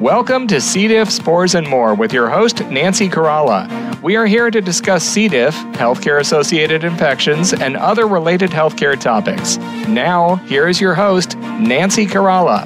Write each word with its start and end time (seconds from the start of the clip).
Welcome 0.00 0.46
to 0.46 0.62
C. 0.62 0.88
diff, 0.88 1.10
spores, 1.10 1.54
and 1.54 1.68
more 1.68 1.94
with 1.94 2.10
your 2.10 2.30
host, 2.30 2.64
Nancy 2.70 3.06
Caralla. 3.06 4.00
We 4.00 4.16
are 4.16 4.24
here 4.24 4.50
to 4.50 4.62
discuss 4.62 5.04
C. 5.04 5.28
diff, 5.28 5.54
healthcare 5.74 6.20
associated 6.20 6.84
infections, 6.84 7.52
and 7.52 7.76
other 7.76 8.08
related 8.08 8.48
healthcare 8.48 8.98
topics. 8.98 9.58
Now, 9.86 10.36
here 10.46 10.68
is 10.68 10.80
your 10.80 10.94
host, 10.94 11.36
Nancy 11.36 12.06
Caralla. 12.06 12.64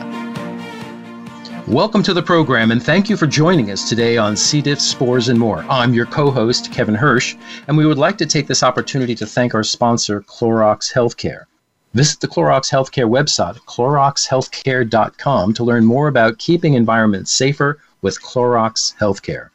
Welcome 1.66 2.04
to 2.04 2.14
the 2.14 2.22
program, 2.22 2.70
and 2.70 2.80
thank 2.80 3.10
you 3.10 3.16
for 3.16 3.26
joining 3.26 3.72
us 3.72 3.88
today 3.88 4.16
on 4.16 4.36
C. 4.36 4.62
diff, 4.62 4.80
spores, 4.80 5.28
and 5.28 5.36
more. 5.36 5.66
I'm 5.68 5.92
your 5.92 6.06
co 6.06 6.30
host, 6.30 6.70
Kevin 6.70 6.94
Hirsch, 6.94 7.34
and 7.66 7.76
we 7.76 7.84
would 7.84 7.98
like 7.98 8.16
to 8.18 8.26
take 8.26 8.46
this 8.46 8.62
opportunity 8.62 9.16
to 9.16 9.26
thank 9.26 9.56
our 9.56 9.64
sponsor, 9.64 10.20
Clorox 10.20 10.92
Healthcare. 10.92 11.46
Visit 11.94 12.18
the 12.18 12.26
Clorox 12.26 12.72
Healthcare 12.72 13.08
website, 13.08 13.56
cloroxhealthcare.com, 13.66 15.54
to 15.54 15.62
learn 15.62 15.84
more 15.84 16.08
about 16.08 16.38
keeping 16.38 16.74
environments 16.74 17.30
safer 17.30 17.78
with 18.02 18.20
Clorox 18.20 18.96
Healthcare. 18.96 19.50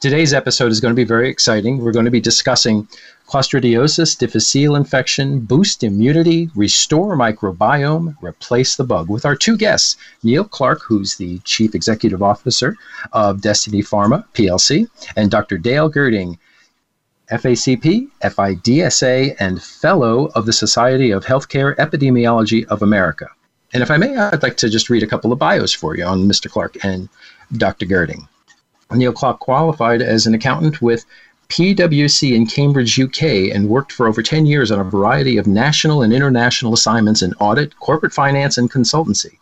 Today's 0.00 0.32
episode 0.32 0.70
is 0.70 0.78
going 0.78 0.92
to 0.92 0.96
be 0.96 1.02
very 1.02 1.28
exciting. 1.28 1.78
We're 1.78 1.90
going 1.90 2.04
to 2.04 2.12
be 2.12 2.20
discussing 2.20 2.86
Clostridioides 3.26 4.16
difficile 4.16 4.76
infection, 4.76 5.40
boost 5.40 5.82
immunity, 5.82 6.48
restore 6.54 7.16
microbiome, 7.16 8.14
replace 8.22 8.76
the 8.76 8.84
bug 8.84 9.08
with 9.08 9.26
our 9.26 9.34
two 9.34 9.56
guests, 9.56 9.96
Neil 10.22 10.44
Clark, 10.44 10.82
who's 10.86 11.16
the 11.16 11.40
Chief 11.40 11.74
Executive 11.74 12.22
Officer 12.22 12.76
of 13.12 13.40
Destiny 13.40 13.82
Pharma 13.82 14.24
PLC, 14.32 14.88
and 15.16 15.28
Dr. 15.28 15.58
Dale 15.58 15.90
Gerding, 15.90 16.38
FACP, 17.30 18.08
FIDSA, 18.22 19.36
and 19.38 19.62
Fellow 19.62 20.26
of 20.34 20.46
the 20.46 20.52
Society 20.52 21.10
of 21.10 21.26
Healthcare 21.26 21.76
Epidemiology 21.76 22.64
of 22.66 22.80
America. 22.82 23.28
And 23.74 23.82
if 23.82 23.90
I 23.90 23.98
may, 23.98 24.16
I'd 24.16 24.42
like 24.42 24.56
to 24.58 24.70
just 24.70 24.88
read 24.88 25.02
a 25.02 25.06
couple 25.06 25.32
of 25.32 25.38
bios 25.38 25.72
for 25.74 25.94
you 25.94 26.04
on 26.04 26.26
Mr. 26.26 26.50
Clark 26.50 26.82
and 26.82 27.08
Dr. 27.52 27.84
Gerding. 27.84 28.26
Neil 28.90 29.12
Clark 29.12 29.40
qualified 29.40 30.00
as 30.00 30.26
an 30.26 30.34
accountant 30.34 30.80
with 30.80 31.04
PwC 31.50 32.34
in 32.34 32.46
Cambridge, 32.46 32.98
UK, 32.98 33.22
and 33.54 33.68
worked 33.68 33.92
for 33.92 34.06
over 34.06 34.22
10 34.22 34.46
years 34.46 34.70
on 34.70 34.80
a 34.80 34.84
variety 34.84 35.36
of 35.36 35.46
national 35.46 36.00
and 36.00 36.14
international 36.14 36.72
assignments 36.72 37.20
in 37.20 37.34
audit, 37.34 37.78
corporate 37.78 38.14
finance, 38.14 38.56
and 38.56 38.70
consultancy. 38.70 39.36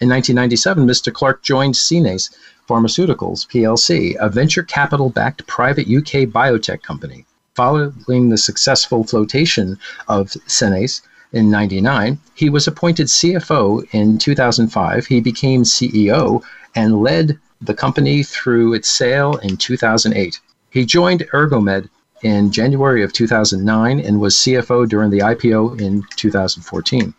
In 0.00 0.08
1997, 0.08 0.86
Mr. 0.86 1.12
Clark 1.12 1.42
joined 1.42 1.76
Cenes 1.76 2.30
Pharmaceuticals 2.68 3.46
plc, 3.48 4.16
a 4.20 4.28
venture 4.28 4.62
capital 4.62 5.10
backed 5.10 5.46
private 5.46 5.88
UK 5.88 6.28
biotech 6.28 6.82
company. 6.82 7.24
Following 7.58 8.28
the 8.28 8.38
successful 8.38 9.02
flotation 9.02 9.80
of 10.06 10.30
Cenes 10.46 11.02
in 11.32 11.50
99, 11.50 12.20
he 12.36 12.48
was 12.48 12.68
appointed 12.68 13.08
CFO 13.08 13.84
in 13.90 14.16
2005. 14.16 15.06
He 15.06 15.20
became 15.20 15.64
CEO 15.64 16.40
and 16.76 17.02
led 17.02 17.36
the 17.60 17.74
company 17.74 18.22
through 18.22 18.74
its 18.74 18.88
sale 18.88 19.38
in 19.38 19.56
2008. 19.56 20.38
He 20.70 20.86
joined 20.86 21.26
Ergomed 21.32 21.88
in 22.22 22.52
January 22.52 23.02
of 23.02 23.12
2009 23.12 23.98
and 23.98 24.20
was 24.20 24.36
CFO 24.36 24.88
during 24.88 25.10
the 25.10 25.18
IPO 25.18 25.80
in 25.80 26.04
2014. 26.14 27.12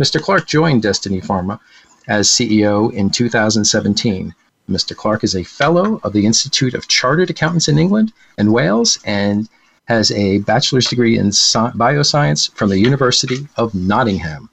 Mr. 0.00 0.20
Clark 0.20 0.48
joined 0.48 0.82
Destiny 0.82 1.20
Pharma 1.20 1.60
as 2.08 2.28
CEO 2.28 2.92
in 2.92 3.08
2017. 3.08 4.34
Mr. 4.68 4.96
Clark 4.96 5.22
is 5.22 5.36
a 5.36 5.44
fellow 5.44 6.00
of 6.02 6.12
the 6.12 6.26
Institute 6.26 6.74
of 6.74 6.88
Chartered 6.88 7.30
Accountants 7.30 7.68
in 7.68 7.78
England 7.78 8.12
and 8.36 8.52
Wales 8.52 8.98
and 9.04 9.48
has 9.86 10.10
a 10.12 10.38
bachelor's 10.38 10.88
degree 10.88 11.18
in 11.18 11.28
bioscience 11.28 12.52
from 12.54 12.70
the 12.70 12.78
University 12.78 13.48
of 13.56 13.74
Nottingham. 13.74 14.50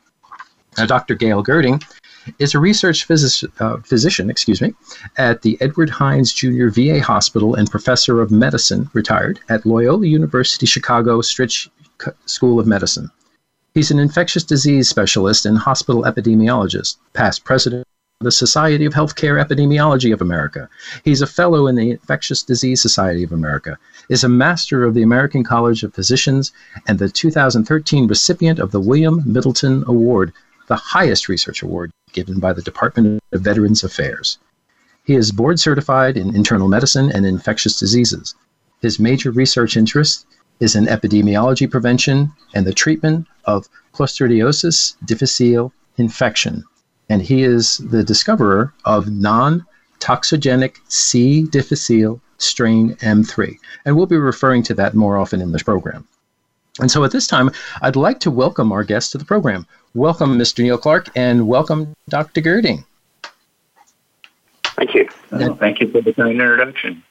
Now, 0.78 0.86
Dr. 0.86 1.16
Gail 1.16 1.44
Gerding 1.44 1.84
is 2.40 2.56
a 2.56 2.60
research 2.60 3.06
physic, 3.06 3.50
uh, 3.60 3.78
physician, 3.78 4.30
excuse 4.30 4.62
me, 4.62 4.74
at 5.18 5.42
the 5.42 5.58
Edward 5.62 5.90
Hines 5.90 6.34
Jr. 6.34 6.70
VA 6.70 7.02
Hospital 7.02 7.56
and 7.56 7.70
professor 7.70 8.22
of 8.22 8.32
medicine, 8.32 8.90
retired 8.94 9.40
at 9.50 9.66
Loyola 9.66 10.06
University 10.06 10.66
Chicago 10.66 11.22
Stritch 11.22 11.70
School 12.26 12.60
of 12.60 12.68
Medicine. 12.68 13.12
He's 13.74 13.92
an 13.92 14.00
infectious 14.00 14.44
disease 14.44 14.88
specialist 14.88 15.46
and 15.46 15.58
hospital 15.58 16.04
epidemiologist, 16.04 16.98
past 17.14 17.44
president 17.44 17.88
the 18.24 18.32
Society 18.32 18.86
of 18.86 18.94
Healthcare 18.94 19.44
Epidemiology 19.44 20.14
of 20.14 20.22
America. 20.22 20.70
He's 21.04 21.22
a 21.22 21.28
fellow 21.28 21.68
in 21.68 21.76
the 21.76 21.92
Infectious 21.92 22.42
Disease 22.42 22.82
Society 22.82 23.24
of 23.24 23.32
America, 23.32 23.78
is 24.10 24.24
a 24.24 24.30
master 24.30 24.84
of 24.84 24.94
the 24.94 25.04
American 25.04 25.44
College 25.44 25.84
of 25.84 25.94
Physicians, 25.94 26.52
and 26.88 27.00
the 27.00 27.10
2013 27.10 28.08
recipient 28.08 28.60
of 28.60 28.72
the 28.72 28.80
William 28.80 29.22
Middleton 29.26 29.84
Award, 29.88 30.34
the 30.68 30.76
highest 30.76 31.30
research 31.30 31.62
award 31.62 31.92
given 32.14 32.40
by 32.40 32.54
the 32.54 32.62
Department 32.62 33.22
of 33.32 33.42
Veterans 33.42 33.84
Affairs. 33.84 34.38
He 35.04 35.16
is 35.16 35.32
board 35.32 35.60
certified 35.60 36.16
in 36.16 36.36
internal 36.36 36.70
medicine 36.70 37.12
and 37.12 37.26
infectious 37.26 37.78
diseases. 37.78 38.36
His 38.82 39.00
major 39.00 39.32
research 39.32 39.76
interest 39.76 40.26
is 40.60 40.76
in 40.76 40.86
epidemiology 40.86 41.70
prevention 41.70 42.32
and 42.54 42.66
the 42.66 42.74
treatment 42.74 43.28
of 43.46 43.68
Clostridioides 43.94 44.96
difficile 45.06 45.74
infection. 45.98 46.64
And 47.14 47.22
he 47.22 47.44
is 47.44 47.78
the 47.78 48.04
discoverer 48.04 48.74
of 48.86 49.08
non 49.08 49.64
toxigenic 50.00 50.78
C. 50.88 51.44
difficile 51.44 52.20
strain 52.40 52.96
M3. 52.96 53.56
And 53.86 53.96
we'll 53.96 54.08
be 54.08 54.18
referring 54.18 54.64
to 54.64 54.74
that 54.74 54.96
more 54.96 55.20
often 55.20 55.40
in 55.40 55.52
this 55.52 55.62
program. 55.62 56.08
And 56.80 56.90
so 56.90 57.04
at 57.04 57.12
this 57.12 57.28
time, 57.28 57.52
I'd 57.84 57.96
like 57.96 58.20
to 58.22 58.32
welcome 58.32 58.72
our 58.72 58.84
guest 58.84 59.12
to 59.12 59.20
the 59.20 59.26
program. 59.26 59.68
Welcome, 59.94 60.40
Mr. 60.40 60.64
Neil 60.64 60.80
Clark, 60.80 61.10
and 61.16 61.48
welcome, 61.48 61.96
Dr. 62.10 62.42
Gerding. 62.42 62.84
Thank 64.64 64.96
you. 64.96 65.08
Oh, 65.34 65.54
thank 65.54 65.82
you 65.82 65.92
for 65.92 66.02
the 66.02 66.14
kind 66.14 66.32
introduction. 66.32 67.04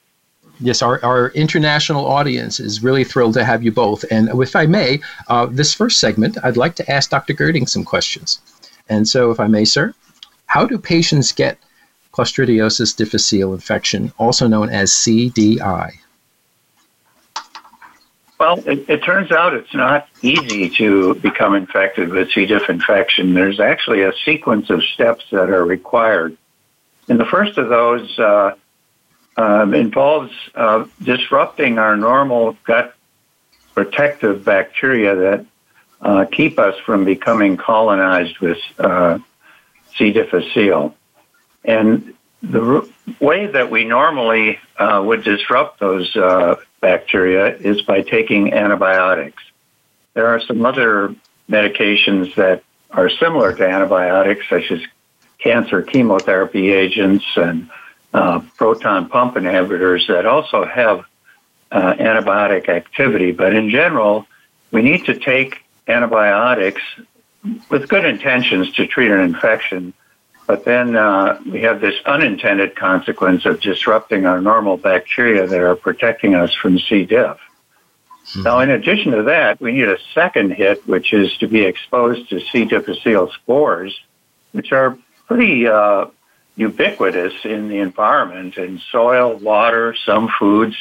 Yes, 0.59 0.81
our, 0.81 1.01
our 1.05 1.29
international 1.29 2.05
audience 2.05 2.59
is 2.59 2.83
really 2.83 3.05
thrilled 3.05 3.35
to 3.35 3.45
have 3.45 3.63
you 3.63 3.71
both. 3.71 4.03
And 4.11 4.27
if 4.41 4.53
I 4.53 4.65
may, 4.65 4.99
uh, 5.29 5.45
this 5.45 5.73
first 5.73 6.01
segment, 6.01 6.37
I'd 6.43 6.57
like 6.57 6.75
to 6.75 6.91
ask 6.91 7.09
Dr. 7.09 7.33
Gerding 7.33 7.69
some 7.69 7.85
questions. 7.85 8.41
And 8.89 9.07
so, 9.07 9.31
if 9.31 9.39
I 9.39 9.47
may, 9.47 9.65
sir, 9.65 9.93
how 10.45 10.65
do 10.65 10.77
patients 10.77 11.31
get 11.31 11.57
Clostridioides 12.13 12.95
difficile 12.95 13.53
infection, 13.53 14.13
also 14.19 14.47
known 14.47 14.69
as 14.69 14.91
CDI? 14.91 15.93
Well, 18.39 18.59
it, 18.67 18.89
it, 18.89 19.03
turns 19.03 19.31
out 19.31 19.53
it's 19.53 19.73
not 19.73 20.07
easy 20.21 20.69
to 20.71 21.15
become 21.15 21.55
infected 21.55 22.09
with 22.09 22.31
C. 22.31 22.45
diff 22.45 22.69
infection. 22.69 23.33
There's 23.33 23.59
actually 23.59 24.01
a 24.01 24.11
sequence 24.25 24.69
of 24.69 24.83
steps 24.83 25.23
that 25.31 25.49
are 25.49 25.63
required. 25.63 26.35
And 27.07 27.19
the 27.19 27.25
first 27.25 27.57
of 27.57 27.69
those 27.69 28.19
uh, 28.19 28.55
um, 29.37 29.73
involves 29.73 30.31
uh, 30.55 30.85
disrupting 31.01 31.77
our 31.77 31.95
normal 31.95 32.57
gut 32.65 32.95
protective 33.73 34.43
bacteria 34.43 35.15
that 35.15 35.45
uh, 36.03 36.25
keep 36.25 36.59
us 36.59 36.77
from 36.85 37.05
becoming 37.05 37.57
colonized 37.57 38.37
with 38.39 38.59
uh, 38.77 39.19
C. 39.95 40.11
difficile. 40.11 40.95
And 41.63 42.13
the 42.41 42.87
way 43.21 43.47
that 43.47 43.71
we 43.71 43.85
normally 43.85 44.59
uh, 44.77 45.01
would 45.05 45.23
disrupt 45.23 45.79
those 45.79 46.13
uh, 46.15 46.55
bacteria 46.81 47.55
is 47.55 47.81
by 47.83 48.01
taking 48.01 48.53
antibiotics. 48.53 49.41
There 50.13 50.27
are 50.27 50.41
some 50.41 50.65
other 50.65 51.15
medications 51.49 52.35
that 52.35 52.63
are 52.91 53.09
similar 53.09 53.55
to 53.55 53.67
antibiotics, 53.67 54.45
such 54.49 54.71
as 54.71 54.81
cancer 55.39 55.81
chemotherapy 55.81 56.71
agents 56.71 57.25
and 57.35 57.69
uh, 58.13 58.41
proton 58.57 59.07
pump 59.07 59.35
inhibitors 59.35 60.07
that 60.07 60.25
also 60.25 60.65
have 60.65 61.05
uh, 61.71 61.93
antibiotic 61.93 62.69
activity. 62.69 63.31
But 63.31 63.55
in 63.55 63.69
general, 63.69 64.27
we 64.71 64.81
need 64.81 65.05
to 65.05 65.17
take 65.17 65.62
antibiotics 65.87 66.81
with 67.69 67.89
good 67.89 68.05
intentions 68.05 68.71
to 68.73 68.87
treat 68.87 69.11
an 69.11 69.19
infection. 69.19 69.93
But 70.45 70.65
then 70.65 70.95
uh, 70.95 71.39
we 71.49 71.61
have 71.61 71.79
this 71.79 71.95
unintended 72.05 72.75
consequence 72.75 73.45
of 73.45 73.61
disrupting 73.61 74.25
our 74.25 74.41
normal 74.41 74.77
bacteria 74.77 75.47
that 75.47 75.59
are 75.59 75.75
protecting 75.75 76.35
us 76.35 76.53
from 76.53 76.79
C. 76.79 77.05
diff. 77.05 77.37
Mm-hmm. 77.37 78.43
Now, 78.43 78.59
in 78.59 78.69
addition 78.69 79.11
to 79.13 79.23
that, 79.23 79.61
we 79.61 79.71
need 79.73 79.87
a 79.87 79.97
second 80.13 80.51
hit, 80.51 80.85
which 80.87 81.13
is 81.13 81.35
to 81.37 81.47
be 81.47 81.63
exposed 81.63 82.29
to 82.29 82.39
C. 82.39 82.65
difficile 82.65 83.31
spores, 83.31 83.97
which 84.51 84.71
are 84.71 84.97
pretty 85.27 85.67
uh, 85.67 86.05
ubiquitous 86.55 87.33
in 87.43 87.69
the 87.69 87.79
environment, 87.79 88.57
in 88.57 88.79
soil, 88.91 89.35
water, 89.35 89.95
some 90.05 90.29
foods, 90.39 90.75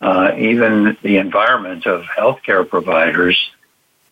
uh, 0.00 0.32
even 0.36 0.96
the 1.02 1.18
environment 1.18 1.86
of 1.86 2.02
healthcare 2.02 2.68
providers. 2.68 3.50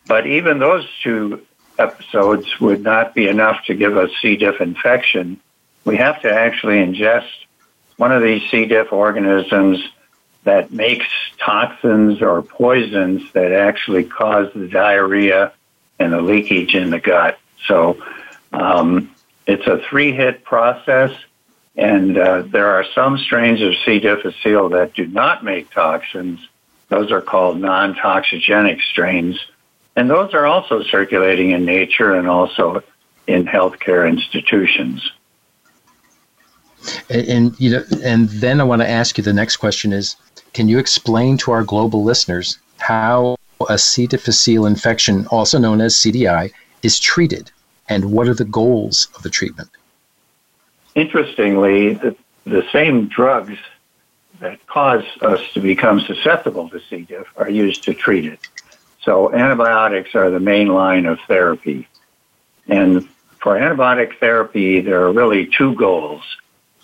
But 0.06 0.26
even 0.26 0.58
those 0.58 0.87
two 1.02 1.47
episodes 1.79 2.61
would 2.61 2.82
not 2.82 3.14
be 3.14 3.29
enough 3.29 3.64
to 3.67 3.75
give 3.75 3.97
us 3.97 4.11
C. 4.20 4.37
diff 4.37 4.61
infection. 4.61 5.41
We 5.85 5.97
have 5.97 6.20
to 6.23 6.32
actually 6.32 6.76
ingest 6.76 7.29
one 7.97 8.12
of 8.12 8.23
these 8.23 8.49
C. 8.50 8.67
diff 8.67 8.93
organisms 8.93 9.82
that 10.44 10.73
makes 10.73 11.06
toxins 11.38 12.23
or 12.23 12.43
poisons 12.43 13.31
that 13.32 13.52
actually 13.52 14.05
cause 14.05 14.52
the 14.55 14.69
diarrhea 14.69 15.52
and 15.99 16.12
the 16.12 16.20
leakage 16.20 16.75
in 16.75 16.91
the 16.91 16.99
gut. 16.99 17.38
So 17.67 18.02
um, 18.52 19.14
it's 19.47 19.67
a 19.67 19.79
three 19.88 20.12
hit 20.12 20.44
process. 20.44 21.12
And 21.76 22.19
uh, 22.19 22.43
there 22.43 22.69
are 22.69 22.85
some 22.94 23.17
strains 23.19 23.62
of 23.62 23.75
C. 23.85 24.00
difficile 24.00 24.70
that 24.70 24.94
do 24.94 25.06
not 25.06 25.44
make 25.44 25.70
toxins. 25.70 26.41
Those 26.88 27.12
are 27.12 27.20
called 27.20 27.61
non 27.61 27.94
toxigenic 27.94 28.81
strains. 28.82 29.38
And 30.00 30.08
those 30.08 30.32
are 30.32 30.47
also 30.47 30.82
circulating 30.82 31.50
in 31.50 31.67
nature 31.67 32.14
and 32.14 32.26
also 32.26 32.82
in 33.26 33.44
healthcare 33.44 34.08
institutions. 34.08 35.12
And, 37.11 37.29
and, 37.29 37.61
you 37.61 37.70
know, 37.73 37.85
and 38.02 38.31
then 38.31 38.62
I 38.62 38.64
want 38.64 38.81
to 38.81 38.88
ask 38.88 39.19
you 39.19 39.25
the 39.25 39.35
next 39.35 39.58
question 39.58 39.93
is: 39.93 40.17
Can 40.55 40.69
you 40.69 40.79
explain 40.79 41.37
to 41.43 41.52
our 41.52 41.62
global 41.62 42.02
listeners 42.02 42.58
how 42.79 43.37
a 43.69 43.76
C. 43.76 44.06
difficile 44.06 44.64
infection, 44.64 45.26
also 45.26 45.58
known 45.58 45.82
as 45.82 45.94
CDI, 45.97 46.50
is 46.82 46.99
treated, 46.99 47.50
and 47.91 48.11
what 48.11 48.26
are 48.26 48.32
the 48.32 48.47
goals 48.47 49.08
of 49.17 49.23
the 49.23 49.29
treatment? 49.29 49.69
Interestingly, 50.94 51.93
the, 51.93 52.17
the 52.44 52.64
same 52.73 53.06
drugs 53.08 53.58
that 54.38 54.67
cause 54.67 55.05
us 55.20 55.43
to 55.52 55.61
become 55.61 56.00
susceptible 56.00 56.70
to 56.70 56.81
C. 56.88 57.02
diff 57.02 57.26
are 57.37 57.50
used 57.50 57.82
to 57.82 57.93
treat 57.93 58.25
it. 58.25 58.49
So 59.02 59.32
antibiotics 59.32 60.14
are 60.14 60.31
the 60.31 60.41
main 60.41 60.69
line 60.69 61.06
of 61.06 61.19
therapy. 61.26 61.88
And 62.69 63.08
for 63.41 63.58
antibiotic 63.58 64.19
therapy, 64.19 64.81
there 64.81 65.02
are 65.02 65.12
really 65.12 65.47
two 65.47 65.75
goals. 65.75 66.23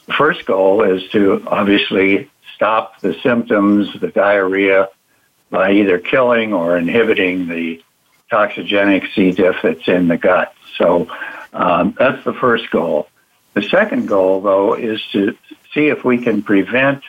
The 0.06 0.14
first 0.14 0.46
goal 0.46 0.82
is 0.82 1.08
to 1.10 1.42
obviously 1.46 2.30
stop 2.54 3.00
the 3.00 3.14
symptoms, 3.22 3.92
the 4.00 4.08
diarrhea, 4.08 4.88
by 5.50 5.72
either 5.72 5.98
killing 5.98 6.52
or 6.52 6.76
inhibiting 6.76 7.48
the 7.48 7.82
toxigenic 8.32 9.12
C. 9.14 9.30
diff 9.32 9.56
that's 9.62 9.86
in 9.86 10.08
the 10.08 10.16
gut. 10.16 10.54
So 10.76 11.08
um, 11.52 11.94
that's 11.98 12.24
the 12.24 12.32
first 12.32 12.70
goal. 12.70 13.08
The 13.54 13.62
second 13.62 14.08
goal, 14.08 14.40
though, 14.40 14.74
is 14.74 15.00
to 15.12 15.36
see 15.72 15.88
if 15.88 16.04
we 16.04 16.18
can 16.18 16.42
prevent 16.42 17.02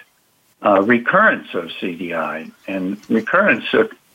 uh, 0.64 0.82
recurrence 0.82 1.54
of 1.54 1.66
CDI. 1.66 2.52
And 2.68 3.10
recurrence 3.10 3.66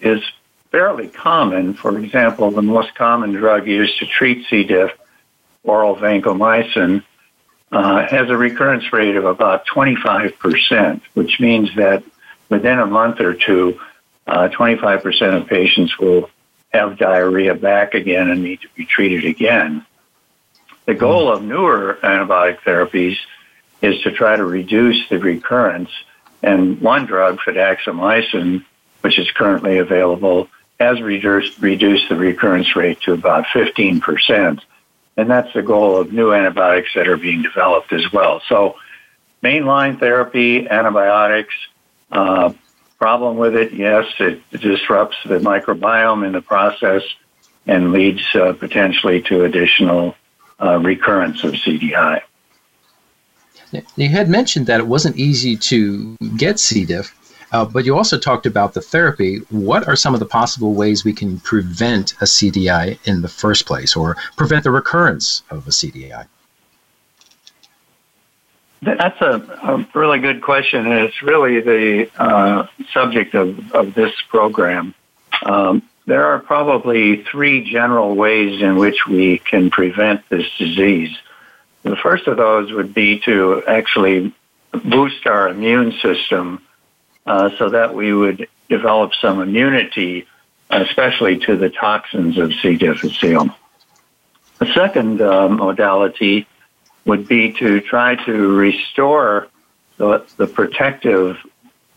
is 0.00 0.22
fairly 0.72 1.06
common. 1.06 1.74
For 1.74 1.96
example, 1.98 2.50
the 2.50 2.62
most 2.62 2.94
common 2.94 3.32
drug 3.32 3.68
used 3.68 3.98
to 3.98 4.06
treat 4.06 4.46
C. 4.48 4.64
diff, 4.64 4.90
oral 5.62 5.94
vancomycin, 5.94 7.04
uh, 7.70 8.06
has 8.08 8.28
a 8.28 8.36
recurrence 8.36 8.92
rate 8.92 9.16
of 9.16 9.24
about 9.24 9.66
25%, 9.66 11.00
which 11.14 11.38
means 11.38 11.74
that 11.76 12.02
within 12.48 12.78
a 12.78 12.86
month 12.86 13.20
or 13.20 13.34
two, 13.34 13.78
uh, 14.26 14.48
25% 14.48 15.36
of 15.36 15.46
patients 15.46 15.98
will 15.98 16.28
have 16.72 16.98
diarrhea 16.98 17.54
back 17.54 17.94
again 17.94 18.30
and 18.30 18.42
need 18.42 18.60
to 18.62 18.68
be 18.74 18.86
treated 18.86 19.24
again. 19.24 19.84
The 20.86 20.94
goal 20.94 21.30
of 21.30 21.42
newer 21.42 21.98
antibiotic 22.02 22.60
therapies 22.60 23.16
is 23.82 24.00
to 24.02 24.10
try 24.10 24.36
to 24.36 24.44
reduce 24.44 25.08
the 25.08 25.18
recurrence. 25.18 25.90
And 26.42 26.80
one 26.80 27.06
drug, 27.06 27.38
fidaxomicin, 27.38 28.64
which 29.02 29.18
is 29.18 29.30
currently 29.30 29.78
available, 29.78 30.48
has 30.82 31.00
reduced, 31.00 31.58
reduced 31.60 32.08
the 32.08 32.16
recurrence 32.16 32.74
rate 32.76 33.00
to 33.02 33.12
about 33.12 33.44
15%. 33.46 34.60
And 35.16 35.30
that's 35.30 35.52
the 35.52 35.62
goal 35.62 35.96
of 35.96 36.12
new 36.12 36.32
antibiotics 36.32 36.90
that 36.94 37.06
are 37.08 37.16
being 37.16 37.42
developed 37.42 37.92
as 37.92 38.12
well. 38.12 38.40
So, 38.48 38.76
mainline 39.42 39.98
therapy, 39.98 40.68
antibiotics, 40.68 41.54
uh, 42.10 42.52
problem 42.98 43.36
with 43.36 43.56
it, 43.56 43.72
yes, 43.72 44.06
it 44.20 44.40
disrupts 44.50 45.16
the 45.26 45.38
microbiome 45.38 46.24
in 46.24 46.32
the 46.32 46.40
process 46.40 47.02
and 47.66 47.92
leads 47.92 48.22
uh, 48.34 48.52
potentially 48.52 49.20
to 49.22 49.44
additional 49.44 50.14
uh, 50.62 50.78
recurrence 50.78 51.42
of 51.44 51.52
CDI. 51.54 52.22
You 53.96 54.08
had 54.08 54.28
mentioned 54.28 54.66
that 54.66 54.80
it 54.80 54.86
wasn't 54.86 55.16
easy 55.16 55.56
to 55.56 56.16
get 56.36 56.60
C. 56.60 56.84
diff, 56.84 57.14
uh, 57.52 57.64
but 57.66 57.84
you 57.84 57.96
also 57.96 58.18
talked 58.18 58.46
about 58.46 58.74
the 58.74 58.80
therapy. 58.80 59.38
What 59.50 59.86
are 59.86 59.96
some 59.96 60.14
of 60.14 60.20
the 60.20 60.26
possible 60.26 60.74
ways 60.74 61.04
we 61.04 61.12
can 61.12 61.38
prevent 61.40 62.12
a 62.14 62.24
CDI 62.24 62.98
in 63.06 63.22
the 63.22 63.28
first 63.28 63.66
place 63.66 63.94
or 63.94 64.16
prevent 64.36 64.64
the 64.64 64.70
recurrence 64.70 65.42
of 65.50 65.66
a 65.66 65.70
CDI? 65.70 66.26
That's 68.80 69.20
a, 69.20 69.34
a, 69.62 69.86
really 69.94 70.18
good 70.18 70.42
question, 70.42 70.86
and 70.86 71.04
it's 71.04 71.22
really 71.22 71.60
the 71.60 72.10
uh, 72.20 72.66
subject 72.92 73.34
of, 73.34 73.72
of 73.72 73.94
this 73.94 74.12
program. 74.28 74.92
Um, 75.44 75.82
there 76.06 76.26
are 76.26 76.40
probably 76.40 77.22
three 77.22 77.62
general 77.62 78.16
ways 78.16 78.60
in 78.60 78.76
which 78.76 79.06
we 79.06 79.38
can 79.38 79.70
prevent 79.70 80.28
this 80.30 80.46
disease. 80.58 81.16
The 81.84 81.94
first 81.96 82.26
of 82.26 82.36
those 82.38 82.72
would 82.72 82.92
be 82.92 83.20
to 83.20 83.62
actually 83.68 84.34
boost 84.84 85.26
our 85.26 85.48
immune 85.48 85.92
system 86.02 86.60
uh, 87.26 87.50
so 87.58 87.70
that 87.70 87.94
we 87.94 88.12
would 88.12 88.48
develop 88.68 89.12
some 89.20 89.40
immunity, 89.40 90.26
especially 90.70 91.38
to 91.38 91.56
the 91.56 91.70
toxins 91.70 92.38
of 92.38 92.52
C. 92.54 92.76
difficile. 92.76 93.54
The 94.58 94.72
second 94.74 95.20
uh, 95.20 95.48
modality 95.48 96.46
would 97.04 97.26
be 97.26 97.52
to 97.54 97.80
try 97.80 98.14
to 98.24 98.56
restore 98.56 99.48
the, 99.96 100.24
the 100.36 100.46
protective 100.46 101.36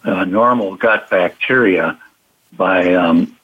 uh, 0.03 0.25
normal 0.25 0.75
gut 0.75 1.09
bacteria 1.09 1.99
by 2.53 2.93
um, 2.93 3.35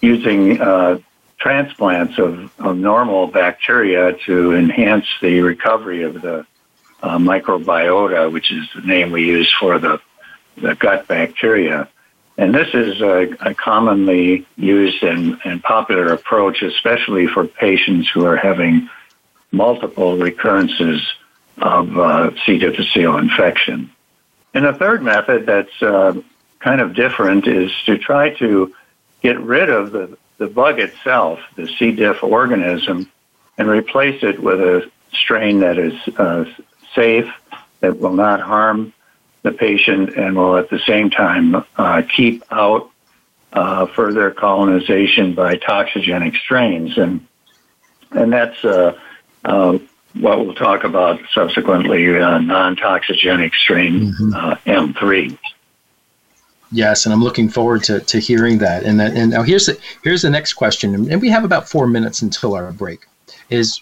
using 0.00 0.60
uh, 0.60 0.98
transplants 1.38 2.18
of, 2.18 2.50
of, 2.58 2.76
normal 2.76 3.26
bacteria 3.26 4.12
to 4.26 4.54
enhance 4.54 5.06
the 5.20 5.40
recovery 5.40 6.02
of 6.02 6.20
the 6.20 6.46
uh, 7.02 7.18
microbiota, 7.18 8.30
which 8.30 8.50
is 8.50 8.66
the 8.74 8.82
name 8.82 9.12
we 9.12 9.24
use 9.24 9.52
for 9.58 9.78
the, 9.78 10.00
the 10.60 10.74
gut 10.74 11.06
bacteria. 11.08 11.88
And 12.36 12.54
this 12.54 12.68
is 12.72 13.00
a, 13.00 13.28
a 13.40 13.54
commonly 13.54 14.46
used 14.56 15.02
and, 15.02 15.38
and 15.44 15.62
popular 15.62 16.12
approach, 16.12 16.62
especially 16.62 17.26
for 17.26 17.46
patients 17.46 18.08
who 18.08 18.24
are 18.26 18.36
having 18.36 18.88
multiple 19.50 20.16
recurrences 20.16 21.02
of 21.58 21.98
uh, 21.98 22.30
C. 22.44 22.58
difficile 22.58 23.18
infection. 23.18 23.90
And 24.54 24.66
a 24.66 24.72
third 24.72 25.02
method 25.02 25.46
that's 25.46 25.82
uh, 25.82 26.14
kind 26.60 26.80
of 26.80 26.94
different 26.94 27.46
is 27.48 27.72
to 27.86 27.98
try 27.98 28.34
to 28.34 28.72
get 29.20 29.40
rid 29.40 29.68
of 29.68 29.90
the, 29.90 30.16
the 30.38 30.46
bug 30.46 30.78
itself, 30.78 31.40
the 31.56 31.66
C. 31.66 31.90
diff 31.92 32.22
organism, 32.22 33.10
and 33.56 33.68
replace 33.68 34.22
it 34.22 34.40
with 34.40 34.60
a 34.60 34.90
strain 35.12 35.60
that 35.60 35.78
is 35.78 35.94
uh, 36.16 36.44
safe, 36.94 37.28
that 37.80 37.98
will 37.98 38.12
not 38.12 38.40
harm 38.40 38.92
the 39.48 39.56
patient, 39.56 40.16
and 40.16 40.36
will 40.36 40.56
at 40.56 40.68
the 40.70 40.78
same 40.80 41.10
time 41.10 41.64
uh, 41.76 42.02
keep 42.14 42.44
out 42.50 42.90
uh, 43.52 43.86
further 43.86 44.30
colonization 44.30 45.34
by 45.34 45.56
toxigenic 45.56 46.36
strains. 46.36 46.98
And, 46.98 47.26
and 48.10 48.32
that's 48.32 48.62
uh, 48.64 48.98
uh, 49.44 49.78
what 50.14 50.38
we'll 50.40 50.54
talk 50.54 50.84
about 50.84 51.20
subsequently, 51.32 52.18
uh, 52.18 52.38
non-toxigenic 52.38 53.54
strain 53.54 54.12
mm-hmm. 54.12 54.34
uh, 54.34 54.56
M3. 54.66 55.38
Yes, 56.70 57.06
and 57.06 57.12
I'm 57.14 57.22
looking 57.22 57.48
forward 57.48 57.82
to, 57.84 58.00
to 58.00 58.18
hearing 58.18 58.58
that. 58.58 58.82
And 58.84 59.00
that, 59.00 59.16
and 59.16 59.30
now 59.30 59.42
here's 59.42 59.64
the 59.64 59.80
here's 60.04 60.20
the 60.20 60.28
next 60.28 60.52
question, 60.52 60.94
and 61.10 61.20
we 61.22 61.30
have 61.30 61.44
about 61.44 61.66
four 61.66 61.86
minutes 61.86 62.20
until 62.20 62.54
our 62.54 62.70
break. 62.72 63.06
Is 63.48 63.80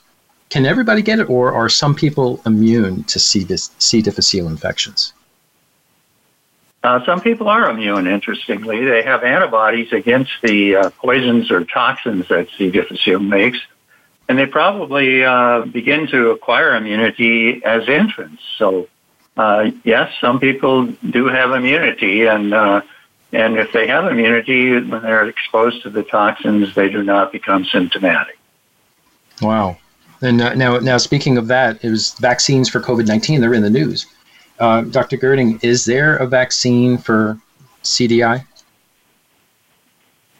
can 0.51 0.65
everybody 0.65 1.03
get 1.03 1.19
it, 1.19 1.29
or 1.29 1.53
are 1.53 1.69
some 1.69 1.97
people 1.97 2.41
immune 2.47 3.03
to 3.05 3.19
C, 3.19 3.45
C. 3.79 4.03
difficile 4.03 4.47
infections? 4.47 5.13
Uh, 6.87 7.05
some 7.05 7.21
people 7.21 7.49
are 7.49 7.65
immune. 7.69 8.07
Interestingly, 8.07 8.85
they 8.85 9.03
have 9.03 9.21
antibodies 9.25 9.91
against 9.93 10.35
the 10.43 10.77
uh, 10.77 10.91
poisons 10.91 11.51
or 11.51 11.61
toxins 11.65 12.25
that 12.29 12.47
C. 12.57 12.71
difficile 12.71 13.19
makes 13.19 13.59
and 14.29 14.39
they 14.39 14.47
probably 14.47 15.25
uh, 15.25 15.61
begin 15.63 16.07
to 16.09 16.31
acquire 16.31 16.75
immunity 16.75 17.65
as 17.65 17.89
infants. 17.89 18.43
So, 18.59 18.89
uh, 19.37 19.71
yes, 19.85 20.13
some 20.21 20.41
people 20.41 20.87
do 20.87 21.27
have 21.27 21.53
immunity, 21.53 22.27
and 22.27 22.53
uh, 22.53 22.83
and 23.33 23.57
if 23.57 23.73
they 23.73 23.87
have 23.87 24.11
immunity 24.11 24.81
when 24.81 25.03
they're 25.03 25.29
exposed 25.29 25.83
to 25.83 25.91
the 25.91 26.03
toxins, 26.03 26.75
they 26.75 26.89
do 26.89 27.03
not 27.03 27.33
become 27.33 27.65
symptomatic. 27.65 28.39
Wow. 29.43 29.79
And 30.23 30.41
uh, 30.41 30.55
now, 30.55 30.79
now 30.79 30.97
speaking 30.97 31.37
of 31.37 31.47
that, 31.49 31.85
it 31.85 31.91
was 31.91 32.15
vaccines 32.15 32.69
for 32.69 32.81
COVID 32.81 33.07
nineteen. 33.07 33.41
They're 33.41 33.55
in 33.55 33.63
the 33.63 33.71
news. 33.71 34.07
Uh, 34.59 34.83
Dr. 34.83 35.17
Gerding, 35.17 35.63
is 35.63 35.85
there 35.85 36.17
a 36.17 36.27
vaccine 36.27 36.99
for 36.99 37.39
CDI? 37.83 38.45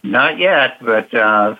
Not 0.03 0.39
yet, 0.39 0.77
but 0.81 1.13
uh, 1.13 1.55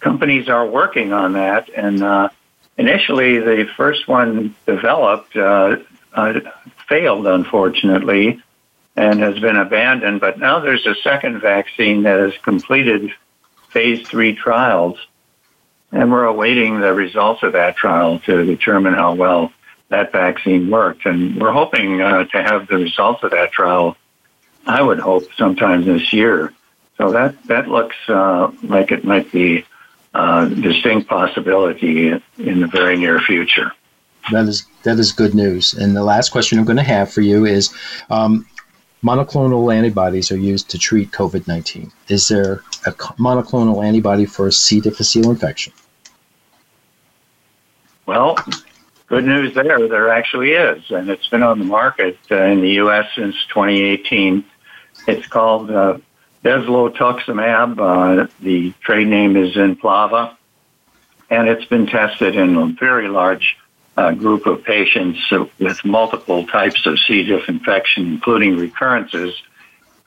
companies 0.00 0.48
are 0.48 0.66
working 0.66 1.12
on 1.12 1.32
that. 1.32 1.68
And 1.70 2.02
uh, 2.02 2.28
initially, 2.76 3.38
the 3.38 3.68
first 3.76 4.06
one 4.06 4.54
developed 4.66 5.36
uh, 5.36 5.76
uh, 6.12 6.40
failed, 6.88 7.26
unfortunately, 7.26 8.40
and 8.96 9.20
has 9.20 9.38
been 9.38 9.56
abandoned. 9.56 10.20
But 10.20 10.38
now 10.38 10.60
there's 10.60 10.86
a 10.86 10.94
second 10.96 11.40
vaccine 11.40 12.02
that 12.04 12.20
has 12.20 12.34
completed 12.42 13.12
phase 13.70 14.06
three 14.06 14.34
trials, 14.34 14.98
and 15.92 16.10
we're 16.10 16.24
awaiting 16.24 16.80
the 16.80 16.94
results 16.94 17.42
of 17.42 17.52
that 17.52 17.76
trial 17.76 18.20
to 18.20 18.44
determine 18.44 18.94
how 18.94 19.14
well 19.14 19.52
that 19.88 20.12
vaccine 20.12 20.70
worked. 20.70 21.06
And 21.06 21.40
we're 21.40 21.52
hoping 21.52 22.00
uh, 22.00 22.24
to 22.24 22.42
have 22.42 22.66
the 22.68 22.76
results 22.76 23.22
of 23.22 23.30
that 23.30 23.52
trial, 23.52 23.96
I 24.66 24.82
would 24.82 24.98
hope, 24.98 25.24
sometime 25.36 25.84
this 25.84 26.12
year. 26.12 26.52
So 26.98 27.12
that, 27.12 27.40
that 27.44 27.68
looks 27.68 27.96
uh, 28.08 28.50
like 28.62 28.90
it 28.90 29.04
might 29.04 29.30
be 29.30 29.64
a 30.14 30.48
distinct 30.48 31.08
possibility 31.08 32.08
in 32.38 32.60
the 32.60 32.66
very 32.66 32.96
near 32.96 33.20
future. 33.20 33.72
That 34.32 34.46
is 34.46 34.66
that 34.82 34.98
is 34.98 35.12
good 35.12 35.34
news. 35.34 35.74
And 35.74 35.94
the 35.94 36.02
last 36.02 36.30
question 36.30 36.58
I'm 36.58 36.64
going 36.64 36.78
to 36.78 36.82
have 36.82 37.12
for 37.12 37.20
you 37.20 37.44
is, 37.44 37.72
um, 38.10 38.46
monoclonal 39.04 39.72
antibodies 39.72 40.32
are 40.32 40.38
used 40.38 40.68
to 40.70 40.78
treat 40.78 41.10
COVID-19. 41.12 41.92
Is 42.08 42.28
there 42.28 42.62
a 42.86 42.92
monoclonal 43.18 43.84
antibody 43.84 44.26
for 44.26 44.50
C. 44.50 44.80
difficile 44.80 45.30
infection? 45.30 45.72
Well, 48.06 48.36
good 49.06 49.24
news 49.24 49.54
there. 49.54 49.88
There 49.88 50.10
actually 50.10 50.52
is, 50.52 50.90
and 50.90 51.08
it's 51.08 51.28
been 51.28 51.42
on 51.42 51.58
the 51.58 51.64
market 51.64 52.18
uh, 52.30 52.42
in 52.42 52.60
the 52.60 52.72
U.S. 52.72 53.06
since 53.14 53.34
2018. 53.46 54.44
It's 55.06 55.26
called 55.26 55.70
uh, 55.70 55.98
Bezlotoxumab. 56.44 57.78
Uh, 57.78 58.26
the 58.40 58.72
trade 58.80 59.08
name 59.08 59.36
is 59.36 59.54
Zinplava, 59.54 60.36
and 61.30 61.48
it's 61.48 61.64
been 61.66 61.86
tested 61.86 62.36
in 62.36 62.56
a 62.56 62.66
very 62.66 63.08
large 63.08 63.56
uh, 63.96 64.12
group 64.12 64.46
of 64.46 64.62
patients 64.64 65.18
with 65.58 65.84
multiple 65.84 66.46
types 66.46 66.84
of 66.86 66.98
C. 66.98 67.24
diff 67.24 67.48
infection, 67.48 68.06
including 68.06 68.56
recurrences, 68.56 69.34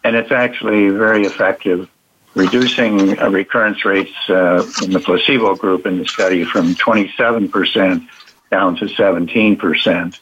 and 0.03 0.15
it's 0.15 0.31
actually 0.31 0.89
very 0.89 1.25
effective 1.25 1.89
reducing 2.35 3.19
uh, 3.19 3.29
recurrence 3.29 3.83
rates 3.83 4.13
uh, 4.29 4.63
in 4.83 4.91
the 4.91 4.99
placebo 4.99 5.55
group 5.55 5.85
in 5.85 5.97
the 5.97 6.05
study 6.05 6.43
from 6.43 6.75
27% 6.75 8.07
down 8.49 8.75
to 8.77 8.85
17%. 8.85 10.19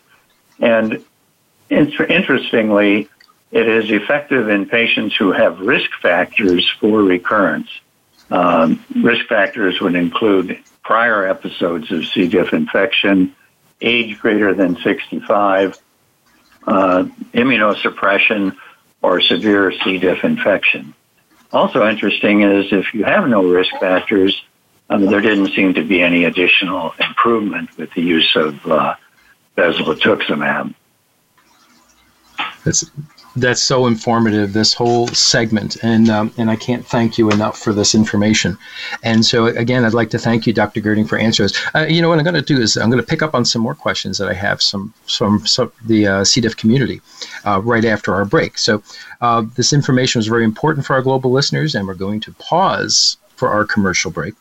And 0.60 1.06
interestingly, 1.70 3.10
it 3.52 3.68
is 3.68 3.90
effective 3.92 4.50
in 4.50 4.66
patients 4.68 5.16
who 5.16 5.32
have 5.32 5.60
risk 5.60 5.90
factors 6.02 6.70
for 6.80 7.02
recurrence. 7.02 7.70
Um, 8.30 8.84
risk 9.02 9.26
factors 9.28 9.80
would 9.80 9.96
include 9.96 10.60
prior 10.84 11.28
episodes 11.28 11.92
of 11.92 12.06
C. 12.08 12.28
diff 12.28 12.54
infection, 12.54 13.36
age 13.82 14.20
greater 14.20 14.54
than 14.54 14.78
65, 14.78 15.78
uh, 16.66 17.06
immunosuppression, 17.34 18.56
or 19.02 19.22
severe 19.22 19.72
C. 19.84 19.98
diff 19.98 20.24
infection. 20.24 20.94
Also 21.54 21.88
interesting 21.88 22.42
is 22.42 22.74
if 22.74 22.94
you 22.94 23.06
have 23.06 23.28
no 23.30 23.44
risk 23.44 23.72
factors, 23.80 24.44
um, 24.90 25.06
there 25.06 25.22
didn't 25.22 25.52
seem 25.52 25.74
to 25.74 25.84
be 25.84 26.02
any 26.02 26.26
additional 26.26 26.94
improvement 27.00 27.76
with 27.78 27.92
the 27.94 28.02
use 28.02 28.36
of 28.36 28.66
uh. 28.68 28.96
That's 32.64 32.86
that's 33.36 33.62
so 33.62 33.86
informative. 33.86 34.54
This 34.54 34.74
whole 34.74 35.08
segment, 35.08 35.78
and 35.84 36.10
um, 36.10 36.34
and 36.38 36.50
I 36.50 36.56
can't 36.56 36.86
thank 36.86 37.18
you 37.18 37.30
enough 37.32 37.58
for 37.58 37.72
this 37.72 37.96
information. 37.96 38.58
And 39.04 39.26
so 39.26 39.46
again, 39.46 39.86
I'd 39.86 39.94
like 39.94 40.10
to 40.12 40.20
thank 40.20 40.48
you, 40.48 40.54
Dr. 40.54 40.82
Gerding, 40.82 41.08
for 41.08 41.18
answers. 41.18 41.54
Uh, 41.74 41.86
you 41.88 42.02
know 42.02 42.10
what 42.10 42.18
I'm 42.18 42.24
going 42.24 42.34
to 42.36 42.42
do 42.42 42.60
is 42.60 42.78
I'm 42.78 42.90
going 42.90 43.02
to 43.02 43.08
pick 43.08 43.22
up 43.22 43.36
on 43.36 43.46
some 43.46 43.62
more 43.62 43.76
questions 43.76 44.18
that 44.18 44.28
I 44.28 44.34
have 44.34 44.62
some 44.62 44.94
from 45.08 45.44
the 45.86 46.08
uh, 46.08 46.26
community 46.58 47.02
uh, 47.46 47.62
right 47.62 47.86
after 47.86 48.14
our 48.14 48.26
break. 48.26 48.58
So 48.58 48.82
uh, 49.22 49.44
this 49.56 49.72
information 49.74 50.20
was 50.20 50.28
very 50.28 50.44
important 50.44 50.86
for 50.86 50.94
our 50.94 51.02
global 51.02 51.32
listeners, 51.32 51.76
and 51.76 51.88
we're 51.88 51.94
going 51.94 52.20
to 52.22 52.32
pause 52.34 53.18
for 53.36 53.50
our 53.50 53.66
commercial 53.66 54.12
break. 54.12 54.34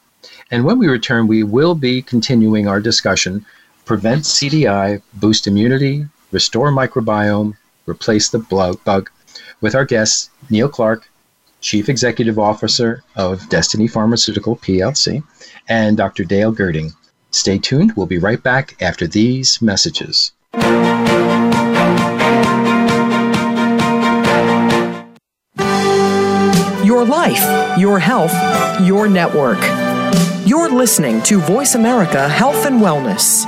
And 0.50 0.64
when 0.64 0.78
we 0.78 0.86
return, 0.86 1.26
we 1.26 1.42
will 1.42 1.74
be 1.74 2.02
continuing 2.02 2.68
our 2.68 2.80
discussion: 2.80 3.44
prevent 3.84 4.22
CDI, 4.22 5.02
boost 5.14 5.46
immunity, 5.46 6.06
restore 6.32 6.70
microbiome 6.70 7.54
replace 7.86 8.28
the 8.28 8.38
bug 8.84 9.10
with 9.60 9.74
our 9.74 9.84
guest, 9.84 10.30
Neil 10.50 10.68
Clark, 10.68 11.08
Chief 11.60 11.88
Executive 11.88 12.38
Officer 12.38 13.02
of 13.14 13.48
Destiny 13.48 13.88
Pharmaceutical 13.88 14.56
PLC, 14.56 15.22
and 15.68 15.96
Dr. 15.96 16.24
Dale 16.24 16.54
Gerding. 16.54 16.92
Stay 17.30 17.58
tuned. 17.58 17.92
We'll 17.96 18.06
be 18.06 18.18
right 18.18 18.42
back 18.42 18.80
after 18.80 19.06
these 19.06 19.60
messages. 19.62 20.32
Your 26.84 27.04
life, 27.04 27.78
your 27.78 27.98
health, 27.98 28.32
your 28.86 29.08
network. 29.08 29.85
You're 30.46 30.70
listening 30.70 31.22
to 31.22 31.40
Voice 31.40 31.74
America 31.74 32.28
Health 32.28 32.66
and 32.66 32.80
Wellness. 32.80 33.44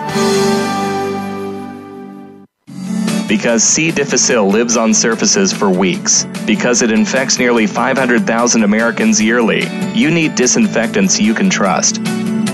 because 3.28 3.62
C. 3.62 3.93
difficile 3.93 4.49
lives 4.49 4.76
on 4.76 4.95
surfaces 4.95 5.52
for 5.52 5.71
weeks. 5.71 6.25
Because 6.47 6.81
it 6.83 6.90
infects 6.90 7.38
nearly 7.38 7.67
500,000 7.67 8.64
Americans 8.64 9.23
yearly, 9.23 9.67
you 9.95 10.11
need 10.11 10.35
disinfectants 10.35 11.21
you 11.21 11.35
can 11.35 11.50
trust. 11.50 12.00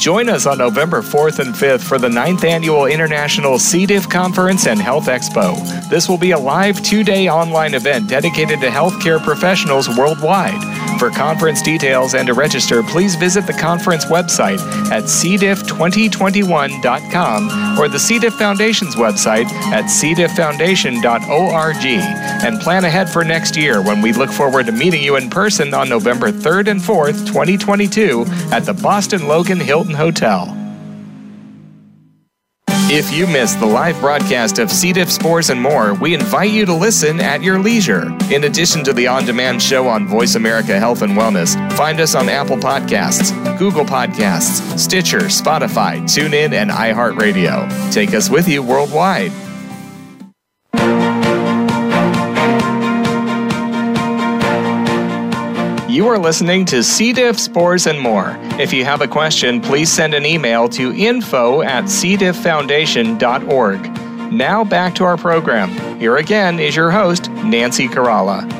Join 0.00 0.30
us 0.30 0.46
on 0.46 0.56
November 0.56 1.02
4th 1.02 1.40
and 1.40 1.54
5th 1.54 1.82
for 1.82 1.98
the 1.98 2.08
9th 2.08 2.42
Annual 2.42 2.86
International 2.86 3.58
C. 3.58 3.84
diff 3.84 4.08
Conference 4.08 4.66
and 4.66 4.80
Health 4.80 5.08
Expo. 5.08 5.60
This 5.90 6.08
will 6.08 6.16
be 6.16 6.30
a 6.30 6.38
live 6.38 6.82
two 6.82 7.04
day 7.04 7.28
online 7.28 7.74
event 7.74 8.08
dedicated 8.08 8.62
to 8.62 8.68
healthcare 8.68 9.22
professionals 9.22 9.94
worldwide. 9.98 10.89
For 11.00 11.08
conference 11.08 11.62
details 11.62 12.12
and 12.12 12.26
to 12.26 12.34
register, 12.34 12.82
please 12.82 13.14
visit 13.14 13.46
the 13.46 13.54
conference 13.54 14.04
website 14.04 14.58
at 14.90 15.04
cdiff2021.com 15.04 17.78
or 17.78 17.88
the 17.88 17.98
C. 17.98 18.18
diff 18.18 18.34
Foundation's 18.34 18.96
website 18.96 19.46
at 19.72 19.86
cdifffoundation.org 19.86 21.86
and 22.44 22.60
plan 22.60 22.84
ahead 22.84 23.08
for 23.08 23.24
next 23.24 23.56
year 23.56 23.80
when 23.80 24.02
we 24.02 24.12
look 24.12 24.30
forward 24.30 24.66
to 24.66 24.72
meeting 24.72 25.02
you 25.02 25.16
in 25.16 25.30
person 25.30 25.72
on 25.72 25.88
November 25.88 26.30
3rd 26.30 26.68
and 26.68 26.82
4th, 26.82 27.26
2022 27.26 28.26
at 28.52 28.66
the 28.66 28.74
Boston 28.74 29.26
Logan 29.26 29.58
Hilton 29.58 29.94
Hotel. 29.94 30.59
If 32.92 33.12
you 33.12 33.28
missed 33.28 33.60
the 33.60 33.66
live 33.66 34.00
broadcast 34.00 34.58
of 34.58 34.68
C. 34.68 34.92
diff 34.92 35.12
spores 35.12 35.48
and 35.48 35.62
more, 35.62 35.94
we 35.94 36.12
invite 36.12 36.50
you 36.50 36.66
to 36.66 36.74
listen 36.74 37.20
at 37.20 37.40
your 37.40 37.56
leisure. 37.60 38.12
In 38.32 38.42
addition 38.42 38.82
to 38.82 38.92
the 38.92 39.06
on 39.06 39.24
demand 39.24 39.62
show 39.62 39.86
on 39.86 40.08
Voice 40.08 40.34
America 40.34 40.76
Health 40.76 41.02
and 41.02 41.12
Wellness, 41.12 41.54
find 41.76 42.00
us 42.00 42.16
on 42.16 42.28
Apple 42.28 42.56
Podcasts, 42.56 43.30
Google 43.60 43.84
Podcasts, 43.84 44.76
Stitcher, 44.76 45.20
Spotify, 45.20 46.02
TuneIn, 46.02 46.52
and 46.52 46.68
iHeartRadio. 46.68 47.92
Take 47.92 48.12
us 48.12 48.28
with 48.28 48.48
you 48.48 48.60
worldwide. 48.60 49.30
You 56.00 56.08
are 56.08 56.18
listening 56.18 56.64
to 56.64 56.82
C. 56.82 57.12
diff, 57.12 57.38
spores, 57.38 57.86
and 57.86 58.00
more. 58.00 58.34
If 58.58 58.72
you 58.72 58.86
have 58.86 59.02
a 59.02 59.06
question, 59.06 59.60
please 59.60 59.92
send 59.92 60.14
an 60.14 60.24
email 60.24 60.66
to 60.70 60.94
info 60.94 61.60
at 61.60 61.84
cdifffoundation.org. 61.84 64.32
Now 64.32 64.64
back 64.64 64.94
to 64.94 65.04
our 65.04 65.18
program. 65.18 66.00
Here 66.00 66.16
again 66.16 66.58
is 66.58 66.74
your 66.74 66.90
host, 66.90 67.30
Nancy 67.44 67.86
Caralla. 67.86 68.50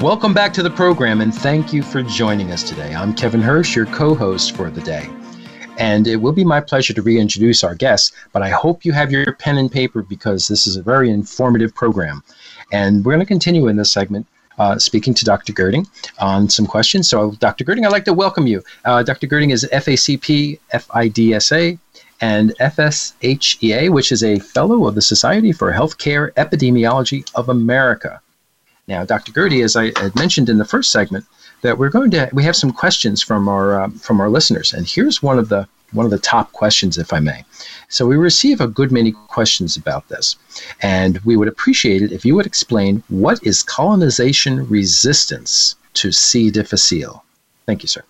Welcome 0.00 0.32
back 0.32 0.54
to 0.54 0.62
the 0.62 0.70
program, 0.70 1.20
and 1.20 1.34
thank 1.34 1.74
you 1.74 1.82
for 1.82 2.02
joining 2.02 2.50
us 2.50 2.62
today. 2.62 2.94
I'm 2.94 3.14
Kevin 3.14 3.42
Hirsch, 3.42 3.76
your 3.76 3.84
co 3.84 4.14
host 4.14 4.56
for 4.56 4.70
the 4.70 4.80
day. 4.80 5.10
And 5.76 6.06
it 6.06 6.16
will 6.16 6.32
be 6.32 6.44
my 6.44 6.62
pleasure 6.62 6.94
to 6.94 7.02
reintroduce 7.02 7.62
our 7.62 7.74
guests, 7.74 8.12
but 8.32 8.40
I 8.40 8.48
hope 8.48 8.86
you 8.86 8.92
have 8.92 9.12
your 9.12 9.34
pen 9.34 9.58
and 9.58 9.70
paper 9.70 10.00
because 10.00 10.48
this 10.48 10.66
is 10.66 10.76
a 10.76 10.82
very 10.82 11.10
informative 11.10 11.74
program. 11.74 12.24
And 12.72 13.04
we're 13.04 13.12
going 13.12 13.20
to 13.20 13.26
continue 13.26 13.68
in 13.68 13.76
this 13.76 13.92
segment 13.92 14.26
uh, 14.58 14.78
speaking 14.78 15.14
to 15.14 15.24
Dr. 15.24 15.52
Gerding 15.52 15.86
on 16.18 16.48
some 16.48 16.66
questions. 16.66 17.08
So, 17.08 17.32
Dr. 17.32 17.64
Gerding, 17.64 17.84
I'd 17.84 17.92
like 17.92 18.04
to 18.06 18.12
welcome 18.12 18.46
you. 18.46 18.62
Uh, 18.84 19.02
Dr. 19.02 19.26
Gerding 19.26 19.52
is 19.52 19.68
FACP, 19.72 20.58
FIDSA, 20.72 21.78
and 22.20 22.54
FSHEA, 22.60 23.90
which 23.90 24.10
is 24.12 24.24
a 24.24 24.38
fellow 24.40 24.86
of 24.86 24.94
the 24.94 25.02
Society 25.02 25.52
for 25.52 25.72
Healthcare 25.72 26.32
Epidemiology 26.34 27.28
of 27.34 27.48
America. 27.48 28.20
Now, 28.88 29.04
Dr. 29.04 29.32
Gerding, 29.32 29.64
as 29.64 29.76
I 29.76 29.92
had 30.00 30.14
mentioned 30.16 30.48
in 30.48 30.58
the 30.58 30.64
first 30.64 30.90
segment, 30.90 31.26
that 31.62 31.76
we're 31.76 31.90
going 31.90 32.10
to 32.12 32.28
we 32.32 32.44
have 32.44 32.56
some 32.56 32.72
questions 32.72 33.22
from 33.22 33.48
our 33.48 33.82
uh, 33.82 33.90
from 33.90 34.20
our 34.20 34.30
listeners, 34.30 34.72
and 34.72 34.86
here's 34.86 35.22
one 35.22 35.38
of 35.38 35.48
the 35.48 35.68
one 35.92 36.04
of 36.04 36.10
the 36.10 36.18
top 36.18 36.52
questions, 36.52 36.98
if 36.98 37.12
I 37.12 37.20
may. 37.20 37.44
So 37.88 38.06
we 38.06 38.16
receive 38.16 38.60
a 38.60 38.66
good 38.66 38.92
many 38.92 39.12
questions 39.12 39.76
about 39.76 40.08
this, 40.08 40.36
and 40.82 41.18
we 41.24 41.36
would 41.36 41.48
appreciate 41.48 42.02
it 42.02 42.12
if 42.12 42.24
you 42.24 42.34
would 42.34 42.46
explain 42.46 43.02
what 43.08 43.44
is 43.44 43.62
colonization 43.62 44.68
resistance 44.68 45.76
to 45.94 46.12
C. 46.12 46.50
difficile. 46.50 47.24
Thank 47.66 47.82
you, 47.82 47.88
sir. 47.88 48.02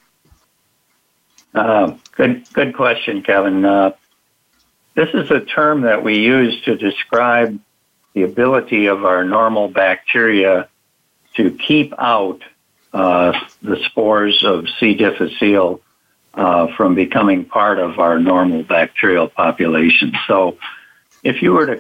Uh, 1.55 1.95
good, 2.13 2.47
good 2.53 2.75
question, 2.75 3.23
Kevin. 3.23 3.65
Uh, 3.65 3.93
this 4.95 5.09
is 5.15 5.31
a 5.31 5.41
term 5.41 5.83
that 5.83 6.03
we 6.03 6.19
use 6.19 6.61
to 6.63 6.77
describe 6.77 7.59
the 8.15 8.23
ability 8.25 8.87
of 8.87 9.05
our 9.05 9.25
normal 9.25 9.69
bacteria 9.69 10.69
to 11.35 11.53
keep 11.53 11.95
out 11.99 12.43
uh, 12.93 13.39
the 13.63 13.77
spores 13.85 14.43
of 14.45 14.67
C. 14.79 14.95
difficile 14.95 15.81
uh, 16.35 16.69
from 16.77 16.95
becoming 16.95 17.45
part 17.45 17.79
of 17.79 17.99
our 17.99 18.19
normal 18.19 18.63
bacterial 18.63 19.29
population. 19.29 20.13
So, 20.27 20.59
if 21.25 21.43
you 21.43 21.53
were 21.53 21.67
to 21.67 21.77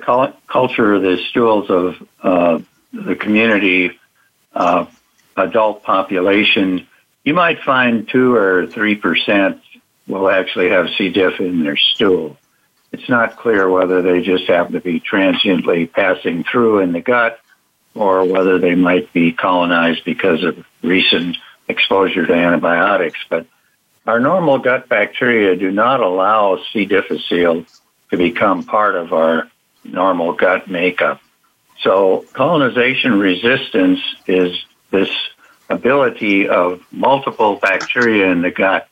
culture 0.49 0.99
the 0.99 1.17
stools 1.31 1.71
of 1.71 2.09
uh, 2.23 2.59
the 2.93 3.15
community 3.15 3.99
uh, 4.53 4.87
adult 5.37 5.85
population, 5.85 6.87
you 7.25 7.35
might 7.35 7.63
find 7.63 8.09
two 8.09 8.35
or 8.35 8.67
three 8.67 8.97
percent 8.97 9.61
will 10.09 10.29
actually 10.29 10.71
have 10.71 10.89
C. 10.97 11.11
diff 11.11 11.39
in 11.39 11.63
their 11.63 11.77
stool. 11.77 12.37
It's 12.93 13.09
not 13.09 13.37
clear 13.37 13.69
whether 13.69 14.01
they 14.01 14.23
just 14.23 14.47
happen 14.47 14.73
to 14.73 14.81
be 14.81 14.99
transiently 14.99 15.87
passing 15.87 16.45
through 16.45 16.81
in 16.81 16.93
the 16.93 17.03
gut 17.03 17.39
or 17.95 18.25
whether 18.25 18.59
they 18.59 18.75
might 18.75 19.13
be 19.13 19.33
colonized 19.33 20.05
because 20.05 20.43
of 20.43 20.65
recent 20.83 21.37
exposure 21.69 22.27
to 22.27 22.33
antibiotics. 22.33 23.19
But 23.29 23.47
our 24.09 24.19
normal 24.19 24.59
gut 24.59 24.89
bacteria 24.89 25.55
do 25.55 25.71
not 25.71 26.01
allow 26.01 26.59
C. 26.73 26.87
difficile 26.87 27.67
to 28.11 28.17
become 28.17 28.65
part 28.65 28.95
of 28.97 29.13
our 29.13 29.51
normal 29.85 30.33
gut 30.33 30.67
makeup. 30.67 31.21
So 31.83 32.25
colonization 32.33 33.19
resistance 33.19 34.01
is 34.27 34.65
this 34.91 35.11
ability 35.69 36.49
of 36.49 36.83
multiple 36.91 37.57
bacteria 37.57 38.33
in 38.33 38.41
the 38.41 38.51
gut 38.51 38.89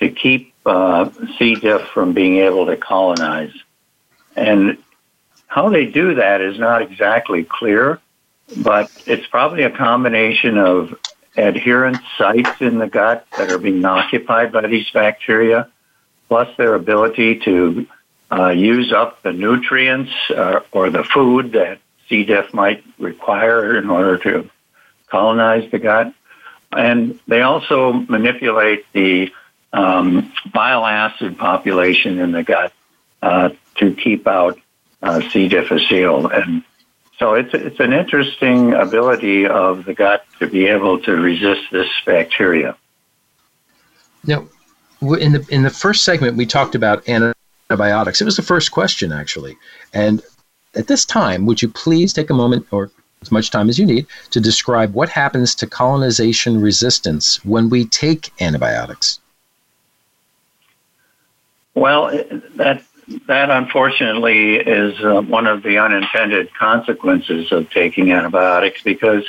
to 0.00 0.10
keep 0.10 0.52
uh, 0.66 1.08
C. 1.38 1.54
diff 1.54 1.82
from 1.94 2.12
being 2.12 2.38
able 2.38 2.66
to 2.66 2.76
colonize. 2.76 3.54
And 4.34 4.78
how 5.46 5.68
they 5.68 5.86
do 5.86 6.16
that 6.16 6.40
is 6.40 6.58
not 6.58 6.82
exactly 6.82 7.44
clear, 7.44 8.00
but 8.56 8.90
it's 9.06 9.28
probably 9.28 9.62
a 9.62 9.70
combination 9.70 10.58
of 10.58 10.98
adherent 11.38 11.98
sites 12.16 12.60
in 12.60 12.78
the 12.78 12.88
gut 12.88 13.26
that 13.38 13.50
are 13.50 13.58
being 13.58 13.84
occupied 13.84 14.52
by 14.52 14.66
these 14.66 14.90
bacteria, 14.90 15.68
plus 16.28 16.48
their 16.56 16.74
ability 16.74 17.38
to 17.40 17.86
uh, 18.30 18.48
use 18.48 18.92
up 18.92 19.22
the 19.22 19.32
nutrients 19.32 20.12
uh, 20.30 20.60
or 20.72 20.90
the 20.90 21.04
food 21.04 21.52
that 21.52 21.78
C. 22.08 22.24
diff 22.24 22.52
might 22.52 22.84
require 22.98 23.78
in 23.78 23.88
order 23.88 24.18
to 24.18 24.50
colonize 25.06 25.70
the 25.70 25.78
gut. 25.78 26.12
And 26.72 27.18
they 27.26 27.40
also 27.40 27.92
manipulate 27.92 28.84
the 28.92 29.32
um, 29.72 30.32
bile 30.52 30.84
acid 30.84 31.38
population 31.38 32.18
in 32.18 32.32
the 32.32 32.42
gut 32.42 32.72
uh, 33.22 33.50
to 33.76 33.94
keep 33.94 34.26
out 34.26 34.58
uh, 35.02 35.20
C. 35.30 35.48
difficile. 35.48 36.26
And 36.26 36.62
so 37.18 37.34
it's, 37.34 37.52
it's 37.52 37.80
an 37.80 37.92
interesting 37.92 38.74
ability 38.74 39.46
of 39.46 39.84
the 39.84 39.94
gut 39.94 40.24
to 40.38 40.46
be 40.46 40.66
able 40.66 41.00
to 41.00 41.16
resist 41.16 41.62
this 41.72 41.88
bacteria. 42.06 42.76
Now, 44.24 44.46
in 45.00 45.32
the, 45.32 45.46
in 45.50 45.62
the 45.62 45.70
first 45.70 46.04
segment, 46.04 46.36
we 46.36 46.46
talked 46.46 46.74
about 46.74 47.08
antibiotics. 47.08 48.20
It 48.20 48.24
was 48.24 48.36
the 48.36 48.42
first 48.42 48.70
question, 48.70 49.12
actually. 49.12 49.56
And 49.92 50.22
at 50.74 50.86
this 50.86 51.04
time, 51.04 51.46
would 51.46 51.60
you 51.60 51.68
please 51.68 52.12
take 52.12 52.30
a 52.30 52.34
moment 52.34 52.66
or 52.70 52.90
as 53.20 53.32
much 53.32 53.50
time 53.50 53.68
as 53.68 53.78
you 53.78 53.86
need 53.86 54.06
to 54.30 54.40
describe 54.40 54.94
what 54.94 55.08
happens 55.08 55.54
to 55.56 55.66
colonization 55.66 56.60
resistance 56.60 57.44
when 57.44 57.68
we 57.68 57.84
take 57.86 58.30
antibiotics? 58.40 59.18
Well, 61.74 62.10
that 62.56 62.82
that 63.26 63.50
unfortunately 63.50 64.56
is 64.56 64.98
uh, 65.02 65.22
one 65.22 65.46
of 65.46 65.62
the 65.62 65.78
unintended 65.78 66.52
consequences 66.54 67.52
of 67.52 67.70
taking 67.70 68.12
antibiotics 68.12 68.82
because 68.82 69.24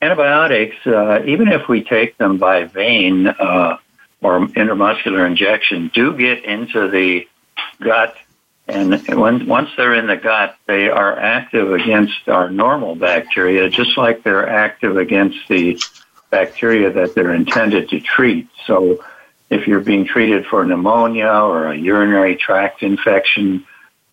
antibiotics, 0.00 0.76
uh, 0.86 1.22
even 1.26 1.48
if 1.48 1.68
we 1.68 1.82
take 1.82 2.16
them 2.16 2.38
by 2.38 2.64
vein 2.64 3.26
uh, 3.26 3.76
or 4.22 4.40
intramuscular 4.48 5.26
injection, 5.26 5.90
do 5.92 6.16
get 6.16 6.44
into 6.44 6.88
the 6.88 7.28
gut. 7.80 8.16
And 8.66 9.06
when, 9.08 9.46
once 9.46 9.68
they're 9.76 9.94
in 9.94 10.06
the 10.06 10.16
gut, 10.16 10.56
they 10.66 10.88
are 10.88 11.18
active 11.18 11.72
against 11.72 12.28
our 12.28 12.48
normal 12.48 12.94
bacteria, 12.94 13.68
just 13.68 13.98
like 13.98 14.22
they're 14.22 14.48
active 14.48 14.96
against 14.96 15.46
the 15.48 15.78
bacteria 16.30 16.90
that 16.90 17.14
they're 17.14 17.34
intended 17.34 17.90
to 17.90 18.00
treat. 18.00 18.48
So 18.66 19.04
if 19.50 19.66
you're 19.66 19.80
being 19.80 20.06
treated 20.06 20.46
for 20.46 20.64
pneumonia 20.64 21.28
or 21.28 21.68
a 21.68 21.76
urinary 21.76 22.36
tract 22.36 22.82
infection, 22.82 23.64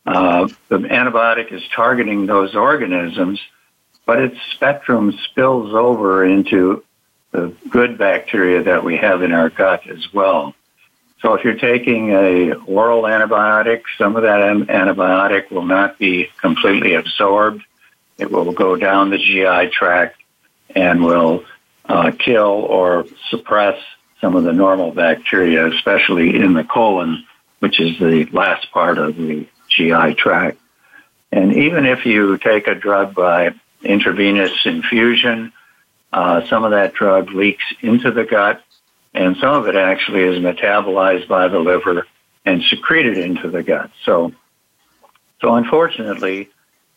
uh, 0.06 0.48
the 0.70 0.80
antibiotic 0.80 1.52
is 1.52 1.62
targeting 1.76 2.26
those 2.26 2.56
organisms, 2.56 3.40
but 4.06 4.20
its 4.20 4.38
spectrum 4.54 5.18
spills 5.26 5.74
over 5.74 6.26
into 6.26 6.84
the 7.32 7.54
good 7.70 7.98
bacteria 7.98 8.64
that 8.64 8.84
we 8.84 8.98
have 8.98 9.24
in 9.24 9.32
our 9.32 9.50
gut 9.50 9.88
as 9.88 10.14
well. 10.14 10.54
So 11.22 11.36
if 11.36 11.44
you're 11.44 11.54
taking 11.54 12.10
a 12.10 12.54
oral 12.66 13.04
antibiotic, 13.04 13.84
some 13.98 14.16
of 14.16 14.24
that 14.24 14.40
antibiotic 14.40 15.52
will 15.52 15.66
not 15.66 16.00
be 16.00 16.30
completely 16.42 16.96
absorbed. 16.96 17.64
It 18.18 18.32
will 18.32 18.52
go 18.52 18.76
down 18.76 19.12
the 19.12 19.18
GI 19.18 19.70
tract 19.72 20.22
and 20.76 21.04
will 21.04 21.46
uh, 21.86 22.12
kill 22.18 22.48
or 22.48 23.06
suppress 23.30 23.78
some 24.22 24.36
of 24.36 24.44
the 24.44 24.54
normal 24.54 24.92
bacteria, 24.92 25.68
especially 25.68 26.40
in 26.40 26.54
the 26.54 26.64
colon, 26.64 27.26
which 27.60 27.80
is 27.80 27.98
the 28.00 28.26
last 28.32 28.72
part 28.72 28.98
of 28.98 29.18
the 29.18 29.48
GI 29.68 30.14
tract. 30.14 30.60
And 31.32 31.54
even 31.54 31.86
if 31.86 32.06
you 32.06 32.38
take 32.38 32.68
a 32.68 32.76
drug 32.76 33.16
by 33.16 33.54
intravenous 33.84 34.54
infusion, 34.66 35.52
uh, 36.14 36.46
some 36.48 36.64
of 36.64 36.72
that 36.72 36.94
drug 36.94 37.32
leaks 37.32 37.64
into 37.82 38.12
the 38.12 38.24
gut, 38.24 38.64
and 39.14 39.36
some 39.38 39.54
of 39.54 39.68
it 39.68 39.76
actually 39.76 40.24
is 40.24 40.42
metabolized 40.42 41.28
by 41.28 41.48
the 41.48 41.60
liver 41.60 42.06
and 42.46 42.64
secreted 42.64 43.18
into 43.18 43.50
the 43.50 43.64
gut. 43.64 43.92
So, 44.04 44.34
so 45.42 45.56
unfortunately, 45.56 46.50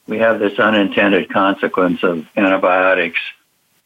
we 0.06 0.18
have 0.18 0.38
this 0.38 0.58
unintended 0.58 1.30
consequence 1.30 2.02
of 2.02 2.26
antibiotics 2.36 3.20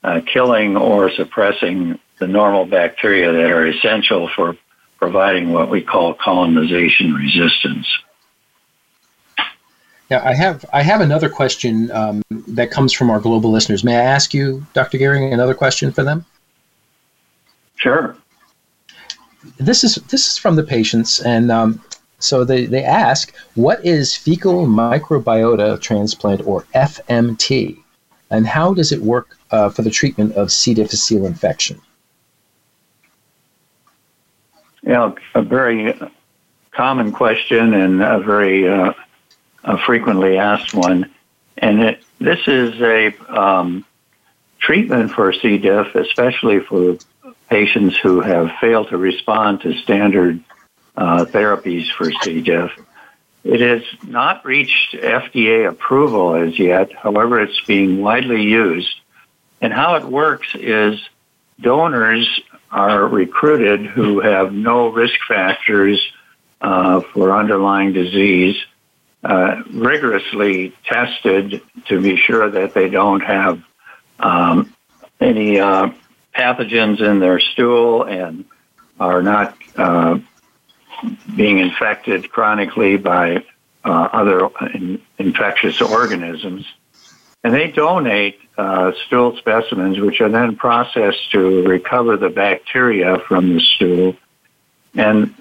uh, 0.03 0.21
killing 0.27 0.77
or 0.77 1.11
suppressing 1.11 1.99
the 2.19 2.27
normal 2.27 2.65
bacteria 2.65 3.33
that 3.33 3.51
are 3.51 3.67
essential 3.67 4.29
for 4.35 4.57
providing 4.99 5.53
what 5.53 5.71
we 5.71 5.83
call 5.83 6.15
colonization 6.15 7.15
resistance. 7.15 7.87
Now, 10.11 10.23
I 10.25 10.35
have 10.35 10.65
I 10.73 10.83
have 10.83 11.01
another 11.01 11.29
question 11.29 11.91
um, 11.91 12.23
that 12.31 12.71
comes 12.71 12.93
from 12.93 13.11
our 13.11 13.21
global 13.21 13.51
listeners. 13.51 13.85
May 13.85 13.97
I 13.97 14.03
ask 14.03 14.33
you, 14.33 14.67
Dr. 14.73 14.99
Gerding, 14.99 15.33
another 15.33 15.55
question 15.55 15.93
for 15.93 16.03
them? 16.03 16.25
Sure. 17.77 18.17
This 19.59 19.85
is 19.85 19.97
this 20.11 20.27
is 20.27 20.39
from 20.39 20.57
the 20.57 20.63
patients, 20.65 21.21
and 21.21 21.51
um, 21.53 21.83
so 22.19 22.45
they, 22.45 22.67
they 22.67 22.83
ask, 22.83 23.33
what 23.55 23.85
is 23.85 24.17
fecal 24.17 24.67
microbiota 24.67 25.81
transplant 25.81 26.45
or 26.45 26.63
FMT, 26.75 27.79
and 28.31 28.47
how 28.47 28.75
does 28.75 28.91
it 28.91 29.01
work 29.03 29.37
uh, 29.53 29.69
for 29.69 29.83
the 29.83 29.91
treatment 29.91 30.33
of 30.35 30.51
C. 30.51 30.75
difficile 30.75 31.27
infection? 31.27 31.81
You 34.83 35.17
a 35.35 35.43
very 35.43 35.99
common 36.73 37.13
question 37.13 37.75
and 37.75 38.03
a 38.03 38.21
very 38.21 38.69
uh, 38.69 38.93
a 39.65 39.79
frequently 39.79 40.39
asked 40.39 40.75
one. 40.75 41.11
And 41.57 41.83
it, 41.83 42.05
this 42.21 42.41
is 42.47 42.81
a 42.81 43.15
um, 43.29 43.85
treatment 44.59 45.11
for 45.13 45.33
C. 45.33 45.59
diff, 45.59 45.95
especially 45.95 46.61
for 46.61 46.99
patients 47.49 47.97
who 47.97 48.21
have 48.21 48.53
failed 48.61 48.89
to 48.89 48.97
respond 48.97 49.63
to 49.63 49.75
standard 49.79 50.43
uh, 50.97 51.25
therapies 51.25 51.91
for 51.91 52.11
C. 52.23 52.41
diff. 52.41 52.71
It 53.45 53.61
has 53.61 53.83
not 54.07 54.45
reached 54.45 54.95
FDA 54.95 55.69
approval 55.69 56.35
as 56.35 56.59
yet. 56.59 56.93
However, 56.93 57.41
it's 57.41 57.61
being 57.63 58.03
widely 58.03 58.43
used. 58.43 58.95
And 59.61 59.73
how 59.73 59.97
it 59.97 60.05
works 60.05 60.49
is 60.55 61.01
donors 61.61 62.41
are 62.71 63.07
recruited 63.07 63.87
who 63.87 64.21
have 64.21 64.53
no 64.53 64.89
risk 64.89 65.19
factors 65.27 66.01
uh, 66.61 67.01
for 67.13 67.37
underlying 67.37 67.93
disease, 67.93 68.57
uh, 69.25 69.63
rigorously 69.73 70.75
tested 70.85 71.63
to 71.87 72.01
be 72.01 72.17
sure 72.17 72.51
that 72.51 72.75
they 72.75 72.89
don't 72.89 73.21
have 73.21 73.63
um, 74.19 74.75
any 75.21 75.59
uh, 75.59 75.91
pathogens 76.35 77.01
in 77.01 77.21
their 77.21 77.41
stool 77.41 78.05
and 78.05 78.45
are 79.01 79.23
not 79.23 79.57
uh, 79.77 80.19
being 81.37 81.59
infected 81.59 82.31
chronically 82.31 82.97
by 82.97 83.45
uh, 83.85 84.09
other 84.13 84.49
in- 84.75 85.01
infectious 85.19 85.81
organisms. 85.81 86.67
And 87.49 87.57
they 87.57 87.69
donate 87.69 88.39
uh, 88.59 88.93
stool 89.07 89.35
specimens, 89.39 89.99
which 89.99 90.21
are 90.21 90.29
then 90.29 90.57
processed 90.57 91.31
to 91.33 91.63
recover 91.63 92.19
the 92.19 92.29
bacteria 92.29 93.21
from 93.27 93.55
the 93.55 93.61
stool. 93.61 94.17
And 94.95 95.35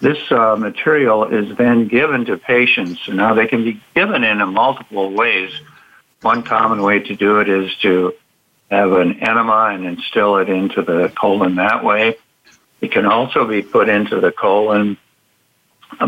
this 0.00 0.18
uh, 0.32 0.56
material 0.56 1.26
is 1.26 1.56
then 1.56 1.86
given 1.86 2.24
to 2.24 2.36
patients. 2.36 3.06
Now, 3.06 3.34
they 3.34 3.46
can 3.46 3.62
be 3.62 3.80
given 3.94 4.24
in 4.24 4.38
multiple 4.52 5.12
ways. 5.12 5.52
One 6.22 6.42
common 6.42 6.82
way 6.82 6.98
to 6.98 7.14
do 7.14 7.38
it 7.38 7.48
is 7.48 7.72
to 7.82 8.14
have 8.68 8.90
an 8.90 9.20
enema 9.20 9.70
and 9.72 9.86
instill 9.86 10.38
it 10.38 10.48
into 10.48 10.82
the 10.82 11.12
colon 11.16 11.54
that 11.54 11.84
way. 11.84 12.16
It 12.80 12.90
can 12.90 13.06
also 13.06 13.46
be 13.46 13.62
put 13.62 13.88
into 13.88 14.18
the 14.18 14.32
colon 14.32 14.96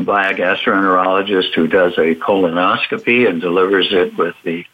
by 0.01 0.31
a 0.31 0.35
gastroenterologist 0.35 1.55
who 1.55 1.69
does 1.69 1.97
a 1.97 2.17
colonoscopy 2.17 3.29
and 3.29 3.41
delivers 3.41 3.93
it 3.93 4.19
with 4.19 4.35
the 4.43 4.67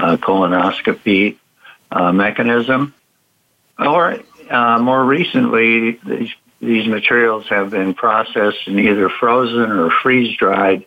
uh, 0.00 0.16
colonoscopy 0.16 1.36
uh, 1.90 2.12
mechanism. 2.12 2.94
Or 3.78 4.20
uh, 4.50 4.78
more 4.78 5.04
recently, 5.04 5.92
these, 6.04 6.30
these 6.60 6.86
materials 6.86 7.48
have 7.48 7.70
been 7.70 7.94
processed 7.94 8.66
and 8.66 8.78
either 8.78 9.08
frozen 9.08 9.70
or 9.70 9.90
freeze 9.90 10.36
dried 10.36 10.86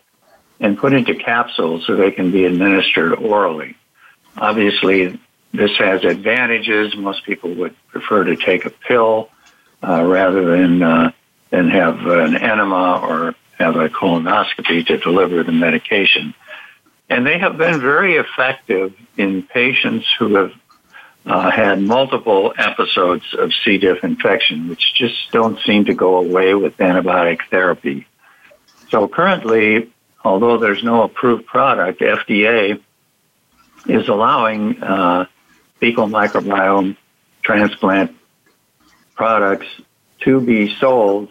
and 0.60 0.78
put 0.78 0.92
into 0.92 1.14
capsules 1.14 1.84
so 1.86 1.96
they 1.96 2.10
can 2.10 2.30
be 2.30 2.44
administered 2.44 3.14
orally. 3.14 3.76
Obviously, 4.36 5.18
this 5.52 5.76
has 5.78 6.04
advantages. 6.04 6.96
Most 6.96 7.24
people 7.24 7.54
would 7.54 7.74
prefer 7.88 8.24
to 8.24 8.36
take 8.36 8.64
a 8.64 8.70
pill 8.70 9.30
uh, 9.82 10.02
rather 10.02 10.56
than 10.56 10.82
uh, 10.82 11.12
than 11.50 11.68
have 11.70 12.06
an 12.06 12.36
enema 12.36 13.00
or 13.00 13.34
have 13.58 13.76
a 13.76 13.88
colonoscopy 13.88 14.84
to 14.86 14.98
deliver 14.98 15.42
the 15.44 15.52
medication. 15.52 16.34
And 17.08 17.26
they 17.26 17.38
have 17.38 17.58
been 17.58 17.80
very 17.80 18.16
effective 18.16 18.94
in 19.16 19.42
patients 19.42 20.06
who 20.18 20.34
have 20.36 20.52
uh, 21.26 21.50
had 21.50 21.80
multiple 21.80 22.52
episodes 22.56 23.24
of 23.34 23.52
C. 23.52 23.78
diff 23.78 24.04
infection, 24.04 24.68
which 24.68 24.94
just 24.94 25.30
don't 25.32 25.58
seem 25.60 25.86
to 25.86 25.94
go 25.94 26.16
away 26.16 26.54
with 26.54 26.76
antibiotic 26.78 27.40
therapy. 27.50 28.06
So 28.90 29.08
currently, 29.08 29.90
although 30.22 30.58
there's 30.58 30.82
no 30.82 31.02
approved 31.02 31.46
product, 31.46 32.00
FDA 32.00 32.80
is 33.86 34.08
allowing 34.08 34.82
uh, 34.82 35.26
fecal 35.78 36.08
microbiome 36.08 36.96
transplant 37.42 38.16
products 39.14 39.66
to 40.20 40.40
be 40.40 40.74
sold 40.76 41.28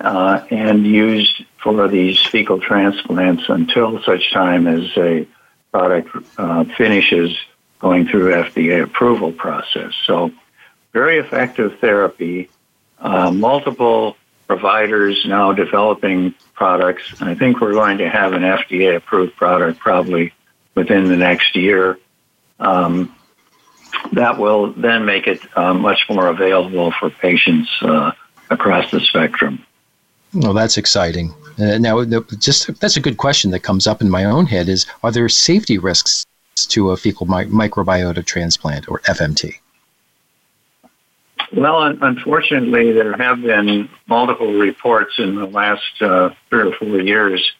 uh, 0.00 0.44
and 0.50 0.86
used 0.86 1.44
for 1.62 1.88
these 1.88 2.20
fecal 2.20 2.60
transplants 2.60 3.44
until 3.48 4.02
such 4.02 4.32
time 4.32 4.66
as 4.66 4.84
a 4.96 5.26
product 5.72 6.08
uh, 6.38 6.64
finishes 6.76 7.36
going 7.78 8.06
through 8.06 8.32
FDA 8.32 8.82
approval 8.82 9.32
process. 9.32 9.92
So, 10.06 10.30
very 10.92 11.18
effective 11.18 11.78
therapy. 11.80 12.48
Uh, 12.98 13.30
multiple 13.30 14.16
providers 14.46 15.24
now 15.26 15.52
developing 15.52 16.34
products. 16.54 17.20
I 17.20 17.34
think 17.34 17.60
we're 17.60 17.74
going 17.74 17.98
to 17.98 18.08
have 18.08 18.32
an 18.32 18.42
FDA 18.42 18.96
approved 18.96 19.36
product 19.36 19.78
probably 19.78 20.32
within 20.74 21.08
the 21.08 21.16
next 21.16 21.56
year. 21.56 21.98
Um, 22.58 23.14
that 24.12 24.38
will 24.38 24.72
then 24.72 25.04
make 25.04 25.26
it 25.26 25.40
uh, 25.56 25.74
much 25.74 26.06
more 26.08 26.28
available 26.28 26.92
for 26.92 27.10
patients 27.10 27.70
uh, 27.82 28.12
across 28.50 28.90
the 28.90 29.00
spectrum. 29.00 29.64
Well, 30.36 30.52
that's 30.52 30.76
exciting. 30.76 31.34
Uh, 31.58 31.78
now, 31.78 32.04
just 32.38 32.78
that's 32.78 32.98
a 32.98 33.00
good 33.00 33.16
question 33.16 33.50
that 33.52 33.60
comes 33.60 33.86
up 33.86 34.02
in 34.02 34.10
my 34.10 34.24
own 34.24 34.44
head: 34.44 34.68
is 34.68 34.84
are 35.02 35.10
there 35.10 35.28
safety 35.30 35.78
risks 35.78 36.26
to 36.68 36.90
a 36.90 36.96
fecal 36.96 37.24
mi- 37.24 37.46
microbiota 37.46 38.24
transplant 38.24 38.86
or 38.88 38.98
FMT? 39.00 39.54
Well, 41.54 41.82
unfortunately, 42.02 42.92
there 42.92 43.16
have 43.16 43.40
been 43.40 43.88
multiple 44.08 44.52
reports 44.52 45.14
in 45.18 45.36
the 45.36 45.46
last 45.46 46.02
uh, 46.02 46.30
three 46.50 46.68
or 46.68 46.72
four 46.72 47.00
years 47.00 47.52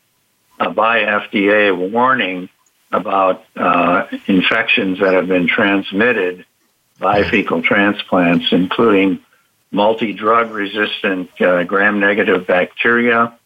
uh, 0.60 0.68
by 0.70 0.98
FDA 1.00 1.90
warning 1.90 2.50
about 2.92 3.44
uh, 3.56 4.06
infections 4.26 5.00
that 5.00 5.14
have 5.14 5.28
been 5.28 5.46
transmitted 5.48 6.44
by 6.98 7.22
fecal 7.24 7.62
transplants, 7.62 8.52
including 8.52 9.20
multi 9.70 10.12
drug 10.12 10.50
resistant 10.50 11.30
uh, 11.40 11.64
gram 11.64 12.00
negative 12.00 12.46
bacteria 12.46 13.36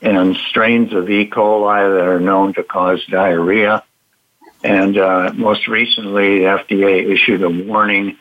and 0.00 0.36
strains 0.36 0.92
of 0.92 1.08
E. 1.08 1.30
coli 1.30 1.96
that 1.96 2.06
are 2.06 2.20
known 2.20 2.54
to 2.54 2.62
cause 2.62 3.04
diarrhea. 3.06 3.84
And 4.64 4.98
uh, 4.98 5.32
most 5.34 5.68
recently, 5.68 6.40
the 6.40 6.44
FDA 6.44 7.12
issued 7.12 7.42
a 7.42 7.50
warning 7.50 8.16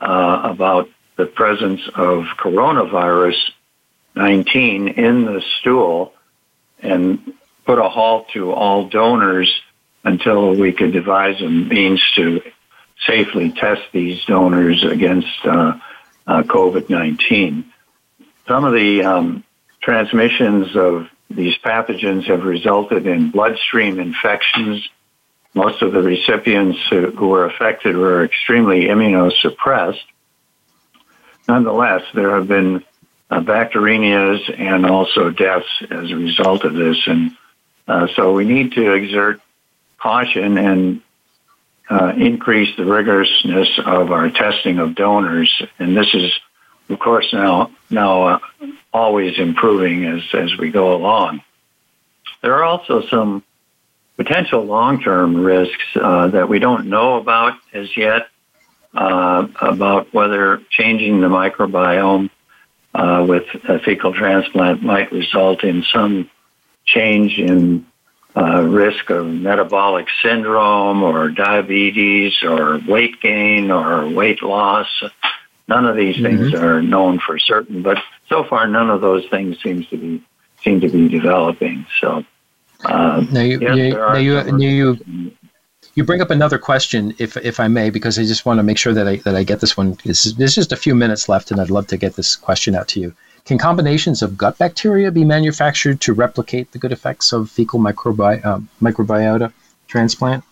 uh, 0.00 0.40
about 0.44 0.88
the 1.16 1.26
presence 1.26 1.82
of 1.94 2.24
coronavirus 2.38 3.36
19 4.14 4.88
in 4.88 5.24
the 5.26 5.42
stool 5.58 6.14
and 6.82 7.34
put 7.66 7.78
a 7.78 7.88
halt 7.88 8.28
to 8.32 8.52
all 8.52 8.88
donors 8.88 9.60
until 10.04 10.54
we 10.54 10.72
could 10.72 10.92
devise 10.92 11.40
a 11.42 11.48
means 11.48 12.02
to 12.14 12.40
safely 13.06 13.50
test 13.50 13.82
these 13.92 14.24
donors 14.24 14.82
against 14.84 15.28
uh, 15.44 15.78
uh, 16.30 16.42
COVID 16.44 16.88
19. 16.88 17.64
Some 18.46 18.64
of 18.64 18.72
the 18.72 19.02
um, 19.02 19.44
transmissions 19.82 20.76
of 20.76 21.08
these 21.28 21.56
pathogens 21.58 22.24
have 22.26 22.44
resulted 22.44 23.06
in 23.06 23.30
bloodstream 23.30 23.98
infections. 23.98 24.88
Most 25.54 25.82
of 25.82 25.92
the 25.92 26.02
recipients 26.02 26.78
who, 26.88 27.10
who 27.10 27.28
were 27.28 27.46
affected 27.46 27.96
were 27.96 28.24
extremely 28.24 28.82
immunosuppressed. 28.84 30.04
Nonetheless, 31.48 32.02
there 32.14 32.36
have 32.36 32.46
been 32.46 32.84
uh, 33.28 33.40
bacteremias 33.40 34.40
and 34.56 34.86
also 34.86 35.30
deaths 35.30 35.82
as 35.90 36.12
a 36.12 36.16
result 36.16 36.64
of 36.64 36.74
this. 36.74 36.98
And 37.06 37.36
uh, 37.88 38.06
so 38.14 38.32
we 38.32 38.44
need 38.44 38.72
to 38.72 38.92
exert 38.92 39.40
caution 39.98 40.58
and 40.58 41.02
uh, 41.90 42.12
increase 42.16 42.74
the 42.76 42.84
rigorousness 42.84 43.78
of 43.80 44.12
our 44.12 44.30
testing 44.30 44.78
of 44.78 44.94
donors. 44.94 45.60
And 45.78 45.96
this 45.96 46.14
is, 46.14 46.32
of 46.88 46.98
course, 46.98 47.32
now 47.32 47.72
now 47.90 48.22
uh, 48.22 48.38
always 48.92 49.38
improving 49.38 50.04
as 50.04 50.22
as 50.32 50.56
we 50.56 50.70
go 50.70 50.94
along. 50.94 51.42
There 52.42 52.54
are 52.54 52.64
also 52.64 53.02
some 53.08 53.42
potential 54.16 54.64
long-term 54.64 55.36
risks 55.36 55.84
uh, 55.96 56.28
that 56.28 56.48
we 56.48 56.58
don't 56.58 56.86
know 56.86 57.16
about 57.16 57.54
as 57.72 57.96
yet 57.96 58.28
uh, 58.94 59.46
about 59.60 60.12
whether 60.12 60.62
changing 60.70 61.20
the 61.20 61.28
microbiome 61.28 62.30
uh, 62.94 63.24
with 63.28 63.44
a 63.68 63.78
fecal 63.80 64.12
transplant 64.12 64.82
might 64.82 65.12
result 65.12 65.64
in 65.64 65.84
some 65.92 66.30
change 66.84 67.38
in 67.38 67.86
uh, 68.36 68.62
risk 68.62 69.10
of 69.10 69.26
metabolic 69.26 70.06
syndrome 70.22 71.02
or 71.02 71.30
diabetes 71.30 72.42
or 72.42 72.78
weight 72.86 73.20
gain 73.20 73.70
or 73.70 74.08
weight 74.08 74.42
loss. 74.42 74.88
None 75.68 75.86
of 75.86 75.96
these 75.96 76.16
mm-hmm. 76.16 76.50
things 76.50 76.54
are 76.54 76.82
known 76.82 77.18
for 77.18 77.38
certain, 77.38 77.82
but 77.82 77.98
so 78.28 78.44
far 78.44 78.66
none 78.66 78.90
of 78.90 79.00
those 79.00 79.26
things 79.28 79.60
seems 79.62 79.86
to 79.88 79.96
be 79.96 80.22
seem 80.62 80.80
to 80.80 80.88
be 80.88 81.08
developing. 81.08 81.86
So 82.00 82.24
uh, 82.84 83.24
now 83.30 83.40
you, 83.40 83.58
yes, 83.60 83.76
you, 83.76 83.90
now 83.94 84.16
you, 84.16 84.44
now 84.44 84.56
you, 84.56 85.32
you 85.94 86.04
bring 86.04 86.20
up 86.20 86.30
another 86.30 86.58
question, 86.58 87.14
if 87.18 87.36
if 87.36 87.60
I 87.60 87.68
may, 87.68 87.90
because 87.90 88.18
I 88.18 88.22
just 88.22 88.46
want 88.46 88.58
to 88.58 88.62
make 88.62 88.78
sure 88.78 88.92
that 88.92 89.06
I 89.06 89.16
that 89.16 89.34
I 89.34 89.42
get 89.42 89.60
this 89.60 89.76
one. 89.76 89.96
This 90.04 90.32
there's 90.34 90.54
just 90.54 90.72
a 90.72 90.76
few 90.76 90.94
minutes 90.94 91.28
left, 91.28 91.50
and 91.50 91.60
I'd 91.60 91.70
love 91.70 91.86
to 91.88 91.96
get 91.96 92.14
this 92.14 92.36
question 92.36 92.74
out 92.74 92.88
to 92.88 93.00
you. 93.00 93.14
Can 93.44 93.58
combinations 93.58 94.22
of 94.22 94.36
gut 94.36 94.58
bacteria 94.58 95.10
be 95.10 95.24
manufactured 95.24 96.00
to 96.02 96.12
replicate 96.12 96.72
the 96.72 96.78
good 96.78 96.92
effects 96.92 97.32
of 97.32 97.50
fecal 97.50 97.80
microbi- 97.80 98.44
uh, 98.44 98.60
microbiota 98.80 99.52
transplant? 99.88 100.44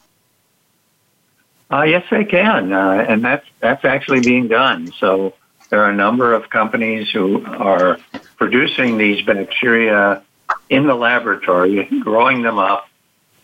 Uh, 1.71 1.83
yes, 1.83 2.05
they 2.11 2.25
can, 2.25 2.73
uh, 2.73 3.05
and 3.09 3.23
that's 3.25 3.47
that's 3.61 3.85
actually 3.85 4.21
being 4.21 4.49
done. 4.49 4.91
So 4.99 5.35
there 5.69 5.83
are 5.83 5.91
a 5.91 5.95
number 5.95 6.33
of 6.33 6.49
companies 6.49 7.11
who 7.11 7.45
are 7.45 7.99
producing 8.37 8.97
these 8.97 9.25
bacteria 9.25 10.23
in 10.71 10.87
the 10.87 10.95
laboratory, 10.95 11.85
growing 12.01 12.41
them 12.41 12.59
up, 12.59 12.89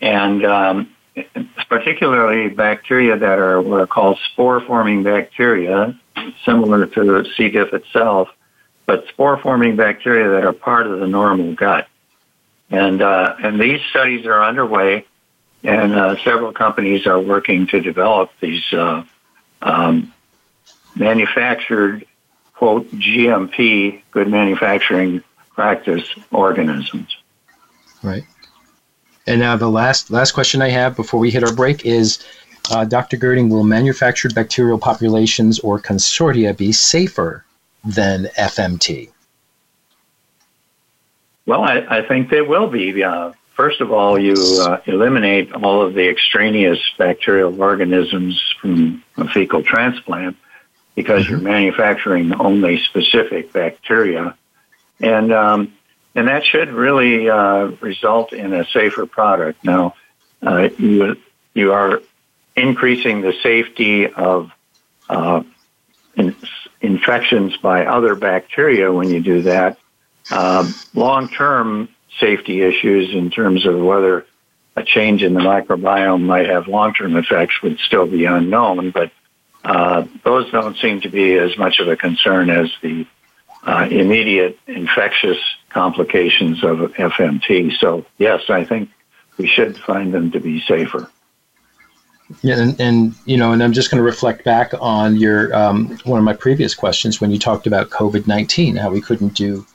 and 0.00 0.44
um, 0.46 0.94
particularly 1.68 2.48
bacteria 2.48 3.16
that 3.16 3.38
are 3.38 3.60
what 3.60 3.80
are 3.80 3.86
called 3.86 4.18
spore-forming 4.32 5.02
bacteria, 5.02 5.98
similar 6.44 6.86
to 6.86 7.24
C. 7.36 7.50
diff 7.50 7.72
itself, 7.74 8.28
but 8.86 9.06
spore-forming 9.08 9.76
bacteria 9.76 10.30
that 10.30 10.44
are 10.44 10.52
part 10.52 10.86
of 10.86 11.00
the 11.00 11.06
normal 11.06 11.54
gut. 11.54 11.88
And 12.70 13.02
uh, 13.02 13.36
and 13.42 13.60
these 13.60 13.80
studies 13.90 14.26
are 14.26 14.42
underway, 14.42 15.04
and 15.62 15.94
uh, 15.94 16.16
several 16.24 16.52
companies 16.52 17.06
are 17.06 17.20
working 17.20 17.66
to 17.68 17.80
develop 17.80 18.30
these 18.40 18.64
uh, 18.72 19.04
um, 19.62 20.12
manufactured 20.96 22.06
quote 22.54 22.90
GMP 22.92 24.02
good 24.10 24.28
manufacturing 24.28 25.22
practice 25.54 26.08
organisms. 26.32 27.16
Right. 28.02 28.24
And 29.26 29.40
now 29.40 29.56
the 29.56 29.70
last 29.70 30.10
last 30.10 30.32
question 30.32 30.62
I 30.62 30.68
have 30.68 30.96
before 30.96 31.20
we 31.20 31.30
hit 31.30 31.44
our 31.44 31.54
break 31.54 31.84
is, 31.86 32.24
uh, 32.70 32.84
Dr. 32.84 33.16
Gerding, 33.16 33.50
will 33.50 33.64
manufactured 33.64 34.34
bacterial 34.34 34.78
populations 34.78 35.58
or 35.60 35.78
consortia 35.78 36.56
be 36.56 36.72
safer 36.72 37.44
than 37.84 38.24
FMT? 38.38 39.10
Well, 41.46 41.62
I, 41.62 41.84
I 41.88 42.02
think 42.02 42.30
they 42.30 42.40
will 42.40 42.68
be. 42.68 43.02
Uh, 43.02 43.32
first 43.54 43.80
of 43.80 43.92
all, 43.92 44.18
you 44.18 44.34
uh, 44.60 44.80
eliminate 44.86 45.52
all 45.52 45.82
of 45.82 45.94
the 45.94 46.08
extraneous 46.08 46.78
bacterial 46.96 47.60
organisms 47.60 48.54
from 48.60 49.02
a 49.16 49.28
fecal 49.28 49.62
transplant 49.62 50.36
because 50.94 51.28
you're 51.28 51.38
mm-hmm. 51.38 51.48
manufacturing 51.48 52.32
only 52.34 52.78
specific 52.84 53.52
bacteria, 53.52 54.36
and 55.00 55.32
um, 55.32 55.74
and 56.14 56.28
that 56.28 56.44
should 56.44 56.70
really 56.70 57.28
uh, 57.28 57.72
result 57.80 58.32
in 58.32 58.54
a 58.54 58.64
safer 58.66 59.04
product. 59.04 59.62
Now, 59.64 59.94
uh, 60.42 60.68
you 60.78 61.16
you 61.52 61.72
are 61.72 62.00
increasing 62.56 63.20
the 63.20 63.34
safety 63.42 64.06
of 64.06 64.50
uh, 65.08 65.42
in, 66.16 66.34
infections 66.84 67.56
by 67.56 67.86
other 67.86 68.14
bacteria 68.14 68.92
when 68.92 69.10
you 69.10 69.20
do 69.20 69.42
that. 69.42 69.78
Uh, 70.30 70.70
Long 70.94 71.28
term 71.28 71.88
safety 72.20 72.62
issues 72.62 73.12
in 73.14 73.30
terms 73.30 73.66
of 73.66 73.78
whether 73.80 74.26
a 74.76 74.82
change 74.82 75.22
in 75.22 75.34
the 75.34 75.40
microbiome 75.40 76.22
might 76.22 76.48
have 76.48 76.68
long 76.68 76.94
term 76.94 77.16
effects 77.16 77.62
would 77.62 77.78
still 77.78 78.06
be 78.06 78.24
unknown, 78.24 78.90
but 78.90 79.10
uh, 79.64 80.04
those 80.24 80.50
don't 80.50 80.76
seem 80.76 81.00
to 81.00 81.08
be 81.08 81.34
as 81.34 81.56
much 81.56 81.78
of 81.78 81.88
a 81.88 81.96
concern 81.96 82.50
as 82.50 82.70
the 82.82 83.06
uh, 83.62 83.88
immediate 83.90 84.58
infectious 84.66 85.38
complications 85.70 86.62
of 86.62 86.78
FMT. 86.92 87.78
So, 87.78 88.04
yes, 88.18 88.42
I 88.50 88.64
think 88.64 88.90
we 89.38 89.46
should 89.46 89.78
find 89.78 90.12
them 90.12 90.32
to 90.32 90.40
be 90.40 90.60
safer. 90.60 91.10
And, 92.42 92.80
and 92.80 93.14
you 93.26 93.36
know, 93.36 93.52
and 93.52 93.62
I'm 93.62 93.72
just 93.72 93.90
going 93.90 93.98
to 93.98 94.04
reflect 94.04 94.44
back 94.44 94.72
on 94.80 95.16
your 95.16 95.54
um, 95.54 95.98
one 96.04 96.18
of 96.18 96.24
my 96.24 96.32
previous 96.32 96.74
questions 96.74 97.20
when 97.20 97.30
you 97.30 97.38
talked 97.38 97.66
about 97.66 97.90
COVID 97.90 98.26
nineteen, 98.26 98.76
how 98.76 98.90
we 98.90 99.00
couldn't 99.00 99.34
do 99.34 99.66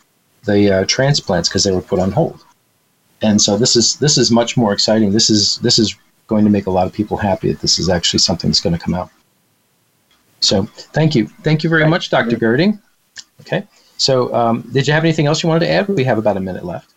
the 0.45 0.79
uh, 0.79 0.85
transplants 0.85 1.47
because 1.47 1.63
they 1.63 1.71
were 1.71 1.81
put 1.81 1.99
on 1.99 2.11
hold. 2.11 2.43
And 3.21 3.41
so 3.41 3.57
this 3.57 3.75
is 3.75 3.97
this 3.97 4.17
is 4.17 4.31
much 4.31 4.57
more 4.57 4.73
exciting. 4.73 5.11
This 5.11 5.29
is 5.29 5.57
this 5.57 5.77
is 5.77 5.95
going 6.27 6.45
to 6.45 6.51
make 6.51 6.67
a 6.67 6.71
lot 6.71 6.87
of 6.87 6.93
people 6.93 7.17
happy 7.17 7.51
that 7.51 7.61
this 7.61 7.79
is 7.79 7.89
actually 7.89 8.19
something 8.19 8.49
that's 8.49 8.61
going 8.61 8.75
to 8.75 8.79
come 8.79 8.93
out. 8.93 9.09
So 10.39 10.63
thank 10.93 11.15
you, 11.15 11.27
thank 11.43 11.63
you 11.63 11.69
very 11.69 11.87
much, 11.87 12.09
Dr. 12.09 12.37
Gerding. 12.37 12.79
Okay, 13.41 13.67
so 13.97 14.33
um, 14.33 14.61
did 14.71 14.87
you 14.87 14.93
have 14.93 15.03
anything 15.03 15.25
else 15.25 15.43
you 15.43 15.49
wanted 15.49 15.65
to 15.65 15.71
add? 15.71 15.87
We 15.89 16.03
have 16.05 16.17
about 16.17 16.37
a 16.37 16.39
minute 16.39 16.63
left. 16.63 16.93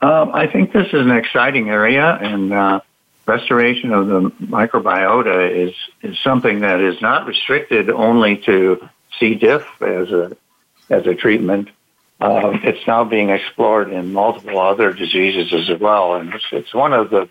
Um, 0.00 0.32
I 0.34 0.46
think 0.46 0.72
this 0.72 0.86
is 0.88 1.00
an 1.00 1.10
exciting 1.10 1.70
area, 1.70 2.18
and 2.20 2.52
uh, 2.52 2.80
restoration 3.26 3.92
of 3.92 4.06
the 4.08 4.30
microbiota 4.42 5.68
is 5.68 5.74
is 6.02 6.18
something 6.22 6.60
that 6.60 6.80
is 6.80 7.00
not 7.00 7.26
restricted 7.26 7.90
only 7.90 8.36
to 8.38 8.88
C. 9.18 9.34
diff 9.34 9.66
as 9.80 10.10
a 10.10 10.36
as 10.90 11.06
a 11.06 11.14
treatment. 11.14 11.68
Uh, 12.20 12.58
it's 12.62 12.86
now 12.86 13.04
being 13.04 13.30
explored 13.30 13.92
in 13.92 14.12
multiple 14.12 14.58
other 14.58 14.92
diseases 14.92 15.52
as 15.52 15.80
well, 15.80 16.14
and 16.14 16.32
it's, 16.32 16.44
it's 16.52 16.74
one 16.74 16.92
of 16.92 17.10
the 17.10 17.28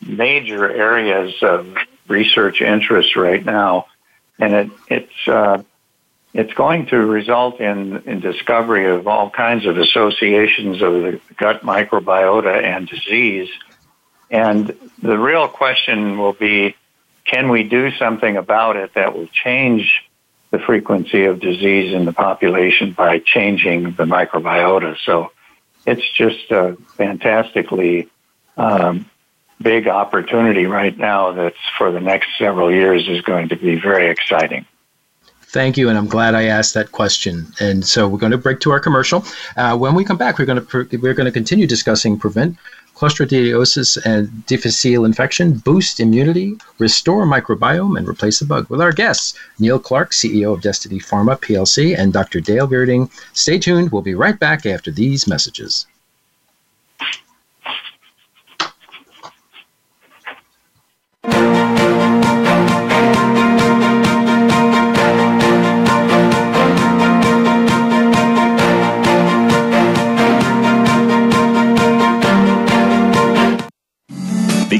major 0.00 0.70
areas 0.70 1.34
of 1.42 1.76
research 2.06 2.60
interest 2.60 3.16
right 3.16 3.44
now, 3.44 3.86
and 4.38 4.54
it, 4.54 4.70
it's 4.88 5.28
uh, 5.28 5.62
it's 6.32 6.52
going 6.54 6.86
to 6.86 6.98
result 6.98 7.60
in, 7.60 8.02
in 8.06 8.20
discovery 8.20 8.86
of 8.90 9.06
all 9.06 9.30
kinds 9.30 9.66
of 9.66 9.78
associations 9.78 10.82
of 10.82 10.92
the 10.92 11.20
gut 11.36 11.62
microbiota 11.62 12.62
and 12.62 12.88
disease 12.88 13.48
and 14.34 14.76
the 15.00 15.16
real 15.16 15.46
question 15.46 16.18
will 16.18 16.32
be, 16.32 16.74
can 17.24 17.50
we 17.50 17.62
do 17.62 17.92
something 17.92 18.36
about 18.36 18.74
it 18.74 18.92
that 18.94 19.16
will 19.16 19.28
change 19.28 20.02
the 20.50 20.58
frequency 20.58 21.26
of 21.26 21.38
disease 21.38 21.94
in 21.94 22.04
the 22.04 22.12
population 22.12 22.90
by 22.90 23.20
changing 23.20 23.92
the 23.92 24.02
microbiota? 24.02 24.96
So 25.04 25.30
it's 25.86 26.02
just 26.16 26.50
a 26.50 26.76
fantastically 26.96 28.08
um, 28.56 29.08
big 29.62 29.86
opportunity 29.86 30.66
right 30.66 30.98
now 30.98 31.30
that's 31.30 31.56
for 31.78 31.92
the 31.92 32.00
next 32.00 32.30
several 32.36 32.72
years 32.72 33.06
is 33.06 33.20
going 33.20 33.50
to 33.50 33.56
be 33.56 33.76
very 33.76 34.08
exciting. 34.08 34.66
Thank 35.42 35.76
you, 35.76 35.88
and 35.88 35.96
I'm 35.96 36.08
glad 36.08 36.34
I 36.34 36.46
asked 36.46 36.74
that 36.74 36.90
question. 36.90 37.46
And 37.60 37.86
so 37.86 38.08
we're 38.08 38.18
going 38.18 38.32
to 38.32 38.38
break 38.38 38.58
to 38.60 38.72
our 38.72 38.80
commercial. 38.80 39.24
Uh, 39.56 39.76
when 39.78 39.94
we 39.94 40.04
come 40.04 40.16
back, 40.16 40.40
we're 40.40 40.46
going 40.46 40.66
to 40.66 40.98
we're 40.98 41.14
going 41.14 41.26
to 41.26 41.30
continue 41.30 41.68
discussing 41.68 42.18
prevent 42.18 42.58
Clostridioides 42.94 43.98
and 44.04 44.46
difficile 44.46 45.04
infection, 45.04 45.58
boost 45.58 45.98
immunity, 46.00 46.56
restore 46.78 47.26
microbiome, 47.26 47.98
and 47.98 48.08
replace 48.08 48.38
the 48.38 48.44
bug. 48.44 48.68
With 48.70 48.80
our 48.80 48.92
guests, 48.92 49.34
Neil 49.58 49.78
Clark, 49.78 50.12
CEO 50.12 50.54
of 50.54 50.62
Destiny 50.62 51.00
Pharma 51.00 51.38
PLC, 51.40 51.98
and 51.98 52.12
Dr. 52.12 52.40
Dale 52.40 52.68
Gerding. 52.68 53.10
Stay 53.32 53.58
tuned. 53.58 53.90
We'll 53.90 54.02
be 54.02 54.14
right 54.14 54.38
back 54.38 54.64
after 54.64 54.90
these 54.90 55.26
messages. 55.26 55.86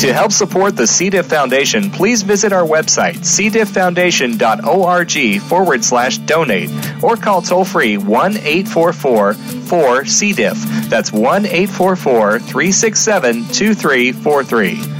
To 0.00 0.12
help 0.14 0.32
support 0.32 0.76
the 0.76 0.86
C. 0.86 1.10
diff 1.10 1.26
Foundation, 1.26 1.90
please 1.90 2.22
visit 2.22 2.54
our 2.54 2.66
website, 2.66 3.16
cdifffoundation.org 3.16 5.42
forward 5.42 5.84
slash 5.84 6.16
donate, 6.16 6.70
or 7.02 7.16
call 7.16 7.42
toll 7.42 7.66
free 7.66 7.98
1 7.98 8.38
844 8.38 9.34
4 9.34 10.06
C. 10.06 10.32
diff. 10.32 10.56
That's 10.88 11.12
1 11.12 11.44
844 11.44 12.38
367 12.38 13.48
2343. 13.48 14.99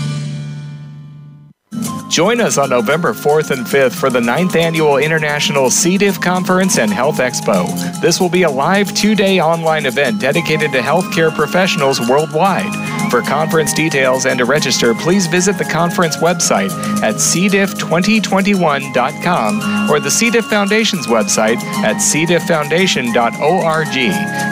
Join 2.11 2.41
us 2.41 2.57
on 2.57 2.69
November 2.69 3.13
4th 3.13 3.51
and 3.51 3.65
5th 3.65 3.93
for 3.93 4.09
the 4.09 4.19
9th 4.19 4.57
Annual 4.57 4.97
International 4.97 5.69
C. 5.69 5.97
diff 5.97 6.19
Conference 6.19 6.77
and 6.77 6.91
Health 6.91 7.19
Expo. 7.19 7.65
This 8.01 8.19
will 8.19 8.27
be 8.27 8.43
a 8.43 8.49
live 8.49 8.93
two 8.93 9.15
day 9.15 9.39
online 9.39 9.85
event 9.85 10.19
dedicated 10.19 10.73
to 10.73 10.79
healthcare 10.79 11.33
professionals 11.33 12.01
worldwide. 12.09 13.00
For 13.11 13.21
conference 13.21 13.73
details 13.73 14.25
and 14.25 14.39
to 14.39 14.45
register, 14.45 14.93
please 14.93 15.27
visit 15.27 15.57
the 15.57 15.65
conference 15.65 16.15
website 16.15 16.71
at 17.03 17.15
cdiff2021.com 17.15 19.91
or 19.91 19.99
the 19.99 20.09
C. 20.09 20.29
diff 20.29 20.45
Foundation's 20.45 21.07
website 21.07 21.57
at 21.83 21.97
cdifffoundation.org 21.97 23.97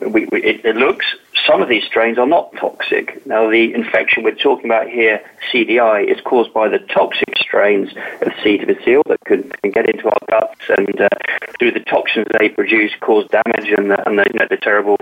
we, 0.00 0.26
we, 0.26 0.42
it, 0.42 0.64
it, 0.64 0.76
looks 0.76 1.06
some 1.46 1.62
of 1.62 1.68
these 1.68 1.84
strains 1.84 2.18
are 2.18 2.26
not 2.26 2.54
toxic. 2.56 3.24
Now, 3.26 3.50
the 3.50 3.74
infection 3.74 4.22
we're 4.22 4.34
talking 4.34 4.66
about 4.66 4.88
here, 4.88 5.22
CDI, 5.52 6.10
is 6.10 6.20
caused 6.22 6.52
by 6.52 6.68
the 6.68 6.78
toxic 6.78 7.36
strains 7.38 7.90
of 8.22 8.32
C. 8.42 8.58
difficile 8.58 9.02
that 9.06 9.20
can, 9.24 9.50
can 9.62 9.70
get 9.70 9.88
into 9.88 10.08
our 10.08 10.18
guts 10.28 10.60
and, 10.76 11.00
uh, 11.00 11.08
through 11.58 11.72
the 11.72 11.80
toxins 11.80 12.26
they 12.38 12.48
produce, 12.48 12.92
cause 13.00 13.26
damage 13.28 13.70
and, 13.76 13.90
the, 13.90 14.08
and 14.08 14.18
the, 14.18 14.26
you 14.32 14.38
know, 14.38 14.46
the 14.48 14.56
terrible 14.56 14.96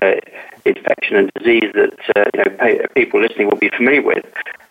uh, 0.00 0.16
infection 0.64 1.16
and 1.16 1.30
disease 1.38 1.70
that 1.74 1.94
uh, 2.16 2.24
you 2.34 2.78
know 2.78 2.86
people 2.94 3.20
listening 3.20 3.48
will 3.48 3.56
be 3.56 3.70
familiar 3.70 4.02
with. 4.02 4.24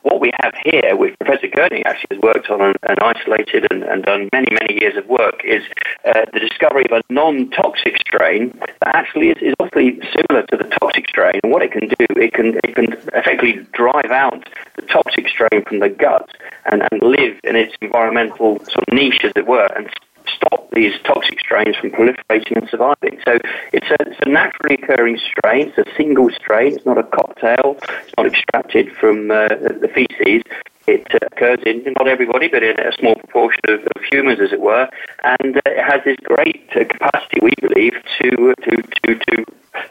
What 0.06 0.22
we 0.22 0.30
have 0.40 0.54
here, 0.64 0.96
which 0.96 1.18
Professor 1.18 1.48
Gerding 1.48 1.82
actually 1.84 2.18
has 2.18 2.22
worked 2.22 2.48
on 2.52 2.62
and, 2.62 2.78
and 2.88 3.00
isolated 3.00 3.66
and, 3.72 3.82
and, 3.82 4.04
done 4.04 4.30
many, 4.32 4.56
many 4.62 4.80
years 4.80 4.96
of 4.96 5.08
work, 5.08 5.42
is 5.44 5.64
uh, 6.06 6.26
the 6.32 6.40
discovery 6.40 6.86
of 6.86 6.92
a 6.92 7.02
non-toxic 7.12 7.98
strain 8.06 8.56
that 8.82 8.96
actually 8.96 9.30
is, 9.30 9.38
is 9.42 9.56
awfully 9.60 10.00
similar 10.14 10.46
to 10.46 10.58
the 10.58 10.70
toxic 10.80 11.10
strain. 11.10 11.40
And 11.42 11.52
what 11.52 11.64
it 11.64 11.72
can 11.72 11.88
do, 11.88 12.06
it 12.22 12.34
can 12.34 12.60
it 12.64 12.76
can 12.76 12.94
effectively 13.18 13.66
drive 13.74 14.12
out 14.12 14.48
the 14.76 14.84
toxic 14.84 15.28
strain 15.28 15.66
from 15.66 15.80
the 15.80 15.90
gut 15.90 16.30
and, 16.72 16.84
and 16.92 17.02
live 17.02 17.40
in 17.44 17.56
its 17.56 17.74
environmental 17.82 18.60
sort 18.66 18.88
of 18.88 18.94
niche, 18.94 19.22
as 19.24 19.32
it 19.36 19.48
were, 19.48 19.68
and 19.76 19.90
stop 20.28 20.70
these 20.72 20.94
toxic 21.04 21.40
strains 21.40 21.76
from 21.78 21.92
proliferating 21.92 22.58
and 22.58 22.70
surviving. 22.70 23.20
So 23.26 23.40
it's 23.74 23.88
a, 23.88 23.98
it's 24.00 24.20
a 24.22 24.30
naturally 24.30 24.76
occurring 24.76 25.18
strain. 25.18 25.72
It's 25.76 25.90
a 25.90 25.96
single 25.96 26.30
strain. 26.32 26.74
It's 26.74 26.86
not 26.86 26.98
a 26.98 27.04
cocktail. 27.04 27.78
It's 27.82 28.14
not 28.18 28.26
extracted 28.28 28.96
from 28.96 29.32
uh, 29.32 29.50
the 29.50 29.90
feces. 29.94 30.44
It 30.88 31.08
uh, 31.14 31.18
occurs 31.32 31.60
in 31.66 31.84
not 31.98 32.08
everybody, 32.08 32.48
but 32.48 32.64
in 32.64 32.80
a 32.80 32.92
small 33.00 33.16
proportion 33.16 33.62
of, 33.68 33.82
of 33.82 34.04
humans, 34.12 34.40
as 34.40 34.52
it 34.52 34.62
were, 34.62 34.88
and 35.24 35.58
uh, 35.58 35.62
it 35.66 35.84
has 35.84 36.02
this 36.06 36.18
great 36.24 36.70
uh, 36.76 36.86
capacity, 36.86 37.40
we 37.42 37.54
believe, 37.60 37.94
to 38.22 38.52
uh, 38.52 38.62
to 38.66 38.84
to 39.04 39.16
to 39.16 39.46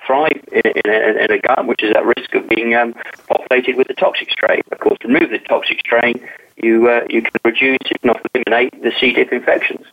thrive 0.07 0.41
in, 0.53 0.63
in, 0.65 0.91
a, 0.91 1.25
in, 1.25 1.31
a, 1.33 1.39
gut 1.41 1.67
which 1.67 1.83
is 1.83 1.93
at 1.97 2.05
risk 2.05 2.35
of 2.35 2.49
being 2.49 2.75
um, 2.75 2.95
populated 3.29 3.77
with 3.77 3.89
the 3.89 3.95
toxic 3.95 4.31
strain. 4.31 4.63
Of 4.71 4.79
course, 4.79 4.99
remove 5.05 5.31
the 5.31 5.39
toxic 5.41 5.81
strain, 5.81 6.15
you 6.57 6.89
uh, 6.89 7.05
you 7.11 7.23
can 7.23 7.33
reduce, 7.45 7.79
if 7.91 8.05
not 8.05 8.21
eliminate, 8.35 8.81
the 8.83 8.93
C. 8.99 9.13
diff 9.13 9.33
infections. 9.33 9.87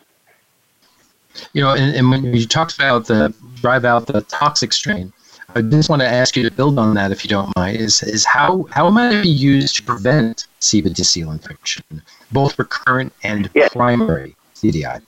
You 1.53 1.61
know, 1.61 1.71
and, 1.71 1.95
and 1.95 2.09
when 2.09 2.33
you 2.33 2.45
talked 2.45 2.75
about 2.75 3.05
the 3.05 3.33
drive 3.55 3.85
out 3.85 4.07
the 4.07 4.21
toxic 4.21 4.73
strain, 4.73 5.13
I 5.55 5.61
just 5.61 5.89
want 5.89 6.01
to 6.01 6.07
ask 6.07 6.35
you 6.35 6.43
to 6.43 6.51
build 6.51 6.79
on 6.79 6.93
that, 6.95 7.11
if 7.11 7.23
you 7.23 7.29
don't 7.29 7.53
mind. 7.55 7.77
Is 7.77 8.03
is 8.03 8.25
how 8.25 8.67
how 8.71 8.89
might 8.89 9.13
it 9.13 9.23
be 9.23 9.29
used 9.29 9.75
to 9.77 9.83
prevent 9.83 10.47
C. 10.59 10.81
difficile 10.81 11.31
infection, 11.31 11.83
both 12.31 12.57
recurrent 12.57 13.13
and 13.23 13.49
yes. 13.53 13.73
primary 13.73 14.35
CDI? 14.55 15.01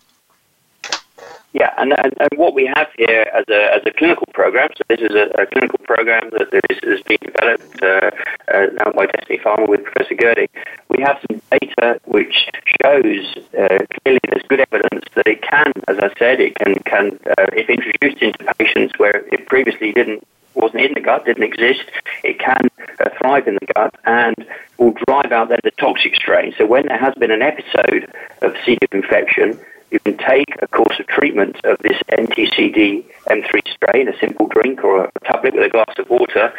Yeah, 1.54 1.72
and, 1.78 1.94
and, 2.04 2.14
and, 2.20 2.30
what 2.36 2.56
we 2.56 2.66
have 2.76 2.88
here 2.98 3.28
as 3.32 3.46
a, 3.48 3.76
as 3.76 3.82
a 3.86 3.92
clinical 3.92 4.26
program, 4.34 4.70
so 4.76 4.82
this 4.90 5.02
is 5.02 5.16
a, 5.16 5.30
a 5.40 5.46
clinical 5.46 5.78
program 5.84 6.32
that 6.32 6.50
is, 6.72 6.80
is 6.82 7.04
being 7.04 7.20
developed 7.22 7.84
uh, 7.84 8.10
uh, 8.52 8.92
by 8.92 9.06
Destiny 9.06 9.38
Pharma 9.38 9.70
with 9.70 9.84
Professor 9.84 10.16
Gerding. 10.16 10.50
We 10.90 11.04
have 11.04 11.20
some 11.30 11.40
data 11.52 12.02
which 12.06 12.50
shows 12.82 13.38
uh, 13.54 13.86
clearly 14.02 14.20
there's 14.30 14.44
good 14.50 14.62
evidence 14.62 15.06
that 15.14 15.28
it 15.28 15.44
can, 15.44 15.72
as 15.88 16.00
I 16.00 16.12
said, 16.18 16.40
it 16.40 16.56
can, 16.56 16.74
can 16.86 17.20
uh, 17.38 17.46
if 17.54 17.70
introduced 17.70 18.24
into 18.24 18.52
patients 18.56 18.98
where 18.98 19.24
it 19.32 19.46
previously 19.46 19.92
didn't 19.92 20.26
wasn't 20.56 20.82
in 20.82 20.94
the 20.94 21.02
gut, 21.02 21.26
didn't 21.26 21.44
exist, 21.44 21.84
it 22.24 22.40
can 22.40 22.70
uh, 23.00 23.10
thrive 23.18 23.48
in 23.48 23.56
the 23.56 23.74
gut 23.74 23.96
and 24.06 24.36
will 24.78 24.94
drive 25.08 25.32
out 25.32 25.50
then 25.50 25.60
the 25.64 25.72
toxic 25.72 26.16
strain. 26.16 26.54
So 26.58 26.66
when 26.66 26.88
there 26.88 26.98
has 26.98 27.16
been 27.16 27.32
an 27.32 27.42
episode 27.42 28.12
of 28.42 28.54
C. 28.64 28.78
diff 28.80 28.94
infection, 28.94 29.60
you 29.94 30.00
can 30.00 30.18
take 30.18 30.56
a 30.62 30.68
course 30.68 31.00
of 31.00 31.06
treatment 31.06 31.64
of 31.64 31.78
this 31.84 31.98
NTCD 32.12 33.06
M3 33.28 33.62
strain, 33.72 34.08
a 34.10 34.18
simple 34.20 34.48
drink 34.48 34.84
or 34.84 35.06
a 35.06 35.12
tablet 35.24 35.54
with 35.54 35.64
a 35.64 35.70
glass 35.70 35.94
of 36.00 36.10
water, 36.10 36.52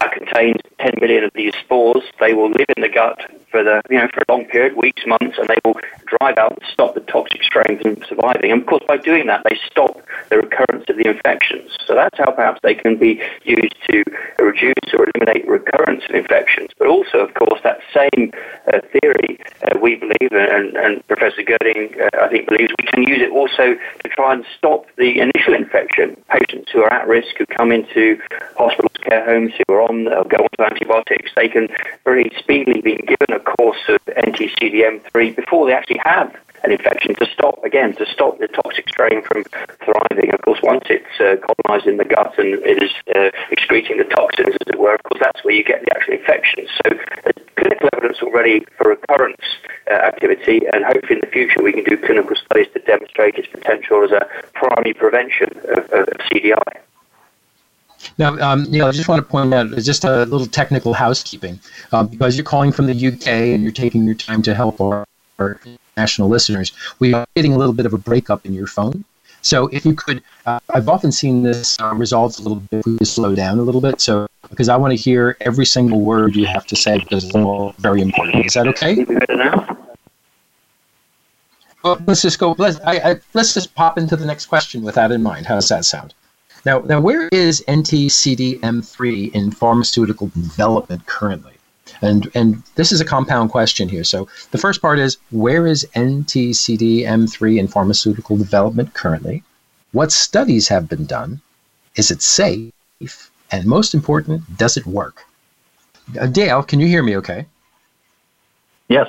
that 0.00 0.12
contains 0.12 0.60
10 0.80 0.94
million 1.00 1.24
of 1.24 1.32
these 1.34 1.54
spores. 1.56 2.02
They 2.20 2.34
will 2.34 2.50
live 2.50 2.66
in 2.76 2.82
the 2.82 2.88
gut 2.88 3.20
for 3.50 3.62
the 3.62 3.82
you 3.90 3.98
know 3.98 4.08
for 4.12 4.24
a 4.26 4.32
long 4.32 4.46
period, 4.46 4.76
weeks, 4.76 5.02
months, 5.06 5.38
and 5.38 5.46
they 5.46 5.58
will 5.64 5.76
drive 6.06 6.38
out 6.38 6.52
and 6.52 6.62
stop 6.72 6.94
the 6.94 7.00
toxic 7.00 7.42
strains 7.42 7.82
from 7.82 8.02
surviving. 8.08 8.50
And 8.50 8.62
of 8.62 8.66
course, 8.66 8.82
by 8.88 8.96
doing 8.96 9.26
that, 9.26 9.44
they 9.44 9.58
stop 9.70 10.00
the 10.30 10.38
recurrence 10.38 10.84
of 10.88 10.96
the 10.96 11.06
infections. 11.06 11.76
So 11.86 11.94
that's 11.94 12.18
how 12.18 12.32
perhaps 12.32 12.60
they 12.62 12.74
can 12.74 12.96
be 12.96 13.22
used 13.44 13.76
to 13.90 14.02
reduce 14.38 14.88
or 14.94 15.06
eliminate 15.14 15.46
recurrence 15.46 16.02
of 16.08 16.14
infections. 16.14 16.70
But 16.78 16.88
also, 16.88 17.18
of 17.18 17.34
course, 17.34 17.60
that 17.62 17.80
same 17.94 18.32
uh, 18.72 18.80
theory, 18.92 19.38
uh, 19.64 19.78
we 19.80 19.96
believe, 19.96 20.32
and, 20.32 20.76
and 20.76 21.06
Professor 21.06 21.42
Gerding, 21.42 22.00
uh, 22.00 22.24
I 22.24 22.28
think, 22.28 22.48
believes 22.48 22.72
we 22.78 22.86
can 22.86 23.02
use 23.02 23.20
it 23.20 23.30
also 23.30 23.74
to 23.74 24.08
try 24.08 24.32
and 24.32 24.44
stop 24.56 24.86
the 24.96 25.20
initial 25.20 25.54
infection. 25.54 26.16
Patients 26.30 26.70
who 26.72 26.82
are 26.82 26.92
at 26.92 27.06
risk, 27.06 27.36
who 27.36 27.46
come 27.46 27.70
into 27.70 28.18
hospitals, 28.56 28.92
care 29.02 29.24
homes, 29.24 29.52
who 29.66 29.74
are 29.74 29.81
on 29.88 30.04
go 30.28 30.38
on 30.44 30.48
to 30.58 30.64
antibiotics, 30.64 31.30
they 31.36 31.48
can 31.48 31.68
very 32.04 32.30
speedily 32.38 32.80
be 32.80 32.96
given 32.96 33.30
a 33.30 33.40
course 33.40 33.82
of 33.88 33.98
NTCDM3 34.06 35.36
before 35.36 35.66
they 35.66 35.72
actually 35.72 36.00
have 36.04 36.36
an 36.64 36.70
infection 36.70 37.14
to 37.16 37.26
stop, 37.26 37.62
again, 37.64 37.94
to 37.96 38.06
stop 38.06 38.38
the 38.38 38.48
toxic 38.48 38.88
strain 38.88 39.22
from 39.22 39.44
thriving. 39.84 40.32
Of 40.32 40.42
course, 40.42 40.60
once 40.62 40.84
it's 40.88 41.18
uh, 41.20 41.36
colonized 41.42 41.88
in 41.88 41.96
the 41.96 42.04
gut 42.04 42.38
and 42.38 42.54
it 42.64 42.82
is 42.82 42.92
uh, 43.14 43.30
excreting 43.50 43.98
the 43.98 44.04
toxins, 44.04 44.54
as 44.54 44.68
it 44.68 44.78
were, 44.78 44.94
of 44.94 45.02
course, 45.02 45.20
that's 45.20 45.44
where 45.44 45.54
you 45.54 45.64
get 45.64 45.84
the 45.84 45.94
actual 45.94 46.14
infection. 46.14 46.66
So 46.84 46.94
there's 47.24 47.46
clinical 47.56 47.88
evidence 47.96 48.22
already 48.22 48.64
for 48.78 48.90
recurrence 48.90 49.42
uh, 49.90 49.94
activity, 49.94 50.62
and 50.72 50.84
hopefully 50.84 51.16
in 51.16 51.20
the 51.20 51.32
future 51.32 51.62
we 51.62 51.72
can 51.72 51.84
do 51.84 51.96
clinical 51.96 52.36
studies 52.36 52.68
to 52.74 52.80
demonstrate 52.80 53.36
its 53.36 53.48
potential 53.48 54.04
as 54.04 54.12
a 54.12 54.26
primary 54.54 54.94
prevention 54.94 55.48
of, 55.68 55.90
of 55.90 56.06
CDI. 56.30 56.78
Now, 58.18 58.38
um, 58.38 58.64
Neil, 58.70 58.86
I 58.86 58.92
just 58.92 59.08
want 59.08 59.24
to 59.24 59.28
point 59.30 59.52
out 59.54 59.70
just 59.78 60.04
a 60.04 60.24
little 60.26 60.46
technical 60.46 60.92
housekeeping 60.92 61.60
uh, 61.92 62.02
because 62.02 62.36
you're 62.36 62.44
calling 62.44 62.72
from 62.72 62.86
the 62.86 63.06
UK 63.08 63.26
and 63.26 63.62
you're 63.62 63.72
taking 63.72 64.04
your 64.04 64.14
time 64.14 64.42
to 64.42 64.54
help 64.54 64.80
our, 64.80 65.06
our 65.38 65.60
national 65.96 66.28
listeners. 66.28 66.72
We 66.98 67.14
are 67.14 67.26
getting 67.36 67.52
a 67.52 67.58
little 67.58 67.74
bit 67.74 67.86
of 67.86 67.92
a 67.92 67.98
breakup 67.98 68.46
in 68.46 68.52
your 68.52 68.66
phone. 68.66 69.04
So 69.42 69.66
if 69.68 69.84
you 69.84 69.94
could, 69.94 70.22
uh, 70.46 70.60
I've 70.70 70.88
often 70.88 71.10
seen 71.10 71.42
this 71.42 71.76
uh, 71.80 71.92
resolved 71.94 72.38
a 72.38 72.42
little 72.42 72.60
bit. 72.70 72.86
We 72.86 73.04
slow 73.04 73.34
down 73.34 73.58
a 73.58 73.62
little 73.62 73.80
bit, 73.80 74.00
so 74.00 74.28
because 74.48 74.68
I 74.68 74.76
want 74.76 74.92
to 74.92 74.96
hear 74.96 75.36
every 75.40 75.66
single 75.66 76.00
word 76.00 76.36
you 76.36 76.46
have 76.46 76.64
to 76.68 76.76
say 76.76 76.98
because 76.98 77.24
it's 77.24 77.34
all 77.34 77.74
very 77.78 78.00
important. 78.00 78.46
Is 78.46 78.54
that 78.54 78.68
okay? 78.68 79.04
Well, 81.82 82.00
let's 82.06 82.22
just 82.22 82.38
go. 82.38 82.54
Let's 82.56 82.78
I, 82.80 83.10
I, 83.10 83.20
let's 83.34 83.54
just 83.54 83.74
pop 83.74 83.98
into 83.98 84.14
the 84.14 84.26
next 84.26 84.46
question 84.46 84.82
with 84.82 84.94
that 84.94 85.10
in 85.10 85.22
mind. 85.22 85.46
How 85.46 85.56
does 85.56 85.68
that 85.68 85.84
sound? 85.84 86.14
Now, 86.64 86.80
now 86.80 87.00
where 87.00 87.28
is 87.28 87.64
NTCDM3 87.66 89.34
in 89.34 89.50
pharmaceutical 89.50 90.28
development 90.28 91.06
currently? 91.06 91.54
And, 92.00 92.30
and 92.34 92.62
this 92.74 92.92
is 92.92 93.00
a 93.00 93.04
compound 93.04 93.50
question 93.50 93.88
here. 93.88 94.04
So 94.04 94.28
the 94.50 94.58
first 94.58 94.80
part 94.80 94.98
is 94.98 95.18
where 95.30 95.66
is 95.66 95.86
NTCDM3 95.94 97.58
in 97.58 97.68
pharmaceutical 97.68 98.36
development 98.36 98.94
currently? 98.94 99.42
What 99.92 100.10
studies 100.10 100.68
have 100.68 100.88
been 100.88 101.04
done? 101.04 101.40
Is 101.96 102.10
it 102.10 102.22
safe? 102.22 102.72
And 103.50 103.66
most 103.66 103.92
important, 103.94 104.56
does 104.56 104.76
it 104.76 104.86
work? 104.86 105.24
Uh, 106.18 106.26
Dale, 106.26 106.62
can 106.62 106.80
you 106.80 106.86
hear 106.86 107.02
me 107.02 107.16
okay? 107.18 107.46
Yes. 108.88 109.08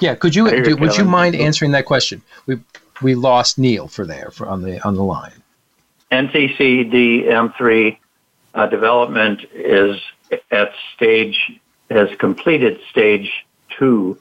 Yeah, 0.00 0.14
could 0.14 0.34
you, 0.34 0.50
do, 0.62 0.76
would 0.76 0.96
you 0.96 1.04
mind 1.04 1.34
answering 1.34 1.70
that 1.70 1.86
question? 1.86 2.22
We, 2.46 2.58
we 3.02 3.14
lost 3.14 3.58
Neil 3.58 3.88
for 3.88 4.04
there 4.04 4.30
for 4.30 4.48
on 4.48 4.62
the 4.62 4.84
on 4.86 4.94
the 4.94 5.02
line. 5.02 5.42
NTCD 6.10 7.26
M3 7.26 7.98
uh, 8.54 8.66
development 8.66 9.44
is 9.52 10.00
at 10.50 10.72
stage 10.94 11.60
has 11.90 12.08
completed 12.18 12.80
stage 12.90 13.30
two 13.78 14.18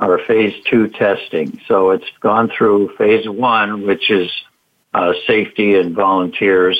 or 0.00 0.18
phase 0.18 0.54
two 0.64 0.88
testing. 0.88 1.60
So 1.66 1.90
it's 1.90 2.10
gone 2.20 2.50
through 2.50 2.96
phase 2.96 3.28
one, 3.28 3.86
which 3.86 4.10
is 4.10 4.30
uh, 4.94 5.12
safety 5.26 5.74
and 5.76 5.94
volunteers, 5.94 6.78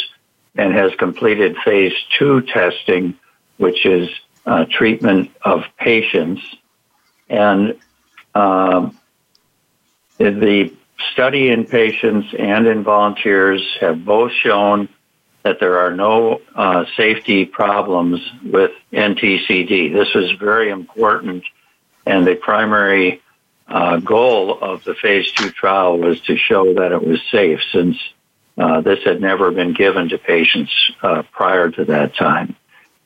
and 0.55 0.73
has 0.75 0.93
completed 0.97 1.57
phase 1.65 1.95
two 2.19 2.43
testing, 2.43 3.15
which 3.57 3.87
is 3.87 4.09
uh, 4.47 4.65
treatment 4.71 5.31
of 5.43 5.65
patients. 5.79 6.43
And 7.29 7.79
um, 8.35 8.99
the 10.19 10.73
study 11.13 11.51
in 11.51 11.65
patients 11.65 12.29
and 12.39 12.67
in 12.67 12.83
volunteers 12.83 13.63
have 13.81 14.05
both 14.05 14.33
shown 14.33 14.89
that 15.43 15.59
there 15.59 15.79
are 15.81 15.95
no 15.95 16.41
uh, 16.55 16.85
safety 16.97 17.45
problems 17.45 18.21
with 18.45 18.71
NTCD. 18.93 19.93
This 19.93 20.15
was 20.15 20.31
very 20.33 20.71
important, 20.71 21.45
and 22.07 22.27
the 22.27 22.37
primary 22.37 23.23
uh, 23.67 23.99
goal 23.99 24.59
of 24.61 24.85
the 24.85 24.95
phase 24.95 25.31
two 25.33 25.51
trial 25.51 25.99
was 25.99 26.21
to 26.23 26.37
show 26.37 26.75
that 26.75 26.93
it 26.93 27.05
was 27.05 27.21
safe 27.31 27.61
since 27.73 27.97
uh, 28.59 28.81
this 28.83 29.03
had 29.05 29.21
never 29.21 29.51
been 29.51 29.73
given 29.73 30.09
to 30.11 30.19
patients 30.19 30.73
uh, 31.03 31.23
prior 31.33 31.71
to 31.71 31.85
that 31.87 32.15
time. 32.15 32.55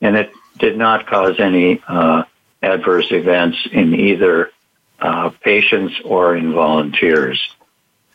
And 0.01 0.15
it 0.15 0.31
did 0.59 0.77
not 0.77 1.07
cause 1.07 1.39
any 1.39 1.81
uh, 1.87 2.23
adverse 2.61 3.11
events 3.11 3.57
in 3.71 3.95
either 3.95 4.51
uh, 4.99 5.29
patients 5.41 5.95
or 6.03 6.35
in 6.35 6.53
volunteers. 6.53 7.55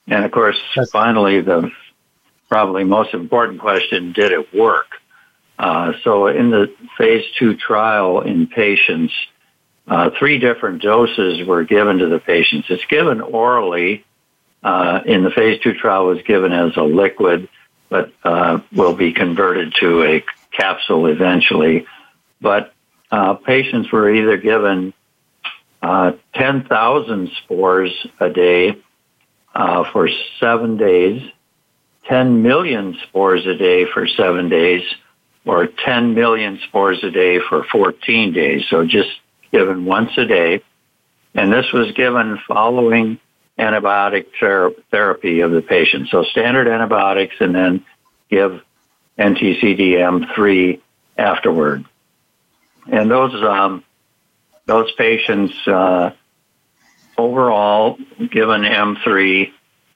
And 0.06 0.24
of 0.24 0.30
course, 0.30 0.60
finally, 0.90 1.40
the 1.40 1.70
probably 2.48 2.84
most 2.84 3.14
important 3.14 3.60
question, 3.60 4.12
did 4.12 4.32
it 4.32 4.52
work? 4.54 4.86
Uh, 5.58 5.92
so 6.02 6.26
in 6.26 6.50
the 6.50 6.72
phase 6.98 7.24
two 7.38 7.56
trial 7.56 8.20
in 8.20 8.46
patients, 8.46 9.12
uh, 9.86 10.10
three 10.18 10.38
different 10.38 10.82
doses 10.82 11.46
were 11.46 11.64
given 11.64 11.98
to 11.98 12.08
the 12.08 12.18
patients. 12.18 12.66
It's 12.68 12.84
given 12.86 13.20
orally. 13.20 14.04
Uh, 14.62 15.00
in 15.06 15.24
the 15.24 15.30
phase 15.30 15.60
two 15.60 15.74
trial 15.74 16.06
was 16.06 16.22
given 16.22 16.52
as 16.52 16.76
a 16.76 16.82
liquid, 16.82 17.48
but 17.88 18.12
uh, 18.22 18.60
will 18.72 18.94
be 18.94 19.12
converted 19.12 19.74
to 19.80 20.04
a 20.04 20.24
capsule 20.52 21.06
eventually. 21.06 21.86
But 22.40 22.72
uh, 23.10 23.34
patients 23.34 23.90
were 23.90 24.12
either 24.12 24.36
given 24.36 24.94
uh, 25.82 26.12
10,000 26.34 27.30
spores 27.42 28.06
a 28.20 28.30
day 28.30 28.76
for 29.54 30.08
seven 30.40 30.76
days, 30.76 31.22
10 32.08 32.42
million 32.42 32.96
spores 33.04 33.46
a 33.46 33.54
day 33.54 33.86
for 33.92 34.06
seven 34.06 34.48
days 34.48 34.82
or 35.44 35.66
10 35.66 36.14
million 36.14 36.60
spores 36.68 37.02
a 37.02 37.10
day 37.10 37.38
for 37.48 37.64
14 37.64 38.32
days. 38.32 38.64
So 38.68 38.84
just 38.84 39.10
given 39.50 39.84
once 39.84 40.10
a 40.16 40.24
day. 40.24 40.62
And 41.34 41.52
this 41.52 41.72
was 41.72 41.92
given 41.92 42.38
following 42.46 43.18
antibiotic 43.58 44.26
ter- 44.38 44.74
therapy 44.90 45.40
of 45.40 45.50
the 45.50 45.62
patient. 45.62 46.08
So 46.10 46.24
standard 46.24 46.68
antibiotics 46.68 47.36
and 47.40 47.54
then 47.54 47.84
give 48.30 48.62
NTCDM3 49.18 50.80
afterward. 51.16 51.84
And 52.90 53.10
those, 53.10 53.34
um, 53.42 53.84
those 54.66 54.90
patients, 54.92 55.54
uh, 55.66 56.12
overall 57.22 57.98
given 58.30 58.62
M3 58.62 59.52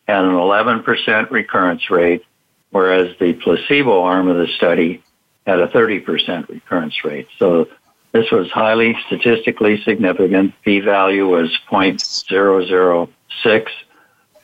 had 0.06 0.24
an 0.24 0.32
11% 0.32 1.30
recurrence 1.30 1.90
rate, 1.90 2.24
whereas 2.70 3.16
the 3.18 3.32
placebo 3.34 4.02
arm 4.02 4.28
of 4.28 4.36
the 4.36 4.46
study 4.56 5.02
had 5.46 5.60
a 5.60 5.68
30% 5.68 6.48
recurrence 6.48 7.04
rate. 7.04 7.28
So 7.38 7.68
this 8.12 8.30
was 8.30 8.50
highly 8.50 8.96
statistically 9.06 9.82
significant. 9.82 10.54
P 10.62 10.80
value 10.80 11.28
was 11.28 11.56
0.006 11.70 13.66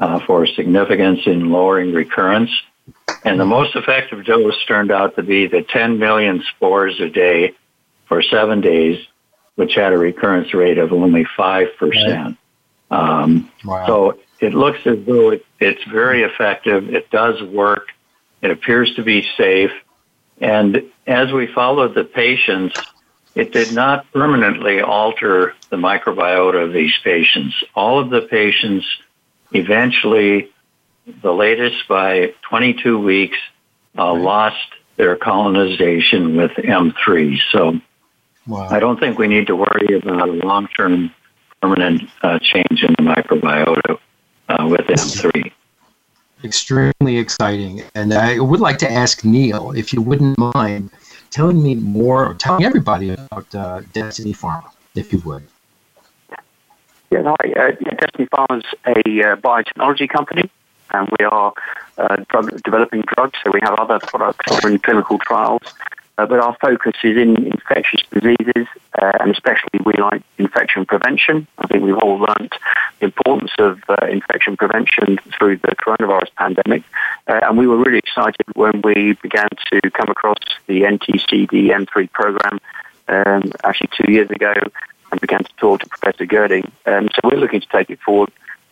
uh, 0.01 0.20
for 0.26 0.47
significance 0.47 1.20
in 1.26 1.51
lowering 1.51 1.93
recurrence. 1.93 2.51
And 3.24 3.39
the 3.39 3.45
most 3.45 3.76
effective 3.76 4.24
dose 4.24 4.64
turned 4.66 4.91
out 4.91 5.14
to 5.16 5.22
be 5.22 5.47
the 5.47 5.62
10 5.62 5.99
million 5.99 6.43
spores 6.55 7.01
a 7.01 7.09
day 7.09 7.55
for 8.07 8.20
seven 8.20 8.61
days, 8.61 8.99
which 9.55 9.74
had 9.74 9.93
a 9.93 9.99
recurrence 9.99 10.53
rate 10.55 10.78
of 10.78 10.93
only 10.93 11.24
5%. 11.39 12.37
Um, 12.93 13.51
wow. 13.64 13.86
So 13.86 14.18
it 14.40 14.55
looks 14.55 14.86
as 14.86 14.99
though 15.07 15.30
it, 15.30 15.47
it's 15.59 15.82
very 15.84 16.22
effective. 16.22 16.95
It 16.95 17.11
does 17.11 17.43
work. 17.43 17.88
It 18.43 18.51
appears 18.51 18.95
to 18.97 19.03
be 19.03 19.26
safe. 19.36 19.72
And 20.40 20.90
as 21.07 21.32
we 21.32 21.47
followed 21.47 21.95
the 21.95 22.05
patients, 22.05 22.78
it 23.34 23.53
did 23.53 23.72
not 23.72 24.11
permanently 24.12 24.80
alter 24.80 25.55
the 25.70 25.76
microbiota 25.76 26.64
of 26.64 26.72
these 26.72 26.93
patients. 27.03 27.55
All 27.74 27.99
of 27.99 28.11
the 28.11 28.22
patients 28.22 28.84
eventually, 29.53 30.51
the 31.22 31.32
latest 31.32 31.88
by 31.88 32.34
22 32.43 32.99
weeks, 32.99 33.38
uh, 33.97 34.12
lost 34.12 34.57
their 34.97 35.16
colonization 35.16 36.36
with 36.36 36.51
M3. 36.53 37.38
So 37.53 37.80
wow. 38.47 38.68
I 38.68 38.80
don't 38.80 39.01
think 39.01 39.18
we 39.18 39.28
need 39.28 39.47
to 39.47 39.57
worry 39.57 39.95
about 39.97 40.28
a 40.28 40.32
long-term 40.32 41.14
permanent 41.63 42.03
uh, 42.23 42.39
change 42.41 42.83
in 42.83 42.93
the 42.99 43.05
microbiota 43.05 43.99
uh, 44.49 44.67
with 44.69 44.81
M3. 44.81 45.53
Extremely 46.45 47.17
exciting. 47.19 47.83
And 47.95 48.13
I 48.13 48.41
would 48.41 48.61
like 48.61 48.79
to 48.79 48.91
ask 48.91 49.25
Neil, 49.25 49.71
if 49.71 49.93
you 49.93 50.03
wouldn't 50.03 50.37
mind, 50.37 50.91
telling 51.31 51.63
me 51.63 51.77
more, 51.77 52.35
telling 52.35 52.65
everybody 52.65 53.11
about 53.11 53.55
uh, 53.55 53.83
Destiny 53.93 54.35
Pharma, 54.35 54.71
if 54.97 55.13
you 55.13 55.21
would. 55.21 55.45
Yeah, 57.13 57.23
hi. 57.23 57.53
Uh, 57.53 57.71
Destiny 58.01 58.27
Pharma 58.35 58.59
is 58.59 58.65
a 58.87 59.33
uh, 59.33 59.37
biotechnology 59.37 60.09
company, 60.09 60.51
and 60.91 61.09
we 61.19 61.25
are 61.27 61.53
uh, 61.99 62.17
drug, 62.29 62.61
developing 62.65 63.03
drugs. 63.15 63.39
So 63.45 63.53
we 63.53 63.61
have 63.63 63.75
other 63.75 64.01
products 64.01 64.51
that 64.51 64.65
are 64.65 64.71
in 64.71 64.79
clinical 64.81 65.19
trials 65.19 65.63
uh, 66.19 66.27
but 66.27 66.41
our 66.41 66.57
focus 66.61 66.95
is 67.03 67.17
in 67.17 67.47
infectious 67.47 68.03
diseases, 68.13 68.67
uh, 69.01 69.13
and 69.21 69.31
especially 69.31 69.81
we 69.85 69.95
like 69.95 70.23
infection 70.39 70.85
prevention. 70.85 71.47
I 71.59 71.67
think 71.67 71.85
we've 71.85 71.97
all 71.97 72.19
learnt 72.19 72.55
the 73.01 73.07
importance 73.07 73.53
of 73.59 73.81
uh, 73.89 74.07
infection 74.07 74.57
prevention 74.57 75.19
through 75.37 75.59
the 75.59 75.75
coronavirus 75.77 76.35
pandemic, 76.37 76.83
uh, 77.29 77.41
and 77.43 77.57
we 77.57 77.67
were 77.67 77.79
really 77.79 77.99
excited 77.99 78.47
when 78.55 78.83
we 78.83 79.15
began 79.23 79.49
to 79.73 79.91
come 79.91 80.09
across 80.09 80.39
the 80.67 80.83
NTCD 80.83 81.69
M3 81.71 82.11
program 82.13 82.61
um, 83.09 83.53
actually 83.65 83.91
two 83.97 84.13
years 84.13 84.31
ago 84.31 84.53
and 85.11 85.21
began 85.21 85.45
to 85.45 85.53
talk 85.57 85.81
to 85.81 85.89
Professor 85.89 86.27
Gerding. 86.27 86.71
Um, 86.87 87.09
so 87.15 87.21
we're 87.25 87.39
looking 87.39 87.61
to 87.61 87.69
take 87.69 87.91
it 87.91 88.01
forward 88.01 88.31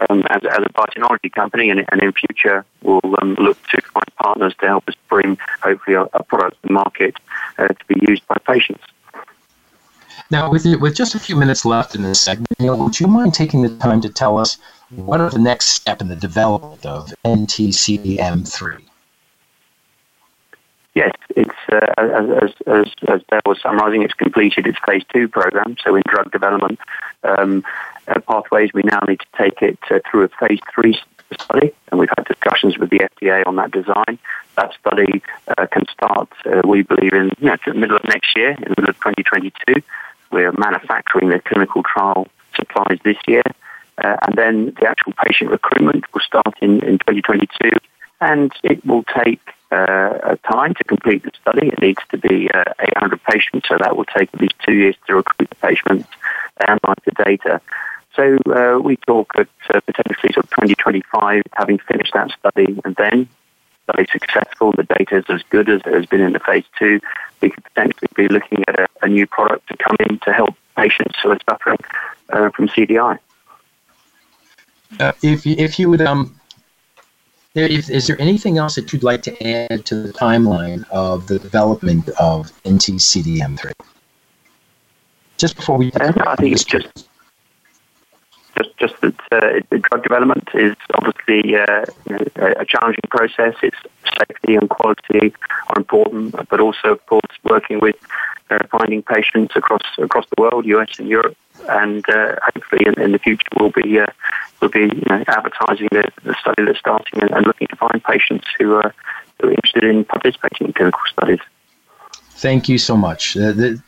um, 0.08 0.22
as, 0.30 0.42
as, 0.44 0.64
a 0.64 0.72
biotechnology 0.72 1.32
company, 1.32 1.70
and, 1.70 1.84
and 1.90 2.02
in 2.02 2.12
future 2.12 2.64
we'll 2.82 3.00
um, 3.20 3.34
look 3.34 3.58
to 3.68 3.80
find 3.82 4.16
partners 4.16 4.54
to 4.60 4.66
help 4.66 4.88
us 4.88 4.94
bring 5.08 5.38
hopefully 5.62 5.96
a, 5.96 6.02
a 6.14 6.22
product 6.24 6.62
to 6.62 6.72
market 6.72 7.16
uh, 7.58 7.68
to 7.68 7.84
be 7.88 7.96
used 8.08 8.26
by 8.28 8.36
patients. 8.46 8.82
Now, 10.30 10.48
with, 10.48 10.64
with 10.80 10.94
just 10.94 11.16
a 11.16 11.18
few 11.18 11.34
minutes 11.34 11.64
left 11.64 11.96
in 11.96 12.02
this 12.02 12.20
segment, 12.20 12.48
Neil, 12.60 12.76
would 12.78 13.00
you 13.00 13.08
mind 13.08 13.34
taking 13.34 13.62
the 13.62 13.76
time 13.78 14.00
to 14.02 14.08
tell 14.08 14.38
us 14.38 14.58
what 14.90 15.20
are 15.20 15.30
the 15.30 15.40
next 15.40 15.66
step 15.70 16.00
in 16.00 16.08
the 16.08 16.16
development 16.16 16.86
of 16.86 17.12
NTCM3? 17.24 18.82
Yes, 20.94 21.12
it's 21.36 21.50
uh, 21.72 21.86
as, 21.98 22.52
as, 22.66 22.86
as 23.08 23.22
Dale 23.30 23.40
was 23.46 23.60
summarising, 23.62 24.02
it's 24.02 24.14
completed 24.14 24.66
its 24.66 24.78
phase 24.86 25.02
two 25.12 25.28
program. 25.28 25.76
So 25.84 25.94
in 25.94 26.02
drug 26.08 26.32
development 26.32 26.80
um, 27.22 27.64
uh, 28.08 28.20
pathways, 28.20 28.72
we 28.72 28.82
now 28.82 29.00
need 29.08 29.20
to 29.20 29.26
take 29.36 29.62
it 29.62 29.78
uh, 29.90 30.00
through 30.10 30.24
a 30.24 30.28
phase 30.28 30.60
three 30.74 30.98
study, 31.34 31.72
and 31.90 32.00
we've 32.00 32.08
had 32.16 32.26
discussions 32.26 32.78
with 32.78 32.90
the 32.90 32.98
FDA 32.98 33.46
on 33.46 33.56
that 33.56 33.70
design. 33.70 34.18
That 34.56 34.72
study 34.80 35.22
uh, 35.56 35.66
can 35.66 35.86
start, 35.92 36.28
uh, 36.44 36.62
we 36.66 36.82
believe, 36.82 37.12
in 37.12 37.30
you 37.38 37.48
know, 37.48 37.56
the 37.64 37.74
middle 37.74 37.96
of 37.96 38.04
next 38.04 38.36
year, 38.36 38.50
in 38.50 38.64
the 38.64 38.70
middle 38.70 38.90
of 38.90 38.96
2022. 38.96 39.82
We're 40.32 40.52
manufacturing 40.52 41.28
the 41.28 41.40
clinical 41.40 41.82
trial 41.82 42.28
supplies 42.54 42.98
this 43.04 43.16
year, 43.26 43.42
uh, 43.98 44.16
and 44.26 44.36
then 44.36 44.74
the 44.80 44.88
actual 44.88 45.12
patient 45.24 45.50
recruitment 45.50 46.04
will 46.12 46.20
start 46.20 46.54
in, 46.60 46.82
in 46.84 46.98
2022, 46.98 47.70
and 48.20 48.52
it 48.62 48.84
will 48.84 49.04
take 49.04 49.40
uh, 49.70 50.36
time 50.50 50.74
to 50.74 50.84
complete 50.84 51.22
the 51.22 51.30
study. 51.40 51.68
It 51.68 51.80
needs 51.80 52.02
to 52.10 52.18
be 52.18 52.50
uh, 52.50 52.64
800 52.80 53.22
patients, 53.24 53.68
so 53.68 53.76
that 53.78 53.96
will 53.96 54.04
take 54.04 54.30
at 54.34 54.40
least 54.40 54.54
two 54.66 54.74
years 54.74 54.96
to 55.06 55.16
recruit 55.16 55.48
the 55.48 55.56
patients 55.56 56.08
and 56.60 56.80
analyze 56.82 56.98
the 57.04 57.24
data. 57.24 57.60
So 58.16 58.38
uh, 58.52 58.78
we 58.80 58.96
talk 59.06 59.32
at 59.36 59.48
uh, 59.72 59.80
potentially 59.80 60.32
sort 60.32 60.44
of 60.44 60.50
2025, 60.50 61.42
having 61.52 61.78
finished 61.78 62.12
that 62.14 62.30
study, 62.38 62.80
and 62.84 62.96
then 62.96 63.28
study 63.84 64.06
successful, 64.12 64.72
the 64.72 64.82
data 64.82 65.18
is 65.18 65.24
as 65.28 65.42
good 65.50 65.68
as 65.68 65.80
it 65.86 65.94
has 65.94 66.06
been 66.06 66.20
in 66.20 66.32
the 66.32 66.40
phase 66.40 66.64
two, 66.78 67.00
we 67.40 67.50
could 67.50 67.64
potentially 67.64 68.08
be 68.14 68.28
looking 68.28 68.64
at 68.68 68.78
a, 68.78 68.88
a 69.02 69.08
new 69.08 69.26
product 69.26 69.68
to 69.68 69.76
come 69.76 69.96
in 70.00 70.18
to 70.20 70.32
help 70.32 70.54
patients 70.76 71.16
who 71.22 71.30
are 71.30 71.38
suffering 71.48 71.78
uh, 72.30 72.50
from 72.50 72.68
CDI. 72.68 73.18
Uh, 74.98 75.12
if, 75.22 75.46
if 75.46 75.78
you 75.78 75.88
would 75.88 76.02
um, 76.02 76.39
Is 77.54 78.06
there 78.06 78.20
anything 78.20 78.58
else 78.58 78.76
that 78.76 78.92
you'd 78.92 79.02
like 79.02 79.22
to 79.22 79.46
add 79.46 79.84
to 79.86 80.02
the 80.02 80.12
timeline 80.12 80.88
of 80.90 81.26
the 81.26 81.38
development 81.38 82.08
of 82.10 82.52
NTCDM3? 82.62 83.72
Just 85.36 85.56
before 85.56 85.76
we. 85.76 85.90
I 85.96 86.36
think 86.36 86.52
it's 86.52 86.64
just 86.64 87.08
just 88.56 88.76
just 88.78 88.94
that 89.00 89.14
uh, 89.32 89.76
drug 89.78 90.02
development 90.02 90.48
is 90.54 90.76
obviously 90.94 91.56
uh, 91.56 91.86
you 92.08 92.18
know, 92.18 92.24
a 92.36 92.64
challenging 92.64 93.08
process. 93.08 93.54
Its 93.62 93.78
safety 94.04 94.54
and 94.54 94.68
quality 94.70 95.34
are 95.68 95.78
important, 95.78 96.36
but 96.48 96.60
also, 96.60 96.92
of 96.92 97.06
course, 97.06 97.32
working 97.42 97.80
with 97.80 97.96
uh, 98.50 98.58
finding 98.70 99.02
patients 99.02 99.56
across 99.56 99.82
across 99.98 100.26
the 100.26 100.40
world, 100.40 100.66
US 100.66 101.00
and 101.00 101.08
Europe, 101.08 101.36
and 101.68 102.08
uh, 102.08 102.36
hopefully 102.42 102.86
in, 102.86 103.00
in, 103.00 103.12
the 103.12 103.18
future 103.18 103.46
we'll 103.58 103.70
be 103.70 103.98
uh, 103.98 104.06
we'll 104.60 104.70
be 104.70 104.80
you 104.80 105.02
know, 105.08 105.24
advertising 105.28 105.88
the, 105.92 106.10
the, 106.24 106.34
study 106.40 106.64
that's 106.64 106.78
starting 106.78 107.20
and, 107.20 107.30
and, 107.30 107.46
looking 107.46 107.68
to 107.68 107.76
find 107.76 108.02
patients 108.04 108.46
who 108.58 108.74
are, 108.74 108.94
who 109.40 109.48
are 109.48 109.50
interested 109.50 109.84
in 109.84 110.04
participating 110.04 110.68
in 110.68 110.72
clinical 110.72 111.00
studies. 111.12 111.40
Thank 112.12 112.68
you 112.68 112.78
so 112.78 112.96
much. 112.96 113.36
Uh, 113.36 113.52
the, 113.52 113.82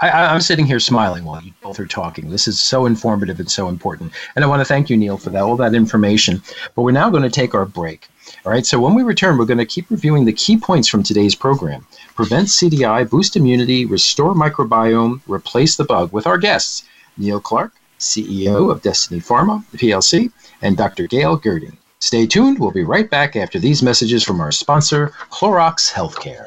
I, 0.00 0.34
am 0.34 0.40
sitting 0.40 0.66
here 0.66 0.80
smiling 0.80 1.24
while 1.24 1.42
you 1.42 1.52
both 1.62 1.78
are 1.78 1.86
talking. 1.86 2.30
This 2.30 2.48
is 2.48 2.58
so 2.58 2.86
informative 2.86 3.38
and 3.38 3.50
so 3.50 3.68
important. 3.68 4.12
And 4.34 4.44
I 4.44 4.48
want 4.48 4.60
to 4.60 4.64
thank 4.64 4.90
you, 4.90 4.96
Neil, 4.96 5.16
for 5.16 5.30
that, 5.30 5.42
all 5.42 5.56
that 5.56 5.74
information. 5.74 6.42
But 6.74 6.82
we're 6.82 6.92
now 6.92 7.10
going 7.10 7.22
to 7.22 7.30
take 7.30 7.54
our 7.54 7.66
break. 7.66 8.08
All 8.44 8.50
right, 8.50 8.66
so 8.66 8.80
when 8.80 8.94
we 8.94 9.02
return, 9.02 9.38
we're 9.38 9.44
going 9.44 9.58
to 9.58 9.66
keep 9.66 9.88
reviewing 9.90 10.24
the 10.24 10.32
key 10.32 10.56
points 10.56 10.88
from 10.88 11.02
today's 11.02 11.34
program 11.34 11.86
prevent 12.14 12.48
CDI, 12.48 13.08
boost 13.08 13.36
immunity, 13.36 13.84
restore 13.84 14.34
microbiome, 14.34 15.20
replace 15.28 15.76
the 15.76 15.84
bug 15.84 16.12
with 16.12 16.26
our 16.26 16.38
guests, 16.38 16.84
Neil 17.16 17.40
Clark, 17.40 17.72
CEO 17.98 18.70
of 18.70 18.82
Destiny 18.82 19.20
Pharma 19.20 19.64
PLC, 19.74 20.30
and 20.62 20.76
Dr. 20.76 21.06
Dale 21.06 21.38
Gerding. 21.38 21.76
Stay 21.98 22.26
tuned. 22.26 22.58
We'll 22.58 22.70
be 22.70 22.84
right 22.84 23.08
back 23.08 23.36
after 23.36 23.58
these 23.58 23.82
messages 23.82 24.22
from 24.22 24.40
our 24.40 24.52
sponsor, 24.52 25.12
Clorox 25.30 25.92
Healthcare. 25.92 26.46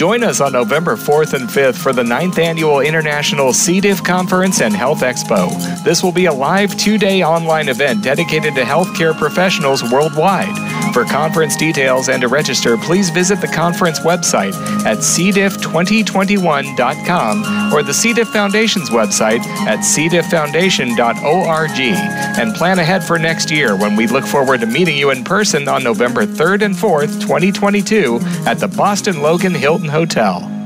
Join 0.00 0.24
us 0.24 0.40
on 0.40 0.52
November 0.52 0.96
4th 0.96 1.34
and 1.34 1.46
5th 1.46 1.76
for 1.76 1.92
the 1.92 2.02
9th 2.02 2.38
Annual 2.38 2.80
International 2.80 3.52
C. 3.52 3.82
diff 3.82 4.02
Conference 4.02 4.62
and 4.62 4.74
Health 4.74 5.02
Expo. 5.02 5.50
This 5.84 6.02
will 6.02 6.10
be 6.10 6.24
a 6.24 6.32
live 6.32 6.74
two 6.78 6.96
day 6.96 7.22
online 7.22 7.68
event 7.68 8.02
dedicated 8.02 8.54
to 8.54 8.62
healthcare 8.62 9.14
professionals 9.14 9.82
worldwide. 9.92 10.56
For 10.94 11.04
conference 11.04 11.54
details 11.54 12.08
and 12.08 12.22
to 12.22 12.28
register, 12.28 12.78
please 12.78 13.10
visit 13.10 13.42
the 13.42 13.48
conference 13.48 14.00
website 14.00 14.54
at 14.86 14.96
cdiff2021.com 14.98 17.74
or 17.74 17.82
the 17.82 17.92
C. 17.92 18.14
diff 18.14 18.28
Foundation's 18.28 18.88
website 18.88 19.40
at 19.66 19.80
cdifffoundation.org 19.80 21.80
and 22.40 22.54
plan 22.54 22.78
ahead 22.78 23.04
for 23.04 23.18
next 23.18 23.50
year 23.50 23.76
when 23.76 23.96
we 23.96 24.06
look 24.06 24.24
forward 24.24 24.60
to 24.60 24.66
meeting 24.66 24.96
you 24.96 25.10
in 25.10 25.24
person 25.24 25.68
on 25.68 25.84
November 25.84 26.24
3rd 26.24 26.62
and 26.62 26.74
4th, 26.74 27.20
2022 27.20 28.18
at 28.46 28.58
the 28.58 28.68
Boston 28.68 29.20
Logan 29.20 29.54
Hilton 29.54 29.89
Hotel. 29.90 30.60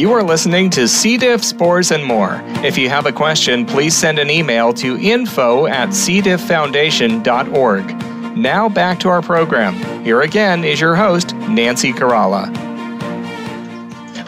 You 0.00 0.12
are 0.12 0.22
listening 0.22 0.70
to 0.70 0.88
C. 0.88 1.18
diff, 1.18 1.44
spores, 1.44 1.90
and 1.90 2.04
more. 2.04 2.40
If 2.64 2.78
you 2.78 2.88
have 2.88 3.04
a 3.04 3.12
question, 3.12 3.66
please 3.66 3.94
send 3.94 4.18
an 4.18 4.30
email 4.30 4.72
to 4.72 4.98
info 4.98 5.66
at 5.66 5.90
cdifffoundation.org. 5.90 8.36
Now 8.36 8.68
back 8.70 8.98
to 9.00 9.10
our 9.10 9.20
program. 9.20 9.74
Here 10.02 10.22
again 10.22 10.64
is 10.64 10.80
your 10.80 10.96
host, 10.96 11.34
Nancy 11.34 11.92
Caralla. 11.92 12.50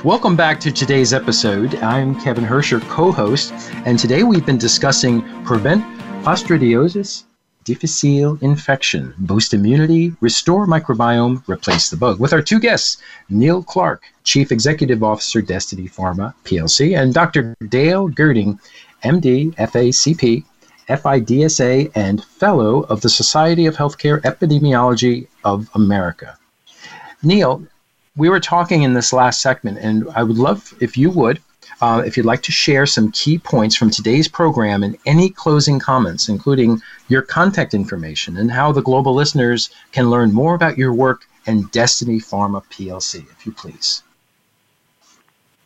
Welcome 0.05 0.37
back 0.37 0.61
to 0.61 0.71
today's 0.71 1.15
episode. 1.15 1.77
I'm 1.77 2.21
Kevin 2.21 2.45
Hersher, 2.45 2.87
co 2.89 3.11
host, 3.11 3.55
and 3.87 3.99
today 3.99 4.25
we've 4.25 4.45
been 4.45 4.59
discussing 4.59 5.23
prevent 5.45 5.83
Clostridioides 6.23 7.25
difficile 7.65 8.39
infection, 8.41 9.15
boost 9.19 9.55
immunity, 9.55 10.15
restore 10.21 10.67
microbiome, 10.67 11.43
replace 11.49 11.91
the 11.91 11.97
bug. 11.97 12.21
With 12.21 12.33
our 12.33 12.43
two 12.43 12.59
guests, 12.59 12.99
Neil 13.29 13.63
Clark, 13.63 14.03
Chief 14.25 14.53
Executive 14.53 15.03
Officer, 15.03 15.43
Destiny 15.43 15.89
Pharma 15.89 16.35
PLC, 16.45 16.99
and 16.99 17.15
Dr. 17.15 17.55
Dale 17.69 18.09
Gerding, 18.09 18.59
MD, 19.05 19.55
FACP, 19.57 20.45
FIDSA, 20.89 21.91
and 21.95 22.25
Fellow 22.25 22.83
of 22.85 23.01
the 23.01 23.09
Society 23.09 23.67
of 23.67 23.77
Healthcare 23.77 24.21
Epidemiology 24.23 25.27
of 25.45 25.71
America. 25.75 26.39
Neil, 27.23 27.67
we 28.17 28.29
were 28.29 28.41
talking 28.41 28.83
in 28.83 28.95
this 28.95 29.13
last 29.13 29.41
segment, 29.41 29.79
and 29.79 30.09
I 30.15 30.23
would 30.23 30.39
love 30.39 30.75
if 30.81 30.97
you 30.97 31.11
would 31.11 31.41
uh, 31.83 32.01
if 32.07 32.17
you'd 32.17 32.25
like 32.25 32.43
to 32.43 32.53
share 32.53 32.87
some 32.87 33.11
key 33.11 33.39
points 33.39 33.75
from 33.75 33.91
today's 33.91 34.29
program 34.29 34.85
and 34.85 34.97
any 35.05 35.29
closing 35.29 35.81
comments, 35.81 36.29
including 36.29 36.81
your 37.09 37.23
contact 37.23 37.75
information 37.75 38.37
and 38.37 38.53
how 38.53 38.71
the 38.71 38.81
global 38.81 39.13
listeners 39.13 39.69
can 39.91 40.09
learn 40.09 40.33
more 40.33 40.55
about 40.55 40.79
your 40.79 40.95
work 40.95 41.27
and 41.47 41.69
Destiny 41.73 42.21
Pharma 42.21 42.63
PLC, 42.71 43.29
if 43.33 43.45
you 43.45 43.51
please. 43.51 44.05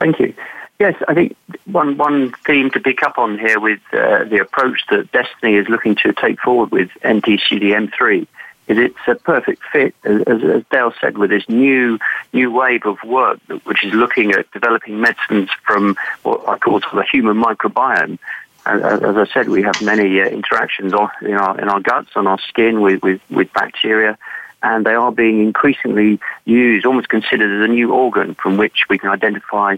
Thank 0.00 0.18
you. 0.18 0.32
Yes, 0.78 0.94
I 1.06 1.14
think 1.14 1.36
one 1.66 1.96
one 1.98 2.32
theme 2.46 2.70
to 2.70 2.80
pick 2.80 3.02
up 3.02 3.18
on 3.18 3.38
here 3.38 3.60
with 3.60 3.80
uh, 3.92 4.24
the 4.24 4.38
approach 4.40 4.84
that 4.90 5.12
Destiny 5.12 5.56
is 5.56 5.68
looking 5.68 5.94
to 5.96 6.12
take 6.14 6.40
forward 6.40 6.70
with 6.70 6.90
NTCDM3 7.02 8.26
is 8.68 8.78
it's 8.78 8.96
a 9.06 9.14
perfect 9.14 9.62
fit, 9.72 9.94
as, 10.04 10.22
as 10.26 10.62
Dale 10.70 10.92
said, 11.00 11.18
with 11.18 11.30
this 11.30 11.48
new 11.48 11.98
new 12.32 12.50
wave 12.50 12.84
of 12.84 12.98
work 13.04 13.38
which 13.64 13.84
is 13.84 13.92
looking 13.92 14.32
at 14.32 14.50
developing 14.52 15.00
medicines 15.00 15.50
from 15.64 15.96
what 16.22 16.48
I 16.48 16.58
call 16.58 16.80
the 16.80 17.04
human 17.10 17.36
microbiome. 17.36 18.18
As, 18.64 18.82
as 18.82 19.16
I 19.16 19.26
said, 19.32 19.48
we 19.48 19.62
have 19.62 19.80
many 19.80 20.20
uh, 20.20 20.26
interactions 20.26 20.92
in 20.92 21.34
our 21.34 21.60
in 21.60 21.68
our 21.68 21.80
guts, 21.80 22.10
on 22.16 22.26
our 22.26 22.38
skin 22.48 22.80
with, 22.80 23.02
with, 23.02 23.20
with 23.30 23.52
bacteria, 23.52 24.18
and 24.62 24.84
they 24.84 24.94
are 24.94 25.12
being 25.12 25.40
increasingly 25.40 26.18
used, 26.44 26.84
almost 26.84 27.08
considered 27.08 27.62
as 27.62 27.68
a 27.68 27.72
new 27.72 27.92
organ 27.92 28.34
from 28.34 28.56
which 28.56 28.86
we 28.88 28.98
can 28.98 29.10
identify 29.10 29.76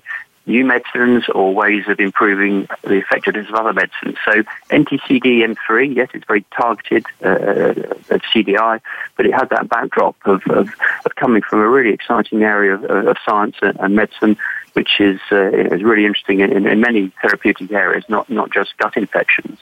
new 0.48 0.64
medicines 0.64 1.24
or 1.34 1.54
ways 1.54 1.84
of 1.88 2.00
improving 2.00 2.66
the 2.82 2.94
effectiveness 2.94 3.48
of 3.48 3.54
other 3.54 3.72
medicines. 3.72 4.16
So 4.24 4.42
NTCDM3, 4.70 5.94
yes, 5.94 6.08
it's 6.14 6.26
very 6.26 6.44
targeted 6.56 7.04
uh, 7.22 7.74
at 8.10 8.22
CDI, 8.32 8.80
but 9.16 9.26
it 9.26 9.34
has 9.34 9.48
that 9.50 9.68
backdrop 9.68 10.16
of, 10.24 10.42
of, 10.48 10.70
of, 11.04 11.14
coming 11.16 11.42
from 11.42 11.60
a 11.60 11.68
really 11.68 11.90
exciting 11.90 12.42
area 12.42 12.74
of, 12.74 12.84
of 12.84 13.16
science 13.24 13.56
and, 13.62 13.94
medicine, 13.94 14.36
which 14.72 15.00
is, 15.00 15.20
uh, 15.30 15.50
is 15.50 15.82
really 15.82 16.06
interesting 16.06 16.40
in, 16.40 16.66
in 16.66 16.80
many 16.80 17.12
therapeutic 17.20 17.70
areas, 17.70 18.04
not, 18.08 18.28
not 18.30 18.50
just 18.50 18.76
gut 18.78 18.96
infections. 18.96 19.58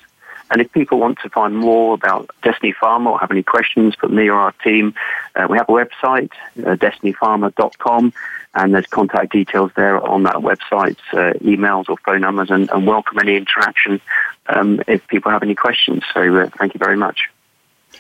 And 0.51 0.61
if 0.61 0.71
people 0.73 0.99
want 0.99 1.19
to 1.21 1.31
find 1.31 1.57
more 1.57 1.95
about 1.95 2.31
Destiny 2.43 2.73
Pharma 2.73 3.11
or 3.11 3.19
have 3.19 3.31
any 3.31 3.43
questions 3.43 3.95
for 3.95 4.09
me 4.09 4.29
or 4.29 4.39
our 4.39 4.53
team, 4.65 4.95
uh, 5.35 5.47
we 5.51 5.59
have 5.59 5.69
a 5.69 5.73
website, 5.73 6.31
uh, 6.59 6.77
destinypharma.com, 6.77 8.13
and 8.55 8.75
there's 8.75 8.87
contact 8.87 9.33
details 9.33 9.73
there 9.77 10.01
on 10.01 10.23
that 10.23 10.37
website, 10.37 10.99
uh, 11.13 11.33
emails 11.41 11.89
or 11.89 11.97
phone 11.99 12.21
numbers, 12.21 12.51
and, 12.51 12.71
and 12.71 12.87
welcome 12.87 13.19
any 13.19 13.37
interaction 13.37 14.01
um, 14.47 14.81
if 14.87 15.07
people 15.09 15.33
have 15.33 15.43
any 15.43 15.55
questions. 15.55 16.03
So 16.15 16.37
uh, 16.37 16.49
thank 16.59 16.75
you 16.75 16.79
very 16.79 16.97
much. 16.97 17.29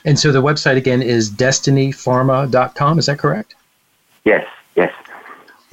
And 0.05 0.18
so 0.18 0.30
the 0.30 0.42
website 0.42 0.76
again 0.76 1.03
is 1.03 1.30
destinypharma.com. 1.30 2.99
Is 2.99 3.07
that 3.07 3.18
correct? 3.18 3.55
Yes, 4.24 4.47
yes. 4.76 4.92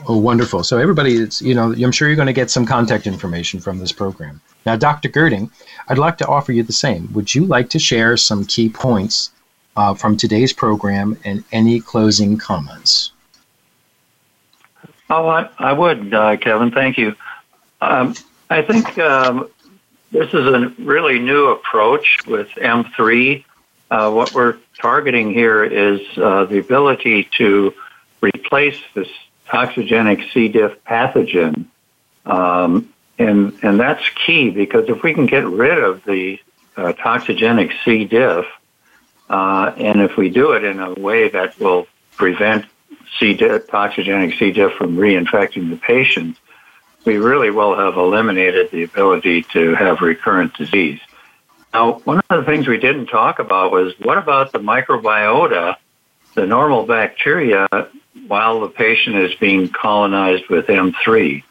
Oh, 0.08 0.18
wonderful. 0.18 0.64
So 0.64 0.80
everybody, 0.80 1.16
it's, 1.16 1.42
you 1.42 1.54
know, 1.54 1.72
I'm 1.72 1.92
sure 1.92 2.08
you're 2.08 2.16
going 2.16 2.28
to 2.28 2.34
get 2.34 2.50
some 2.50 2.66
contact 2.66 3.08
information 3.08 3.60
from 3.60 3.80
this 3.80 3.92
program. 3.92 4.42
Now, 4.66 4.76
Dr. 4.76 5.10
Gerding, 5.10 5.52
I'd 5.88 5.98
like 5.98 6.18
to 6.20 6.28
offer 6.28 6.52
you 6.52 6.64
the 6.64 6.74
same. 6.74 7.12
Would 7.14 7.36
you 7.36 7.46
like 7.46 7.70
to 7.72 7.80
share 7.80 8.16
some 8.18 8.46
key 8.46 8.70
points 8.70 9.32
uh, 9.76 9.94
from 9.94 10.18
today's 10.18 10.54
program 10.54 11.18
and 11.24 11.44
any 11.52 11.80
closing 11.80 12.38
comments. 12.38 13.12
Oh, 15.10 15.28
I, 15.28 15.50
I 15.58 15.74
would, 15.74 16.14
uh, 16.14 16.38
Kevin. 16.38 16.72
Thank 16.72 16.98
you. 16.98 17.16
Um, 17.82 18.16
I 18.50 18.62
think 18.62 18.98
um, 18.98 19.50
this 20.12 20.34
is 20.34 20.46
a 20.46 20.74
really 20.80 21.20
new 21.20 21.48
approach 21.48 22.20
with 22.26 22.50
M3. 22.50 23.44
Uh, 23.92 24.12
what 24.12 24.34
we're 24.34 24.58
targeting 24.80 25.34
here 25.34 25.64
is 25.64 26.02
uh, 26.18 26.46
the 26.46 26.60
ability 26.60 27.30
to 27.38 27.74
replace 28.22 28.80
this 28.94 29.10
toxigenic 29.48 30.32
C. 30.32 30.48
diff 30.48 30.84
pathogen. 30.86 31.66
Um, 32.26 32.93
and, 33.24 33.58
and 33.64 33.80
that's 33.80 34.04
key 34.26 34.50
because 34.50 34.90
if 34.90 35.02
we 35.02 35.14
can 35.14 35.26
get 35.26 35.46
rid 35.46 35.82
of 35.82 36.04
the 36.04 36.40
uh, 36.76 36.94
toxigenic 36.94 37.72
C. 37.84 38.06
diff, 38.06 38.46
uh, 39.30 39.74
and 39.78 40.02
if 40.02 40.18
we 40.18 40.30
do 40.30 40.52
it 40.52 40.64
in 40.64 40.80
a 40.80 40.94
way 40.94 41.30
that 41.30 41.60
will 41.60 41.88
prevent 42.18 42.66
C. 43.18 43.34
diff, 43.34 43.68
toxigenic 43.68 44.38
C. 44.38 44.52
diff 44.52 44.74
from 44.74 44.98
reinfecting 44.98 45.70
the 45.70 45.78
patient, 45.78 46.38
we 47.06 47.18
really 47.18 47.50
will 47.50 47.76
have 47.76 47.98
eliminated 47.98 48.72
the 48.72 48.84
ability 48.84 49.44
to 49.44 49.76
have 49.76 50.02
recurrent 50.02 50.54
disease. 50.56 51.00
Now, 51.74 51.94
one 52.00 52.22
of 52.30 52.46
the 52.46 52.52
things 52.52 52.68
we 52.68 52.78
didn't 52.78 53.08
talk 53.08 53.40
about 53.40 53.72
was 53.72 53.94
what 54.00 54.18
about 54.18 54.52
the 54.52 54.60
microbiota, 54.60 55.76
the 56.36 56.46
normal 56.46 56.86
bacteria, 56.86 57.68
while 58.28 58.62
the 58.62 58.70
patient 58.70 59.16
is 59.16 59.34
being 59.36 59.70
colonized 59.70 60.48
with 60.50 60.68
M3? 60.68 61.44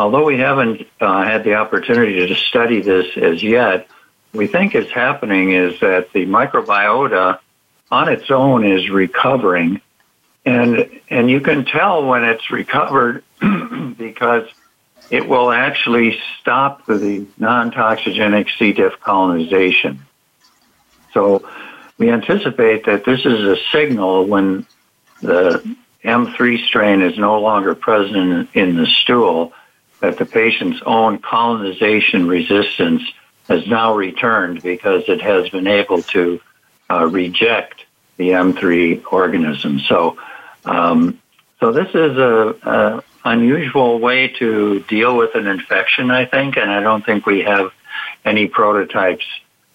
Although 0.00 0.24
we 0.24 0.38
haven't 0.38 0.86
uh, 0.98 1.24
had 1.24 1.44
the 1.44 1.56
opportunity 1.56 2.26
to 2.26 2.34
study 2.34 2.80
this 2.80 3.18
as 3.18 3.42
yet, 3.42 3.86
we 4.32 4.46
think 4.46 4.74
is 4.74 4.90
happening 4.90 5.52
is 5.52 5.78
that 5.80 6.10
the 6.14 6.24
microbiota 6.24 7.38
on 7.90 8.08
its 8.08 8.30
own 8.30 8.64
is 8.64 8.88
recovering 8.88 9.82
and 10.46 10.88
and 11.10 11.30
you 11.30 11.40
can 11.40 11.66
tell 11.66 12.06
when 12.06 12.24
it's 12.24 12.50
recovered 12.50 13.22
because 13.98 14.48
it 15.10 15.28
will 15.28 15.50
actually 15.50 16.18
stop 16.40 16.86
the 16.86 17.26
non-toxigenic 17.36 18.48
C. 18.56 18.72
diff 18.72 18.98
colonization. 19.00 20.00
So 21.12 21.46
we 21.98 22.10
anticipate 22.10 22.86
that 22.86 23.04
this 23.04 23.26
is 23.26 23.40
a 23.40 23.56
signal 23.70 24.24
when 24.24 24.66
the 25.20 25.76
M3 26.02 26.64
strain 26.64 27.02
is 27.02 27.18
no 27.18 27.38
longer 27.38 27.74
present 27.74 28.48
in 28.54 28.76
the 28.76 28.86
stool 28.86 29.52
that 30.00 30.18
the 30.18 30.26
patient's 30.26 30.80
own 30.84 31.18
colonization 31.18 32.26
resistance 32.26 33.02
has 33.48 33.66
now 33.66 33.94
returned 33.94 34.62
because 34.62 35.04
it 35.08 35.20
has 35.20 35.48
been 35.50 35.66
able 35.66 36.02
to 36.02 36.40
uh, 36.90 37.06
reject 37.06 37.84
the 38.16 38.30
M3 38.30 39.02
organism. 39.12 39.80
So, 39.80 40.18
um, 40.64 41.20
so 41.58 41.72
this 41.72 41.88
is 41.88 42.16
a, 42.16 42.54
a, 42.62 43.02
unusual 43.22 43.98
way 43.98 44.28
to 44.28 44.80
deal 44.88 45.14
with 45.14 45.34
an 45.34 45.46
infection, 45.46 46.10
I 46.10 46.24
think, 46.24 46.56
and 46.56 46.70
I 46.70 46.80
don't 46.80 47.04
think 47.04 47.26
we 47.26 47.40
have 47.40 47.70
any 48.24 48.48
prototypes 48.48 49.26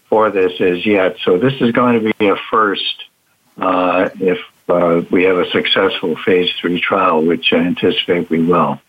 for 0.10 0.32
this 0.32 0.60
as 0.60 0.84
yet. 0.84 1.18
So 1.24 1.38
this 1.38 1.54
is 1.62 1.72
going 1.72 2.02
to 2.02 2.14
be 2.18 2.28
a 2.28 2.36
first 2.50 3.06
uh, 3.58 4.10
if 4.20 4.40
uh, 4.68 5.04
we 5.12 5.24
have 5.24 5.38
a 5.38 5.50
successful 5.52 6.16
phase 6.16 6.52
three 6.60 6.82
trial, 6.82 7.22
which 7.24 7.54
I 7.54 7.58
anticipate 7.58 8.30
we 8.30 8.44
will. 8.44 8.80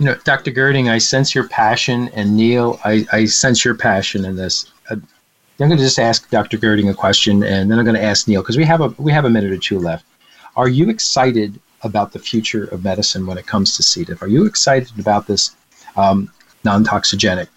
You 0.00 0.06
know, 0.06 0.14
Dr. 0.24 0.50
Gerding, 0.50 0.90
I 0.90 0.96
sense 0.96 1.34
your 1.34 1.46
passion, 1.46 2.08
and 2.14 2.34
Neil, 2.34 2.80
I, 2.86 3.06
I 3.12 3.26
sense 3.26 3.66
your 3.66 3.74
passion 3.74 4.24
in 4.24 4.34
this. 4.34 4.72
Uh, 4.88 4.94
I'm 4.94 5.68
going 5.68 5.72
to 5.72 5.76
just 5.76 5.98
ask 5.98 6.30
Dr. 6.30 6.56
Gerding 6.56 6.90
a 6.90 6.94
question, 6.94 7.44
and 7.44 7.70
then 7.70 7.78
I'm 7.78 7.84
going 7.84 7.96
to 7.96 8.02
ask 8.02 8.26
Neil 8.26 8.40
because 8.40 8.56
we 8.56 8.64
have 8.64 8.80
a 8.80 8.88
we 8.96 9.12
have 9.12 9.26
a 9.26 9.30
minute 9.30 9.52
or 9.52 9.58
two 9.58 9.78
left. 9.78 10.06
Are 10.56 10.70
you 10.70 10.88
excited 10.88 11.60
about 11.82 12.12
the 12.12 12.18
future 12.18 12.64
of 12.64 12.82
medicine 12.82 13.26
when 13.26 13.36
it 13.36 13.46
comes 13.46 13.76
to 13.76 13.82
C. 13.82 14.06
diff? 14.06 14.22
Are 14.22 14.26
you 14.26 14.46
excited 14.46 14.98
about 14.98 15.26
this 15.26 15.54
um, 15.96 16.32
non-toxigenic 16.64 17.48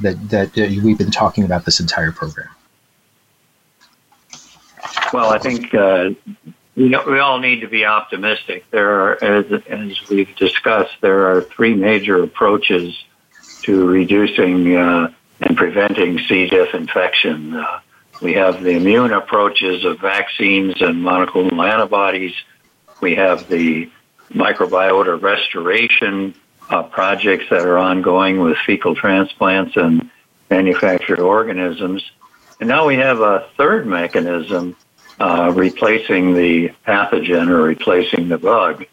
that 0.00 0.28
that 0.28 0.58
uh, 0.58 0.66
we've 0.84 0.98
been 0.98 1.10
talking 1.10 1.44
about 1.44 1.64
this 1.64 1.80
entire 1.80 2.12
program? 2.12 2.50
Well, 5.14 5.32
I 5.32 5.38
think 5.38 5.72
uh, 5.72 6.10
we, 6.76 6.88
we 6.88 7.18
all 7.18 7.38
need 7.38 7.60
to 7.60 7.68
be 7.68 7.84
optimistic. 7.84 8.70
There 8.70 8.90
are, 9.00 9.24
as, 9.24 9.62
as 9.68 10.08
we've 10.08 10.34
discussed, 10.36 10.94
there 11.00 11.30
are 11.30 11.42
three 11.42 11.74
major 11.74 12.22
approaches 12.22 12.96
to 13.62 13.86
reducing 13.86 14.76
uh, 14.76 15.12
and 15.40 15.56
preventing 15.56 16.18
C. 16.20 16.46
diff 16.46 16.74
infection. 16.74 17.54
Uh, 17.54 17.80
we 18.22 18.34
have 18.34 18.62
the 18.62 18.70
immune 18.70 19.12
approaches 19.12 19.84
of 19.84 20.00
vaccines 20.00 20.80
and 20.80 21.02
monoclonal 21.02 21.68
antibodies 21.68 22.34
we 23.00 23.14
have 23.16 23.48
the 23.48 23.90
microbiota 24.30 25.20
restoration 25.20 26.34
uh, 26.70 26.82
projects 26.82 27.44
that 27.50 27.64
are 27.64 27.78
ongoing 27.78 28.40
with 28.40 28.56
fecal 28.66 28.94
transplants 28.94 29.76
and 29.76 30.10
manufactured 30.50 31.20
organisms. 31.20 32.02
And 32.60 32.68
now 32.68 32.86
we 32.86 32.96
have 32.96 33.20
a 33.20 33.48
third 33.56 33.86
mechanism 33.86 34.76
uh, 35.18 35.52
replacing 35.54 36.34
the 36.34 36.70
pathogen 36.86 37.48
or 37.48 37.62
replacing 37.62 38.28
the 38.28 38.38
bug 38.38 38.84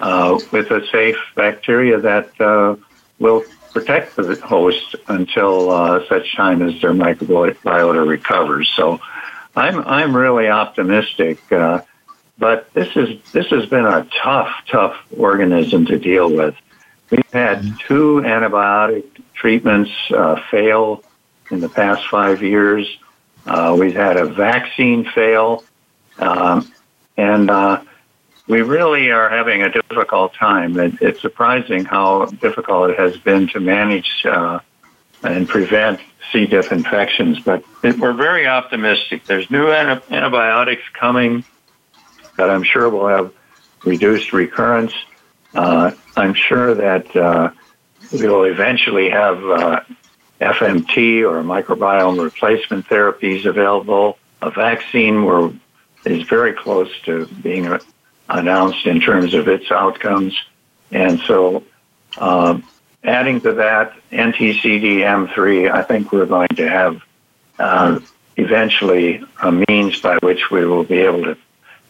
uh, 0.00 0.38
with 0.52 0.70
a 0.70 0.86
safe 0.88 1.18
bacteria 1.34 1.98
that 1.98 2.40
uh, 2.40 2.76
will 3.18 3.44
protect 3.72 4.16
the 4.16 4.36
host 4.36 4.94
until 5.08 5.70
uh, 5.70 6.06
such 6.08 6.34
time 6.36 6.62
as 6.62 6.80
their 6.80 6.92
microbiota 6.92 8.06
recovers. 8.06 8.68
So 8.76 9.00
I'm, 9.56 9.80
I'm 9.86 10.16
really 10.16 10.48
optimistic. 10.48 11.40
Uh, 11.52 11.82
but 12.38 12.72
this 12.74 12.96
is 12.96 13.20
this 13.32 13.46
has 13.46 13.66
been 13.66 13.84
a 13.84 14.06
tough, 14.22 14.50
tough 14.68 14.96
organism 15.16 15.86
to 15.86 15.98
deal 15.98 16.30
with. 16.30 16.54
We've 17.10 17.32
had 17.32 17.58
mm-hmm. 17.58 17.76
two 17.86 18.22
antibiotic 18.24 19.04
treatments 19.34 19.92
uh, 20.10 20.40
fail 20.50 21.04
in 21.50 21.60
the 21.60 21.68
past 21.68 22.06
five 22.08 22.42
years. 22.42 22.98
Uh, 23.46 23.76
we've 23.78 23.94
had 23.94 24.16
a 24.16 24.26
vaccine 24.26 25.04
fail, 25.04 25.64
um, 26.18 26.72
and 27.16 27.50
uh, 27.50 27.82
we 28.46 28.62
really 28.62 29.10
are 29.10 29.28
having 29.28 29.62
a 29.62 29.70
difficult 29.70 30.34
time. 30.34 30.78
It, 30.78 30.94
it's 31.00 31.20
surprising 31.20 31.84
how 31.84 32.26
difficult 32.26 32.90
it 32.90 32.98
has 32.98 33.16
been 33.16 33.48
to 33.48 33.60
manage 33.60 34.24
uh, 34.24 34.60
and 35.22 35.48
prevent 35.48 36.00
C. 36.32 36.46
diff 36.46 36.72
infections. 36.72 37.40
But 37.40 37.64
it, 37.82 37.98
we're 37.98 38.12
very 38.12 38.46
optimistic. 38.46 39.24
There's 39.24 39.50
new 39.50 39.70
antibiotics 39.70 40.82
coming 40.92 41.44
that 42.36 42.50
I'm 42.50 42.64
sure 42.64 42.88
will 42.88 43.08
have 43.08 43.32
reduced 43.84 44.32
recurrence. 44.32 44.92
Uh, 45.54 45.92
I'm 46.16 46.34
sure 46.34 46.74
that 46.74 47.14
uh, 47.14 47.50
we 48.12 48.26
will 48.26 48.44
eventually 48.44 49.10
have 49.10 49.44
uh, 49.44 49.80
FMT 50.44 51.22
or 51.22 51.42
microbiome 51.42 52.22
replacement 52.22 52.86
therapies 52.86 53.46
available. 53.46 54.18
A 54.42 54.50
vaccine 54.50 55.24
were, 55.24 55.52
is 56.04 56.22
very 56.28 56.52
close 56.52 56.90
to 57.04 57.26
being 57.42 57.66
uh, 57.66 57.78
announced 58.28 58.86
in 58.86 59.00
terms 59.00 59.34
of 59.34 59.48
its 59.48 59.70
outcomes. 59.70 60.38
And 60.90 61.20
so, 61.20 61.64
uh, 62.18 62.60
adding 63.02 63.40
to 63.40 63.54
that 63.54 63.94
NTCDM3, 64.12 65.72
I 65.72 65.82
think 65.82 66.12
we're 66.12 66.26
going 66.26 66.48
to 66.56 66.68
have 66.68 67.02
uh, 67.58 68.00
eventually 68.36 69.24
a 69.42 69.52
means 69.68 70.00
by 70.00 70.16
which 70.22 70.50
we 70.50 70.66
will 70.66 70.84
be 70.84 70.98
able 70.98 71.22
to 71.24 71.36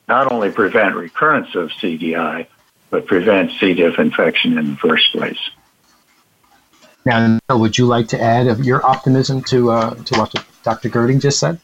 not 0.07 0.31
only 0.31 0.51
prevent 0.51 0.95
recurrence 0.95 1.55
of 1.55 1.71
CDI, 1.71 2.47
but 2.91 3.07
prevent 3.07 3.51
C. 3.59 3.75
diff 3.75 3.99
infection 3.99 4.59
in 4.59 4.73
the 4.73 4.77
first 4.77 5.11
place. 5.13 5.39
Now, 7.05 7.39
would 7.51 7.77
you 7.77 7.87
like 7.87 8.09
to 8.09 8.21
add 8.21 8.65
your 8.65 8.85
optimism 8.85 9.43
to 9.45 9.71
uh, 9.71 9.95
to 9.95 10.19
what 10.19 10.35
Dr. 10.63 10.89
Gerding 10.89 11.21
just 11.21 11.39
said? 11.39 11.61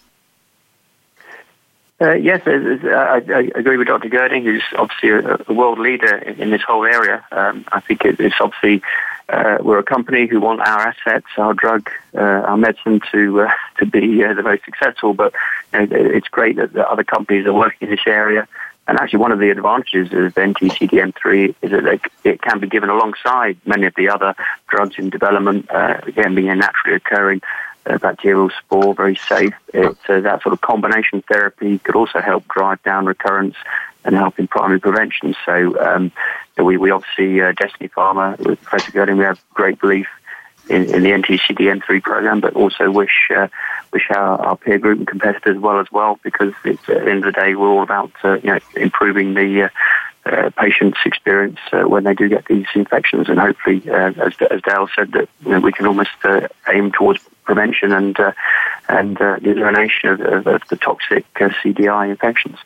Uh, 2.03 2.13
yes, 2.13 2.41
I, 2.47 3.23
I, 3.29 3.51
agree 3.55 3.77
with 3.77 3.89
Dr. 3.89 4.09
Gerding, 4.09 4.43
who's 4.43 4.63
obviously 4.75 5.11
a, 5.11 5.39
a 5.49 5.53
world 5.53 5.79
leader 5.79 6.17
in, 6.17 6.41
in, 6.41 6.51
this 6.51 6.63
whole 6.63 6.87
area. 6.87 7.23
Um, 7.31 7.67
I 7.73 7.81
think 7.81 8.07
it, 8.07 8.19
it's 8.19 8.37
obviously 8.41 8.81
uh, 9.29 9.59
we're 9.61 9.79
a 9.79 9.83
company 9.83 10.27
who 10.27 10.41
want 10.41 10.61
our 10.61 10.81
assets, 10.81 11.27
our 11.37 11.53
drug, 11.53 11.91
uh, 12.15 12.21
our 12.21 12.57
medicine 12.57 13.01
to 13.13 13.43
uh, 13.43 13.51
to 13.79 13.87
be 13.87 14.25
uh, 14.25 14.33
the 14.33 14.43
most 14.43 14.65
successful. 14.65 15.13
But 15.13 15.35
you 15.75 15.87
know, 15.87 15.89
it's 15.91 16.29
great 16.29 16.57
that, 16.57 16.73
that, 16.73 16.89
other 16.89 17.05
companies 17.05 17.45
are 17.47 17.53
working 17.53 17.89
in 17.89 17.95
this 17.95 18.07
area. 18.07 18.49
And 18.91 18.99
actually, 18.99 19.21
one 19.21 19.31
of 19.31 19.39
the 19.39 19.51
advantages 19.51 20.09
of 20.09 20.35
NTCDM3 20.35 21.55
is 21.63 21.71
that 21.71 22.01
it 22.25 22.43
can 22.43 22.59
be 22.59 22.67
given 22.67 22.91
alongside 22.91 23.57
many 23.65 23.87
of 23.87 23.95
the 23.95 24.09
other 24.09 24.35
drugs 24.67 24.97
in 24.99 25.11
development. 25.11 25.71
Uh, 25.71 26.01
again, 26.09 26.35
being 26.35 26.49
a 26.49 26.57
naturally 26.57 26.97
occurring 26.97 27.41
uh, 27.87 27.99
bacterial 27.99 28.51
spore, 28.51 28.93
very 28.93 29.15
safe. 29.15 29.55
It, 29.73 29.97
that 30.09 30.43
sort 30.43 30.55
of 30.55 30.61
combination 30.61 31.23
therapy 31.23 31.79
could 31.79 31.95
also 31.95 32.21
help 32.21 32.49
drive 32.49 32.83
down 32.83 33.07
recurrence 33.07 33.55
and 34.05 34.17
help 34.17 34.41
in 34.41 34.49
primary 34.49 34.81
prevention. 34.81 35.37
So 35.47 35.79
um, 35.81 36.11
we, 36.59 36.77
we 36.77 36.91
obviously, 36.91 37.41
uh, 37.41 37.53
Destiny 37.53 37.91
Pharma, 37.91 38.45
with 38.45 38.61
Professor 38.61 38.91
Gerding, 38.91 39.19
we 39.19 39.25
have 39.25 39.41
great 39.55 39.79
belief 39.81 40.09
in, 40.71 40.95
in 40.95 41.03
the 41.03 41.11
NTCDM3 41.11 42.03
program, 42.03 42.41
but 42.41 42.55
also 42.55 42.91
wish 42.91 43.29
uh, 43.35 43.49
wish 43.93 44.09
our, 44.11 44.41
our, 44.41 44.57
peer 44.57 44.79
group 44.79 44.99
and 44.99 45.07
competitors 45.07 45.59
well 45.59 45.81
as 45.81 45.91
well, 45.91 46.19
because 46.23 46.53
at 46.65 46.81
the 46.87 47.01
end 47.01 47.25
of 47.25 47.35
the 47.35 47.41
day, 47.41 47.55
we're 47.55 47.69
all 47.69 47.83
about 47.83 48.13
uh, 48.23 48.35
you 48.35 48.53
know 48.53 48.59
improving 48.77 49.35
the 49.35 49.65
uh, 49.65 49.69
uh, 50.31 50.51
patient's 50.51 50.99
experience 51.05 51.59
uh, 51.73 51.83
when 51.83 52.05
they 52.05 52.15
do 52.15 52.29
get 52.29 52.45
these 52.47 52.67
infections, 52.75 53.29
and 53.29 53.39
hopefully, 53.39 53.83
uh, 53.91 54.13
as, 54.17 54.35
as 54.51 54.63
Dale 54.63 54.89
said, 54.95 55.13
that 55.13 55.29
you 55.45 55.51
know, 55.51 55.61
we 55.61 55.73
can 55.73 55.87
almost 55.87 56.11
aim 56.69 56.93
towards 56.93 57.21
prevention 57.45 57.93
and 57.93 58.17
and 58.89 59.17
the 59.17 59.39
elimination 59.43 60.11
of, 60.11 60.21
of, 60.21 60.47
of, 60.47 60.63
the 60.69 60.77
toxic 60.77 61.25
CDI 61.35 62.11
infections. 62.11 62.59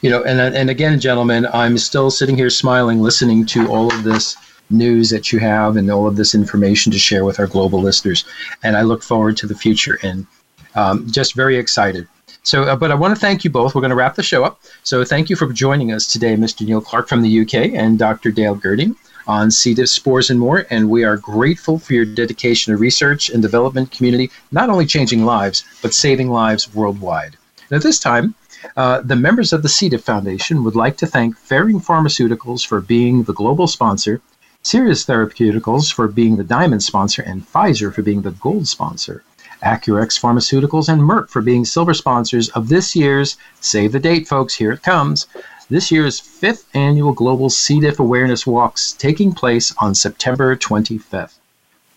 You 0.00 0.10
know, 0.10 0.22
and 0.22 0.40
and 0.40 0.70
again, 0.70 0.98
gentlemen, 1.00 1.46
I'm 1.52 1.76
still 1.76 2.10
sitting 2.10 2.36
here 2.36 2.50
smiling, 2.50 3.00
listening 3.00 3.44
to 3.46 3.68
all 3.68 3.92
of 3.92 4.04
this 4.04 4.36
news 4.70 5.10
that 5.10 5.32
you 5.32 5.38
have 5.38 5.76
and 5.76 5.90
all 5.90 6.06
of 6.06 6.16
this 6.16 6.34
information 6.34 6.92
to 6.92 6.98
share 6.98 7.24
with 7.24 7.38
our 7.38 7.46
global 7.46 7.80
listeners. 7.80 8.24
And 8.62 8.76
I 8.76 8.82
look 8.82 9.02
forward 9.02 9.36
to 9.38 9.46
the 9.46 9.54
future 9.54 9.98
and 10.02 10.26
um, 10.74 11.10
just 11.10 11.34
very 11.34 11.56
excited. 11.56 12.08
So, 12.42 12.64
uh, 12.64 12.76
but 12.76 12.90
I 12.90 12.94
want 12.94 13.14
to 13.14 13.20
thank 13.20 13.42
you 13.44 13.50
both. 13.50 13.74
We're 13.74 13.80
going 13.80 13.90
to 13.90 13.96
wrap 13.96 14.16
the 14.16 14.22
show 14.22 14.44
up. 14.44 14.60
So, 14.82 15.02
thank 15.04 15.30
you 15.30 15.36
for 15.36 15.50
joining 15.52 15.92
us 15.92 16.06
today, 16.06 16.36
Mr. 16.36 16.66
Neil 16.66 16.80
Clark 16.80 17.08
from 17.08 17.22
the 17.22 17.40
UK 17.40 17.72
and 17.72 17.98
Dr. 17.98 18.30
Dale 18.30 18.56
Gerding 18.56 18.96
on 19.26 19.50
C. 19.50 19.72
diff 19.72 19.88
spores 19.88 20.28
and 20.28 20.38
more. 20.38 20.66
And 20.70 20.90
we 20.90 21.04
are 21.04 21.16
grateful 21.16 21.78
for 21.78 21.94
your 21.94 22.04
dedication 22.04 22.72
to 22.72 22.76
research 22.76 23.30
and 23.30 23.40
development 23.40 23.90
community, 23.90 24.30
not 24.52 24.68
only 24.68 24.84
changing 24.84 25.24
lives, 25.24 25.64
but 25.80 25.94
saving 25.94 26.28
lives 26.28 26.74
worldwide. 26.74 27.36
And 27.70 27.76
at 27.76 27.82
this 27.82 27.98
time, 27.98 28.34
uh, 28.76 29.00
the 29.00 29.16
members 29.16 29.52
of 29.52 29.62
the 29.62 29.68
C. 29.68 29.88
diff 29.88 30.02
Foundation 30.04 30.64
would 30.64 30.76
like 30.76 30.96
to 30.98 31.06
thank 31.06 31.36
Ferring 31.36 31.80
Pharmaceuticals 31.80 32.66
for 32.66 32.80
being 32.80 33.22
the 33.22 33.32
global 33.32 33.66
sponsor, 33.66 34.20
Seres 34.66 35.04
Therapeutics 35.04 35.90
for 35.90 36.08
being 36.08 36.36
the 36.36 36.42
diamond 36.42 36.82
sponsor, 36.82 37.20
and 37.20 37.46
Pfizer 37.46 37.92
for 37.92 38.00
being 38.00 38.22
the 38.22 38.30
gold 38.30 38.66
sponsor. 38.66 39.22
Acurx 39.62 40.18
Pharmaceuticals, 40.18 40.88
and 40.88 41.02
Merck 41.02 41.28
for 41.28 41.42
being 41.42 41.66
silver 41.66 41.92
sponsors 41.92 42.48
of 42.48 42.70
this 42.70 42.96
year's, 42.96 43.36
save 43.60 43.92
the 43.92 44.00
date, 44.00 44.26
folks, 44.26 44.54
here 44.54 44.72
it 44.72 44.82
comes, 44.82 45.26
this 45.68 45.92
year's 45.92 46.18
fifth 46.18 46.64
annual 46.74 47.12
Global 47.12 47.50
C. 47.50 47.78
diff 47.78 48.00
Awareness 48.00 48.46
Walks 48.46 48.92
taking 48.92 49.34
place 49.34 49.74
on 49.82 49.94
September 49.94 50.56
25th. 50.56 51.34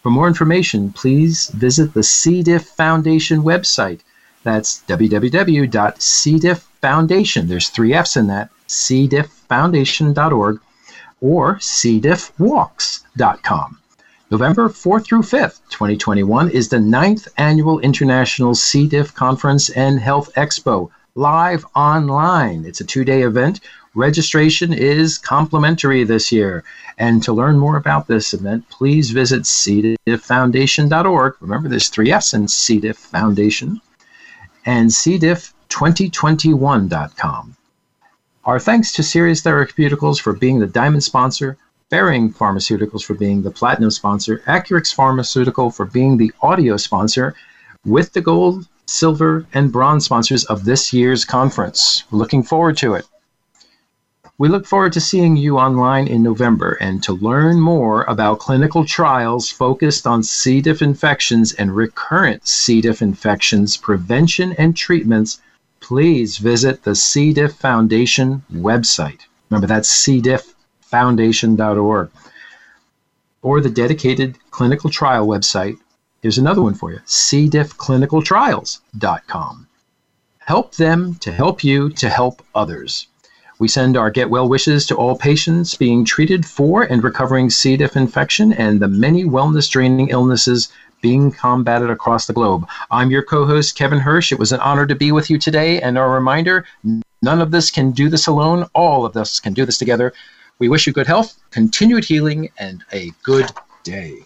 For 0.03 0.09
more 0.09 0.27
information, 0.27 0.91
please 0.91 1.47
visit 1.51 1.93
the 1.93 2.03
C. 2.03 2.43
diff 2.43 2.65
Foundation 2.65 3.43
website. 3.43 4.01
That's 4.43 4.83
www.cdifffoundation. 4.89 7.47
There's 7.47 7.69
three 7.69 7.93
F's 7.93 8.17
in 8.17 8.27
that, 8.27 8.49
cdifffoundation.org 8.67 10.59
or 11.21 11.55
cdiffwalks.com. 11.55 13.79
November 14.29 14.67
4th 14.67 15.05
through 15.05 15.21
5th, 15.21 15.61
2021, 15.69 16.49
is 16.49 16.67
the 16.69 16.79
ninth 16.79 17.27
annual 17.37 17.79
International 17.79 18.53
C. 18.53 18.87
diff 18.87 19.15
Conference 19.15 19.69
and 19.69 19.99
Health 19.99 20.31
Expo, 20.35 20.91
live 21.15 21.65
online. 21.75 22.65
It's 22.65 22.81
a 22.81 22.85
two 22.85 23.03
day 23.03 23.23
event. 23.23 23.61
Registration 23.95 24.73
is 24.73 25.17
complimentary 25.17 26.03
this 26.03 26.31
year. 26.31 26.63
And 26.99 27.23
to 27.23 27.33
learn 27.33 27.57
more 27.57 27.77
about 27.77 28.05
this 28.07 28.31
event, 28.33 28.69
please 28.69 29.09
visit 29.11 29.43
cdifffoundation.org. 29.43 31.35
Remember, 31.39 31.69
there's 31.69 31.89
three 31.89 32.11
S 32.11 32.33
in 32.33 32.47
C. 32.47 32.79
diff 32.79 32.97
Foundation 32.97 33.79
and 34.65 34.89
cdiff2021.com. 34.89 37.56
Our 38.47 38.61
thanks 38.61 38.93
to 38.93 39.03
Seres 39.03 39.41
Therapeutics 39.41 40.19
for 40.19 40.31
being 40.31 40.59
the 40.59 40.67
diamond 40.67 41.03
sponsor 41.03 41.57
Ferring 41.89 42.31
Pharmaceuticals 42.31 43.03
for 43.03 43.13
being 43.13 43.41
the 43.41 43.51
platinum 43.51 43.91
sponsor, 43.91 44.41
Acurx 44.47 44.95
Pharmaceutical 44.95 45.69
for 45.69 45.85
being 45.85 46.15
the 46.15 46.31
audio 46.41 46.77
sponsor, 46.77 47.35
with 47.83 48.13
the 48.13 48.21
gold, 48.21 48.65
silver, 48.85 49.45
and 49.53 49.69
bronze 49.69 50.05
sponsors 50.05 50.45
of 50.45 50.63
this 50.63 50.93
year's 50.93 51.25
conference. 51.25 52.05
looking 52.09 52.41
forward 52.41 52.77
to 52.77 52.93
it. 52.93 53.05
We 54.37 54.47
look 54.47 54.65
forward 54.65 54.93
to 54.93 55.01
seeing 55.01 55.35
you 55.35 55.57
online 55.57 56.07
in 56.07 56.23
November 56.23 56.77
and 56.79 57.03
to 57.03 57.11
learn 57.11 57.59
more 57.59 58.03
about 58.03 58.39
clinical 58.39 58.85
trials 58.85 59.49
focused 59.49 60.07
on 60.07 60.23
C. 60.23 60.61
diff 60.61 60.81
infections 60.81 61.51
and 61.51 61.75
recurrent 61.75 62.47
C. 62.47 62.79
diff 62.79 63.01
infections, 63.01 63.75
prevention 63.75 64.53
and 64.53 64.73
treatments. 64.73 65.41
Please 65.87 66.37
visit 66.37 66.83
the 66.83 66.93
C. 66.95 67.31
diff 67.31 67.53
Foundation 67.53 68.43
website. 68.51 69.21
Remember, 69.49 69.67
that's 69.67 69.89
cdifffoundation.org. 70.05 72.09
Or 73.41 73.61
the 73.61 73.69
dedicated 73.69 74.37
clinical 74.51 74.89
trial 74.89 75.25
website. 75.25 75.77
Here's 76.21 76.37
another 76.37 76.61
one 76.61 76.73
for 76.73 76.91
you 76.91 76.99
cdiffclinicaltrials.com. 77.07 79.67
Help 80.39 80.75
them 80.75 81.15
to 81.21 81.31
help 81.31 81.63
you 81.63 81.89
to 81.91 82.09
help 82.09 82.43
others. 82.53 83.07
We 83.57 83.69
send 83.69 83.95
our 83.95 84.11
get 84.11 84.29
well 84.29 84.49
wishes 84.49 84.85
to 84.87 84.95
all 84.95 85.15
patients 85.15 85.75
being 85.75 86.03
treated 86.03 86.45
for 86.45 86.83
and 86.83 87.01
recovering 87.01 87.49
C. 87.49 87.77
diff 87.77 87.95
infection 87.95 88.51
and 88.51 88.81
the 88.81 88.89
many 88.89 89.23
wellness 89.23 89.71
draining 89.71 90.09
illnesses 90.09 90.67
being 91.01 91.31
combated 91.31 91.89
across 91.89 92.27
the 92.27 92.33
globe. 92.33 92.67
I'm 92.91 93.11
your 93.11 93.23
co 93.23 93.45
host, 93.45 93.77
Kevin 93.77 93.99
Hirsch. 93.99 94.31
It 94.31 94.39
was 94.39 94.51
an 94.51 94.59
honor 94.59 94.85
to 94.85 94.95
be 94.95 95.11
with 95.11 95.29
you 95.29 95.37
today. 95.37 95.81
And 95.81 95.97
a 95.97 96.03
reminder 96.03 96.65
none 97.21 97.41
of 97.41 97.51
this 97.51 97.71
can 97.71 97.91
do 97.91 98.09
this 98.09 98.27
alone, 98.27 98.65
all 98.73 99.05
of 99.05 99.15
us 99.17 99.39
can 99.39 99.53
do 99.53 99.65
this 99.65 99.77
together. 99.77 100.13
We 100.59 100.69
wish 100.69 100.87
you 100.87 100.93
good 100.93 101.07
health, 101.07 101.37
continued 101.51 102.05
healing, 102.05 102.49
and 102.57 102.83
a 102.91 103.11
good 103.23 103.51
day. 103.83 104.25